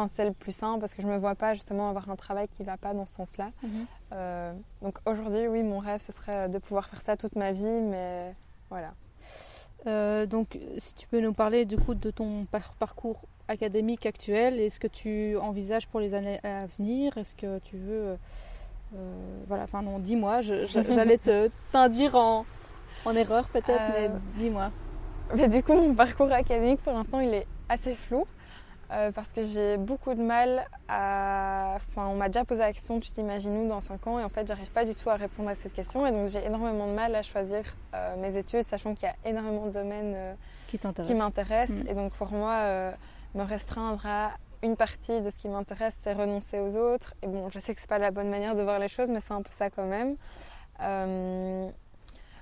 c'est 0.09 0.25
le 0.25 0.33
plus 0.33 0.53
simple 0.53 0.81
parce 0.81 0.95
que 0.95 1.03
je 1.03 1.07
ne 1.07 1.13
me 1.13 1.19
vois 1.19 1.35
pas 1.35 1.53
justement 1.53 1.91
avoir 1.91 2.09
un 2.09 2.17
travail 2.17 2.49
qui 2.49 2.63
ne 2.63 2.67
va 2.67 2.79
pas 2.79 2.95
dans 2.95 3.05
ce 3.05 3.13
sens-là. 3.13 3.51
Mhm. 3.63 4.57
donc 4.81 4.97
aujourd'hui, 5.05 5.47
oui, 5.49 5.63
mon 5.63 5.81
rêve, 5.81 6.01
ce 6.01 6.13
serait 6.13 6.49
de 6.49 6.57
pouvoir 6.57 6.87
faire 6.87 7.03
ça 7.03 7.17
toute 7.19 7.37
ma 7.37 7.53
vie, 7.53 7.81
mais 7.83 8.35
voilà. 8.71 8.95
Donc, 9.85 10.59
si 10.79 10.95
tu 10.95 11.07
peux 11.09 11.21
nous 11.21 11.33
parler 11.33 11.65
du 11.65 11.77
coup 11.77 11.95
de 11.95 12.11
ton 12.11 12.47
parcours 12.79 13.23
académique 13.49 14.07
actuel 14.07 14.61
Est-ce 14.61 14.81
que 14.81 14.87
tu 14.87 15.37
envisages 15.37 15.87
pour 15.87 16.01
les 16.01 16.15
années 16.15 16.41
à 16.43 16.67
venir? 16.79 17.17
Est-ce 17.17 17.35
que 17.35 17.59
tu 17.61 17.77
veux... 17.77 18.03
Euh, 18.03 18.17
euh, 18.95 19.15
voilà, 19.49 19.65
enfin 19.65 19.83
non, 19.83 19.99
dis-moi, 19.99 20.41
j'allais 20.43 21.19
t'induire 21.73 22.15
en, 22.15 22.45
en 23.07 23.17
erreur 23.17 23.49
peut-être, 23.49 23.83
mais 23.95 24.09
euh, 24.09 24.19
dis-moi. 24.37 24.71
Mais 25.35 25.49
du 25.49 25.63
coup, 25.63 25.73
mon 25.73 25.95
parcours 25.95 26.31
académique 26.31 26.83
pour 26.83 26.93
l'instant, 26.93 27.21
il 27.21 27.33
est 27.33 27.47
assez 27.71 27.95
flou. 27.95 28.27
Parce 29.15 29.33
que 29.33 29.43
j'ai 29.43 29.77
beaucoup 29.77 30.15
de 30.15 30.23
mal 30.23 30.67
à. 30.89 31.77
Enfin, 31.77 32.07
on 32.09 32.15
m'a 32.15 32.29
déjà 32.29 32.45
posé 32.45 32.61
la 32.61 32.73
question, 32.73 33.01
tu 33.01 33.11
t'imagines 33.11 33.57
où 33.57 33.69
dans 33.69 33.81
5 33.81 34.07
ans? 34.07 34.19
Et 34.19 34.25
en 34.25 34.29
fait, 34.29 34.47
j'arrive 34.47 34.71
pas 34.71 34.85
du 34.85 34.95
tout 34.95 35.09
à 35.09 35.17
répondre 35.17 35.49
à 35.49 35.55
cette 35.55 35.73
question. 35.73 36.07
Et 36.07 36.11
donc, 36.11 36.29
j'ai 36.29 36.45
énormément 36.45 36.87
de 36.87 36.93
mal 36.93 37.15
à 37.15 37.23
choisir 37.23 37.63
mes 38.19 38.37
études, 38.37 38.63
sachant 38.63 38.95
qu'il 38.95 39.09
y 39.09 39.11
a 39.11 39.29
énormément 39.29 39.67
de 39.67 39.73
domaines 39.73 40.37
qui 40.69 40.79
m'intéressent. 41.15 41.85
Mm. 41.85 41.89
Et 41.89 41.95
donc, 41.95 42.13
pour 42.13 42.33
moi, 42.33 42.93
me 43.35 43.43
restreindre 43.43 44.05
à 44.05 44.33
une 44.63 44.77
partie 44.77 45.21
de 45.21 45.29
ce 45.29 45.37
qui 45.37 45.49
m'intéresse, 45.49 45.99
c'est 46.03 46.13
renoncer 46.13 46.61
aux 46.61 46.77
autres. 46.77 47.15
Et 47.23 47.27
bon, 47.27 47.51
je 47.51 47.59
sais 47.59 47.75
que 47.75 47.81
c'est 47.81 47.91
pas 47.91 47.99
la 47.99 48.11
bonne 48.11 48.31
manière 48.31 48.55
de 48.55 48.63
voir 48.63 48.79
les 48.79 48.89
choses, 48.89 49.11
mais 49.11 49.21
c'est 49.21 49.33
un 49.33 49.43
peu 49.43 49.51
ça 49.51 49.71
quand 49.71 49.87
même. 49.87 50.17
Euh, 50.81 51.69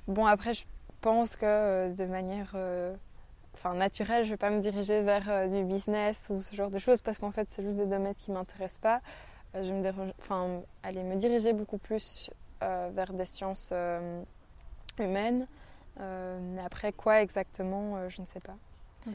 bon, 0.06 0.26
après, 0.26 0.54
je 0.54 0.64
pense 1.00 1.36
que 1.36 1.46
euh, 1.46 1.88
de 1.88 2.04
manière 2.04 2.52
euh, 2.54 2.94
enfin, 3.60 3.74
naturelle, 3.74 4.24
je 4.24 4.30
vais 4.30 4.36
pas 4.36 4.50
me 4.50 4.60
diriger 4.60 5.02
vers 5.02 5.48
du 5.48 5.64
business 5.64 6.28
ou 6.30 6.40
ce 6.40 6.54
genre 6.54 6.70
de 6.70 6.78
choses 6.78 7.00
parce 7.00 7.18
qu'en 7.18 7.30
fait, 7.30 7.46
c'est 7.48 7.62
juste 7.62 7.78
des 7.78 7.86
domaines 7.86 8.14
qui 8.14 8.30
m'intéressent 8.30 8.80
pas. 8.80 9.00
je 9.54 9.60
vais 9.60 9.92
me, 9.92 10.12
enfin, 10.20 10.62
aller 10.82 11.02
me 11.02 11.16
diriger 11.16 11.52
beaucoup 11.52 11.78
plus 11.78 12.30
vers 12.60 13.12
des 13.12 13.26
sciences 13.26 13.72
humaines 14.98 15.46
mais 15.98 16.62
après, 16.64 16.92
quoi 16.92 17.20
exactement, 17.20 18.08
je 18.08 18.22
ne 18.22 18.26
sais 18.26 18.40
pas. 18.40 18.56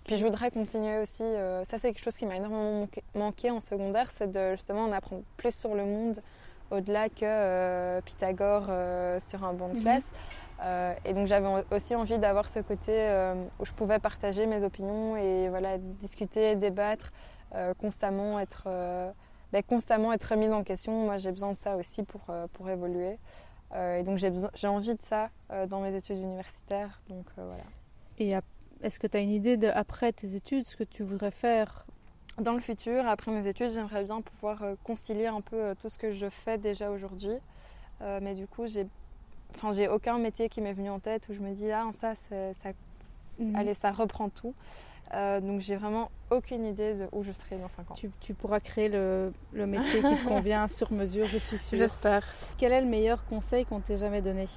Puis 0.04 0.18
je 0.18 0.26
voudrais 0.26 0.50
continuer 0.50 0.98
aussi, 0.98 1.24
ça 1.64 1.78
c'est 1.78 1.94
quelque 1.94 2.04
chose 2.04 2.18
qui 2.18 2.26
m'a 2.26 2.36
énormément 2.36 2.88
manqué, 3.14 3.52
en 3.52 3.62
secondaire, 3.62 4.10
c'est 4.12 4.30
de 4.30 4.52
justement 4.52 4.84
en 4.86 4.92
apprendre 4.92 5.24
plus 5.38 5.56
sur 5.56 5.76
le 5.76 5.86
monde 5.86 6.22
au-delà 6.72 7.10
que 7.10 8.00
Pythagore 8.02 8.66
sur 9.22 9.44
un 9.44 9.54
banc 9.54 9.70
de 9.70 9.76
mhm. 9.76 9.82
classe. 9.82 10.12
Euh, 10.64 10.94
et 11.04 11.14
donc 11.14 11.28
j'avais 11.28 11.48
aussi 11.72 11.96
envie 11.96 12.18
d'avoir 12.18 12.48
ce 12.48 12.60
côté 12.60 12.92
euh, 12.94 13.36
où 13.60 13.66
je 13.66 13.74
pouvais 13.74 14.00
partager 14.00 14.46
mes 14.46 14.64
opinions 14.64 15.18
et 15.18 15.50
voilà, 15.50 15.78
discuter, 15.78 16.56
débattre, 16.56 17.12
euh, 17.54 17.74
constamment, 17.74 18.40
être, 18.40 18.68
ben, 19.52 19.64
constamment 19.64 20.14
être 20.14 20.24
remise 20.24 20.52
en 20.52 20.64
question. 20.64 21.06
Moi 21.06 21.18
j'ai 21.18 21.32
besoin 21.32 21.54
de 21.54 21.58
ça 21.58 21.76
aussi 21.76 22.04
pour, 22.04 22.22
pour 22.54 22.70
évoluer. 22.70 23.18
et 23.76 24.04
donc 24.04 24.18
j'ai 24.18 24.68
envie 24.68 24.96
de 24.96 25.02
ça 25.02 25.30
dans 25.68 25.82
mes 25.82 25.94
études 25.96 26.18
universitaires. 26.18 27.02
Donc, 27.10 27.26
voilà. 27.36 27.64
Et 28.18 28.34
est-ce 28.82 29.00
que 29.00 29.08
tu 29.08 29.18
as 29.18 29.20
une 29.20 29.32
idée 29.32 29.58
de, 29.58 29.68
après 29.68 30.14
tes 30.14 30.36
études, 30.36 30.66
ce 30.66 30.78
que 30.78 30.84
tu 30.84 31.04
voudrais 31.04 31.32
faire? 31.32 31.86
Dans 32.38 32.54
le 32.54 32.60
futur, 32.60 33.08
après 33.08 33.32
mes 33.32 33.48
études, 33.48 33.72
j'aimerais 33.72 34.04
bien 34.04 34.22
pouvoir 34.22 34.62
concilier 34.84 35.28
un 35.28 35.42
peu 35.42 35.74
tout 35.80 35.88
ce 35.90 35.98
que 35.98 36.12
je 36.12 36.30
fais 36.30 36.58
déjà 36.58 36.92
aujourd'hui. 36.92 37.38
mais 38.00 38.36
du 38.36 38.48
coup, 38.48 38.68
j'ai 38.68 38.88
Enfin, 39.56 39.72
j'ai 39.72 39.88
aucun 39.88 40.18
métier 40.18 40.50
qui 40.50 40.62
m'est 40.62 40.74
venu 40.74 40.90
en 40.90 41.00
tête 41.00 41.28
où 41.30 41.34
je 41.34 41.40
me 41.40 41.54
dis, 41.54 41.72
ah, 41.72 41.90
ça, 42.00 42.14
ça, 42.30 42.70
mhm. 43.40 43.56
allez, 43.56 43.74
ça 43.74 43.92
reprend 43.92 44.30
tout. 44.30 44.54
Euh, 45.14 45.40
donc 45.40 45.62
j'ai 45.62 45.76
vraiment 45.76 46.10
aucune 46.32 46.66
idée 46.66 46.96
de 46.96 47.08
où 47.12 47.24
je 47.24 47.32
serai 47.32 47.58
dans 47.58 47.70
5 47.70 47.92
ans. 47.92 47.96
Tu, 48.22 48.34
pourras 48.34 48.60
créer 48.60 48.90
le, 48.90 49.32
le 49.54 49.68
métier 49.68 50.02
qui 50.02 50.16
te 50.16 50.24
convient 50.28 50.68
sur 50.68 50.92
mesure, 50.92 51.26
je 51.26 51.38
suis 51.38 51.58
sûre. 51.58 51.78
J'espère. 51.78 52.28
Quel 52.58 52.74
est 52.74 52.82
le 52.82 52.88
meilleur 52.88 53.26
conseil 53.26 53.66
qu'on 53.66 53.80
t'ait 53.80 53.98
jamais 53.98 54.22
donné 54.22 54.48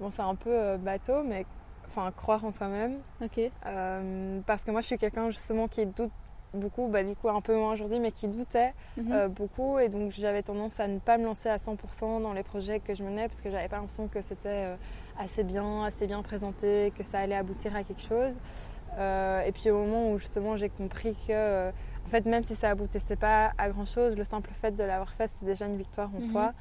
Bon, 0.00 0.10
c'est 0.10 0.22
un 0.22 0.34
peu 0.34 0.50
euh, 0.50 0.76
bateau, 0.76 1.22
mais 1.24 1.44
enfin 1.88 2.10
croire 2.12 2.44
en 2.44 2.52
soi-même. 2.52 2.98
Ok. 3.22 3.38
Euh, 3.66 4.40
parce 4.46 4.64
que 4.64 4.70
moi, 4.70 4.80
je 4.80 4.86
suis 4.86 4.98
quelqu'un 4.98 5.30
justement 5.30 5.68
qui 5.68 5.86
doute 5.86 6.12
beaucoup, 6.54 6.88
bah, 6.88 7.02
du 7.02 7.14
coup 7.14 7.28
un 7.28 7.40
peu 7.40 7.54
moins 7.54 7.72
aujourd'hui, 7.72 7.98
mais 7.98 8.12
qui 8.12 8.28
doutait 8.28 8.72
mhm. 8.96 9.12
euh, 9.12 9.28
beaucoup. 9.28 9.78
Et 9.78 9.88
donc 9.88 10.12
j'avais 10.12 10.42
tendance 10.42 10.78
à 10.78 10.88
ne 10.88 10.98
pas 10.98 11.18
me 11.18 11.24
lancer 11.24 11.48
à 11.48 11.58
100% 11.58 12.22
dans 12.22 12.32
les 12.32 12.42
projets 12.42 12.80
que 12.80 12.94
je 12.94 13.02
menais 13.02 13.28
parce 13.28 13.40
que 13.40 13.50
j'avais 13.50 13.68
pas 13.68 13.76
l'impression 13.76 14.08
que 14.08 14.20
c'était 14.20 14.48
euh, 14.48 14.76
assez 15.18 15.44
bien, 15.44 15.84
assez 15.84 16.06
bien 16.06 16.22
présenté, 16.22 16.92
que 16.96 17.04
ça 17.04 17.18
allait 17.18 17.36
aboutir 17.36 17.74
à 17.76 17.82
quelque 17.82 18.02
chose. 18.02 18.34
Euh, 18.98 19.42
et 19.42 19.52
puis 19.52 19.70
au 19.70 19.78
moment 19.78 20.12
où 20.12 20.18
justement 20.18 20.56
j'ai 20.56 20.68
compris 20.68 21.16
que, 21.26 21.68
en 21.68 22.08
fait, 22.10 22.26
même 22.26 22.44
si 22.44 22.54
ça 22.54 22.70
aboutissait 22.70 23.16
pas 23.16 23.52
à 23.58 23.68
grand 23.68 23.86
chose, 23.86 24.16
le 24.16 24.24
simple 24.24 24.50
fait 24.60 24.70
de 24.70 24.84
l'avoir 24.84 25.12
fait, 25.14 25.28
c'était 25.28 25.46
déjà 25.46 25.66
une 25.66 25.76
victoire 25.76 26.10
en 26.14 26.18
mhm. 26.18 26.30
soi. 26.30 26.52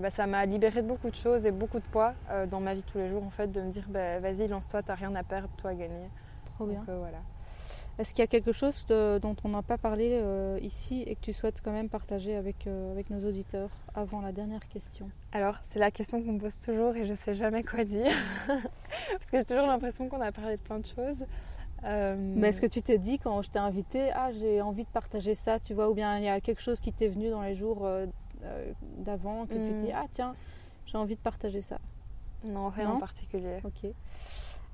bah, 0.00 0.10
ça 0.10 0.26
m'a 0.26 0.44
libéré 0.44 0.82
de 0.82 0.88
beaucoup 0.88 1.10
de 1.10 1.16
choses 1.16 1.46
et 1.46 1.50
beaucoup 1.50 1.78
de 1.78 1.88
poids 1.90 2.12
dans 2.50 2.60
ma 2.60 2.74
vie 2.74 2.84
tous 2.84 2.98
les 2.98 3.08
jours 3.08 3.24
en 3.24 3.30
fait 3.30 3.50
de 3.50 3.60
me 3.60 3.70
dire 3.70 3.86
bah, 3.88 4.20
vas-y 4.20 4.46
lance-toi 4.46 4.82
t'as 4.82 4.94
rien 4.94 5.14
à 5.16 5.24
perdre 5.24 5.48
toi 5.56 5.70
à 5.70 5.74
gagner 5.74 6.10
trop 6.54 6.66
bien 6.66 6.84
voilà 6.86 7.18
est-ce 7.98 8.14
qu'il 8.14 8.22
y 8.22 8.24
a 8.24 8.28
quelque 8.28 8.52
chose 8.52 8.86
dont 8.86 9.36
on 9.42 9.48
n'a 9.48 9.62
pas 9.62 9.76
parlé 9.76 10.10
euh, 10.12 10.58
ici 10.62 11.02
et 11.06 11.16
que 11.16 11.20
tu 11.20 11.32
souhaites 11.32 11.60
quand 11.60 11.72
même 11.72 11.88
partager 11.88 12.36
avec, 12.36 12.68
euh, 12.68 12.92
avec 12.92 13.10
nos 13.10 13.28
auditeurs 13.28 13.70
avant 13.92 14.20
la 14.20 14.30
dernière 14.30 14.68
question? 14.68 15.10
Alors, 15.32 15.56
c'est 15.70 15.80
la 15.80 15.90
question 15.90 16.22
qu'on 16.22 16.34
me 16.34 16.38
pose 16.38 16.56
toujours 16.64 16.94
et 16.94 17.06
je 17.06 17.12
ne 17.12 17.16
sais 17.16 17.34
jamais 17.34 17.64
quoi 17.64 17.84
dire. 17.84 18.12
Parce 18.46 19.30
que 19.32 19.38
j'ai 19.38 19.44
toujours 19.44 19.66
l'impression 19.66 20.08
qu'on 20.08 20.20
a 20.20 20.30
parlé 20.30 20.56
de 20.56 20.62
plein 20.62 20.78
de 20.78 20.86
choses. 20.86 21.26
Euh, 21.84 22.16
Mais 22.36 22.48
est-ce 22.48 22.60
que 22.60 22.66
tu 22.66 22.82
t'es 22.82 22.98
dit 22.98 23.18
quand 23.18 23.42
je 23.42 23.50
t'ai 23.50 23.58
invité, 23.58 24.10
ah 24.12 24.30
j'ai 24.32 24.60
envie 24.60 24.84
de 24.84 24.90
partager 24.90 25.34
ça, 25.34 25.58
tu 25.58 25.74
vois, 25.74 25.90
ou 25.90 25.94
bien 25.94 26.18
il 26.18 26.24
y 26.24 26.28
a 26.28 26.40
quelque 26.40 26.62
chose 26.62 26.80
qui 26.80 26.92
t'est 26.92 27.08
venu 27.08 27.30
dans 27.30 27.42
les 27.42 27.56
jours 27.56 27.88
d'avant 28.98 29.46
que 29.46 29.54
tu 29.54 29.58
te 29.58 29.84
dis, 29.86 29.92
hmm. 29.92 29.96
ah 29.96 30.06
tiens, 30.10 30.36
j'ai 30.86 30.98
envie 30.98 31.16
de 31.16 31.20
partager 31.20 31.60
ça 31.60 31.78
Non, 32.44 32.68
rien 32.68 32.90
en 32.90 32.98
particulier. 32.98 33.58
Ok. 33.64 33.90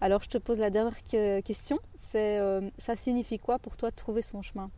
Alors 0.01 0.23
je 0.23 0.29
te 0.29 0.39
pose 0.39 0.59
la 0.59 0.71
dernière 0.71 0.97
question. 1.45 1.79
C'est 2.11 2.39
euh, 2.39 2.61
ça 2.79 2.97
signifie 2.97 3.39
quoi 3.39 3.59
pour 3.59 3.77
toi 3.77 3.91
de 3.91 3.97
trouver 3.97 4.23
son 4.23 4.43
chemin? 4.43 4.71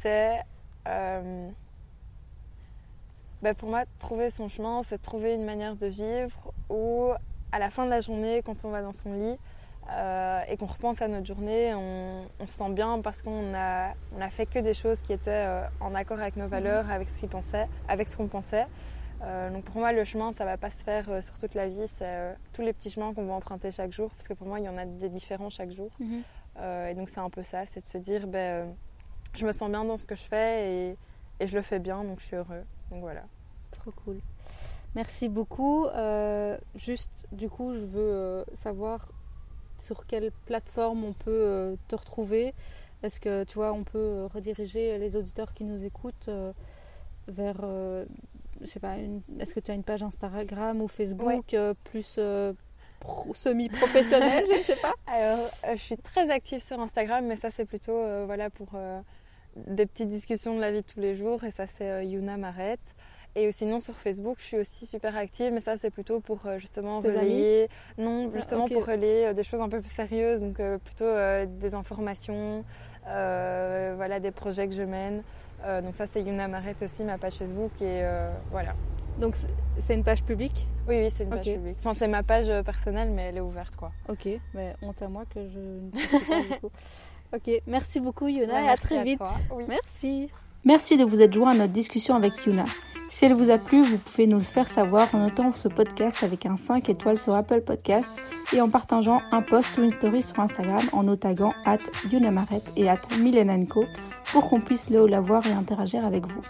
C'est 0.00 0.40
euh, 0.88 1.48
ben, 3.42 3.54
pour 3.54 3.68
moi 3.68 3.84
trouver 3.98 4.30
son 4.30 4.48
chemin, 4.48 4.82
c'est 4.88 5.00
trouver 5.00 5.34
une 5.34 5.44
manière 5.44 5.76
de 5.76 5.86
vivre 5.86 6.52
où 6.68 7.10
à 7.52 7.58
la 7.58 7.70
fin 7.70 7.84
de 7.84 7.90
la 7.90 8.00
journée, 8.00 8.42
quand 8.44 8.64
on 8.64 8.70
va 8.70 8.82
dans 8.82 8.92
son 8.92 9.12
lit 9.12 9.36
euh, 9.90 10.40
et 10.48 10.56
qu'on 10.56 10.66
repense 10.66 11.00
à 11.02 11.08
notre 11.08 11.26
journée, 11.26 11.74
on, 11.74 12.46
se 12.46 12.52
sent 12.52 12.70
bien 12.70 13.00
parce 13.00 13.22
qu'on 13.22 13.54
a, 13.54 13.94
on 14.16 14.20
a 14.20 14.30
fait 14.30 14.46
que 14.46 14.58
des 14.58 14.74
choses 14.74 15.00
qui 15.02 15.12
étaient 15.12 15.46
en 15.80 15.94
accord 15.94 16.20
avec 16.20 16.36
nos 16.36 16.48
valeurs, 16.48 16.84
mhm. 16.84 16.90
avec 16.92 17.08
ce 17.10 17.20
qu'on 17.20 17.28
pensait, 17.28 17.68
avec 17.88 18.08
ce 18.08 18.16
qu'on 18.16 18.28
pensait. 18.28 18.66
Euh, 19.22 19.50
donc 19.50 19.64
pour 19.64 19.76
moi, 19.76 19.92
le 19.92 20.04
chemin, 20.04 20.32
ça 20.32 20.44
va 20.44 20.56
pas 20.56 20.70
se 20.70 20.82
faire 20.82 21.08
euh, 21.08 21.22
sur 21.22 21.38
toute 21.38 21.54
la 21.54 21.68
vie. 21.68 21.86
C'est 21.98 22.04
euh, 22.06 22.34
tous 22.52 22.62
les 22.62 22.72
petits 22.72 22.90
chemins 22.90 23.14
qu'on 23.14 23.24
va 23.24 23.34
emprunter 23.34 23.70
chaque 23.70 23.92
jour, 23.92 24.10
parce 24.10 24.26
que 24.26 24.34
pour 24.34 24.46
moi, 24.46 24.58
il 24.58 24.64
y 24.64 24.68
en 24.68 24.78
a 24.78 24.84
des 24.84 25.08
différents 25.08 25.50
chaque 25.50 25.70
jour. 25.70 25.90
Mhm. 26.00 26.22
et 26.90 26.94
donc 26.94 27.08
c'est 27.08 27.20
un 27.20 27.30
peu 27.30 27.42
ça, 27.42 27.64
c'est 27.66 27.80
de 27.80 27.86
se 27.86 27.98
dire, 27.98 28.26
ben, 28.26 28.74
je 29.34 29.46
me 29.46 29.52
sens 29.52 29.70
bien 29.70 29.84
dans 29.84 29.96
ce 29.96 30.06
que 30.06 30.14
je 30.14 30.22
fais 30.22 30.70
et, 30.70 30.96
et, 31.40 31.46
je 31.46 31.54
le 31.54 31.62
fais 31.62 31.78
bien, 31.78 32.04
donc 32.04 32.20
je 32.20 32.26
suis 32.26 32.36
heureux. 32.36 32.64
Donc 32.90 33.00
voilà. 33.00 33.22
Trop 33.70 33.92
cool. 34.04 34.20
Merci 34.94 35.28
beaucoup. 35.28 35.86
juste, 36.74 37.26
du 37.32 37.48
coup, 37.48 37.72
je 37.72 37.84
veux 37.84 38.44
savoir 38.52 39.08
sur 39.78 40.06
quelle 40.06 40.30
plateforme 40.46 41.04
on 41.04 41.12
peut 41.14 41.76
te 41.88 41.94
retrouver. 41.94 42.54
Est-ce 43.02 43.18
que 43.18 43.44
tu 43.44 43.54
vois, 43.54 43.72
on 43.72 43.84
peut 43.84 44.26
rediriger 44.34 44.98
les 44.98 45.16
auditeurs 45.16 45.54
qui 45.54 45.64
nous 45.64 45.82
écoutent 45.84 46.30
vers 47.28 47.64
je 48.62 48.66
sais 48.66 48.80
pas, 48.80 48.96
est-ce 49.40 49.54
que 49.54 49.60
tu 49.60 49.70
as 49.70 49.74
une 49.74 49.82
page 49.82 50.02
Instagram 50.02 50.80
ou 50.80 50.88
Facebook 50.88 51.52
euh, 51.54 51.74
plus 51.84 52.16
euh, 52.18 52.52
semi-professionnelle, 53.34 54.44
je 54.50 54.58
ne 54.58 54.62
sais 54.62 54.76
pas? 54.76 54.92
Alors, 55.06 55.50
euh, 55.66 55.72
je 55.76 55.82
suis 55.82 55.96
très 55.96 56.30
active 56.30 56.62
sur 56.62 56.80
Instagram, 56.80 57.26
mais 57.26 57.36
ça 57.36 57.50
c'est 57.50 57.64
plutôt 57.64 58.00
voilà, 58.26 58.50
pour 58.50 58.70
des 59.56 59.86
petites 59.86 60.08
discussions 60.08 60.56
de 60.56 60.60
la 60.60 60.70
vie 60.70 60.82
de 60.82 60.86
tous 60.86 61.00
les 61.00 61.16
jours, 61.16 61.44
et 61.44 61.50
ça 61.50 61.64
c'est 61.78 62.06
Yuna 62.06 62.36
Maret. 62.36 62.78
Et 63.34 63.50
sinon 63.50 63.80
sur 63.80 63.94
Facebook, 63.96 64.36
je 64.40 64.44
suis 64.44 64.58
aussi 64.58 64.84
super 64.84 65.16
active, 65.16 65.52
mais 65.52 65.62
ça 65.62 65.78
c'est 65.78 65.90
plutôt 65.90 66.20
pour 66.20 66.40
justement 66.58 67.00
relayer, 67.00 67.68
non, 67.96 68.30
ah, 68.30 68.36
justement 68.36 68.68
pour 68.68 68.86
relayer 68.86 69.32
des 69.32 69.42
choses 69.42 69.62
un 69.62 69.70
peu 69.70 69.80
plus 69.80 69.92
sérieuses, 69.92 70.42
donc 70.42 70.60
plutôt 70.84 71.12
des 71.46 71.74
informations, 71.74 72.64
voilà, 73.04 74.20
des 74.20 74.30
projets 74.30 74.68
que 74.68 74.74
je 74.74 74.82
mène. 74.82 75.22
Euh, 75.64 75.80
donc 75.80 75.94
ça 75.94 76.06
c'est 76.12 76.22
Yuna 76.22 76.48
Maret 76.48 76.76
aussi, 76.82 77.02
ma 77.04 77.18
page 77.18 77.34
Facebook 77.34 77.72
et 77.80 78.02
euh, 78.02 78.30
voilà. 78.50 78.74
Donc 79.18 79.36
c'est 79.78 79.94
une 79.94 80.04
page 80.04 80.24
publique? 80.24 80.66
Oui, 80.88 80.96
oui, 80.98 81.12
c'est 81.14 81.24
une 81.24 81.30
page 81.30 81.44
publique. 81.44 81.76
Enfin, 81.80 81.94
c'est 81.94 82.08
ma 82.08 82.22
page 82.22 82.48
euh, 82.48 82.62
personnelle, 82.62 83.10
mais 83.10 83.24
elle 83.24 83.36
est 83.36 83.40
ouverte, 83.40 83.76
quoi. 83.76 83.92
Ok, 84.08 84.28
mais 84.54 84.74
honte 84.82 85.00
à 85.02 85.08
moi 85.08 85.24
que 85.26 85.40
je 85.48 85.58
ne 85.58 85.90
pas 85.90 86.54
du 86.54 86.60
coup. 86.60 86.70
Ok, 87.34 87.50
merci 87.66 87.98
beaucoup 87.98 88.28
Yuna 88.28 88.62
et 88.62 88.68
à 88.68 88.76
très 88.76 89.02
vite. 89.02 89.22
Merci. 89.66 90.30
Merci 90.64 90.96
de 90.96 91.04
vous 91.04 91.20
être 91.20 91.34
joint 91.34 91.50
à 91.50 91.54
notre 91.54 91.72
discussion 91.72 92.14
avec 92.14 92.46
Yuna. 92.46 92.64
Si 93.10 93.24
elle 93.24 93.34
vous 93.34 93.50
a 93.50 93.58
plu, 93.58 93.82
vous 93.82 93.98
pouvez 93.98 94.28
nous 94.28 94.36
le 94.36 94.44
faire 94.44 94.68
savoir 94.68 95.12
en 95.12 95.18
notant 95.18 95.50
ce 95.52 95.66
podcast 95.66 96.22
avec 96.22 96.46
un 96.46 96.56
5 96.56 96.88
étoiles 96.88 97.18
sur 97.18 97.34
Apple 97.34 97.62
Podcast 97.62 98.08
et 98.54 98.60
en 98.60 98.70
partageant 98.70 99.20
un 99.32 99.42
post 99.42 99.76
ou 99.76 99.82
une 99.82 99.90
story 99.90 100.22
sur 100.22 100.38
Instagram 100.38 100.80
en 100.92 101.02
nous 101.02 101.16
taguant 101.16 101.52
at 101.66 101.78
Yunamaret 102.12 102.62
et 102.76 102.88
at 102.88 103.00
Milenanko 103.18 103.84
pour 104.26 104.48
qu'on 104.48 104.60
puisse 104.60 104.88
le 104.88 105.04
la 105.06 105.20
voir 105.20 105.44
et 105.48 105.52
interagir 105.52 106.06
avec 106.06 106.26
vous. 106.28 106.40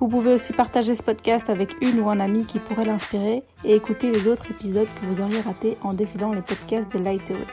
Vous 0.00 0.08
pouvez 0.08 0.34
aussi 0.34 0.52
partager 0.52 0.94
ce 0.94 1.02
podcast 1.02 1.48
avec 1.48 1.70
une 1.80 1.98
ou 2.00 2.10
un 2.10 2.20
ami 2.20 2.44
qui 2.44 2.58
pourrait 2.58 2.84
l'inspirer 2.84 3.42
et 3.64 3.74
écouter 3.74 4.10
les 4.12 4.28
autres 4.28 4.50
épisodes 4.50 4.88
que 5.00 5.06
vous 5.06 5.22
auriez 5.22 5.40
ratés 5.40 5.78
en 5.82 5.94
défilant 5.94 6.32
les 6.32 6.42
podcasts 6.42 6.94
de 6.94 6.98
Lightaway. 6.98 7.46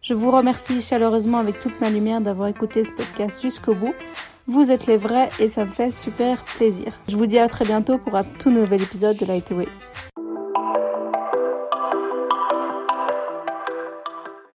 Je 0.00 0.14
vous 0.14 0.30
remercie 0.30 0.80
chaleureusement 0.80 1.38
avec 1.38 1.60
toute 1.60 1.78
ma 1.82 1.90
lumière 1.90 2.22
d'avoir 2.22 2.48
écouté 2.48 2.82
ce 2.82 2.92
podcast 2.92 3.42
jusqu'au 3.42 3.74
bout. 3.74 3.94
Vous 4.46 4.70
êtes 4.70 4.86
les 4.86 4.98
vrais 4.98 5.30
et 5.40 5.48
ça 5.48 5.64
me 5.64 5.70
fait 5.70 5.90
super 5.90 6.44
plaisir. 6.44 6.92
Je 7.08 7.16
vous 7.16 7.24
dis 7.24 7.38
à 7.38 7.48
très 7.48 7.64
bientôt 7.64 7.96
pour 7.96 8.14
un 8.14 8.24
tout 8.24 8.50
nouvel 8.50 8.82
épisode 8.82 9.16
de 9.16 9.24
Lightaway. 9.24 9.66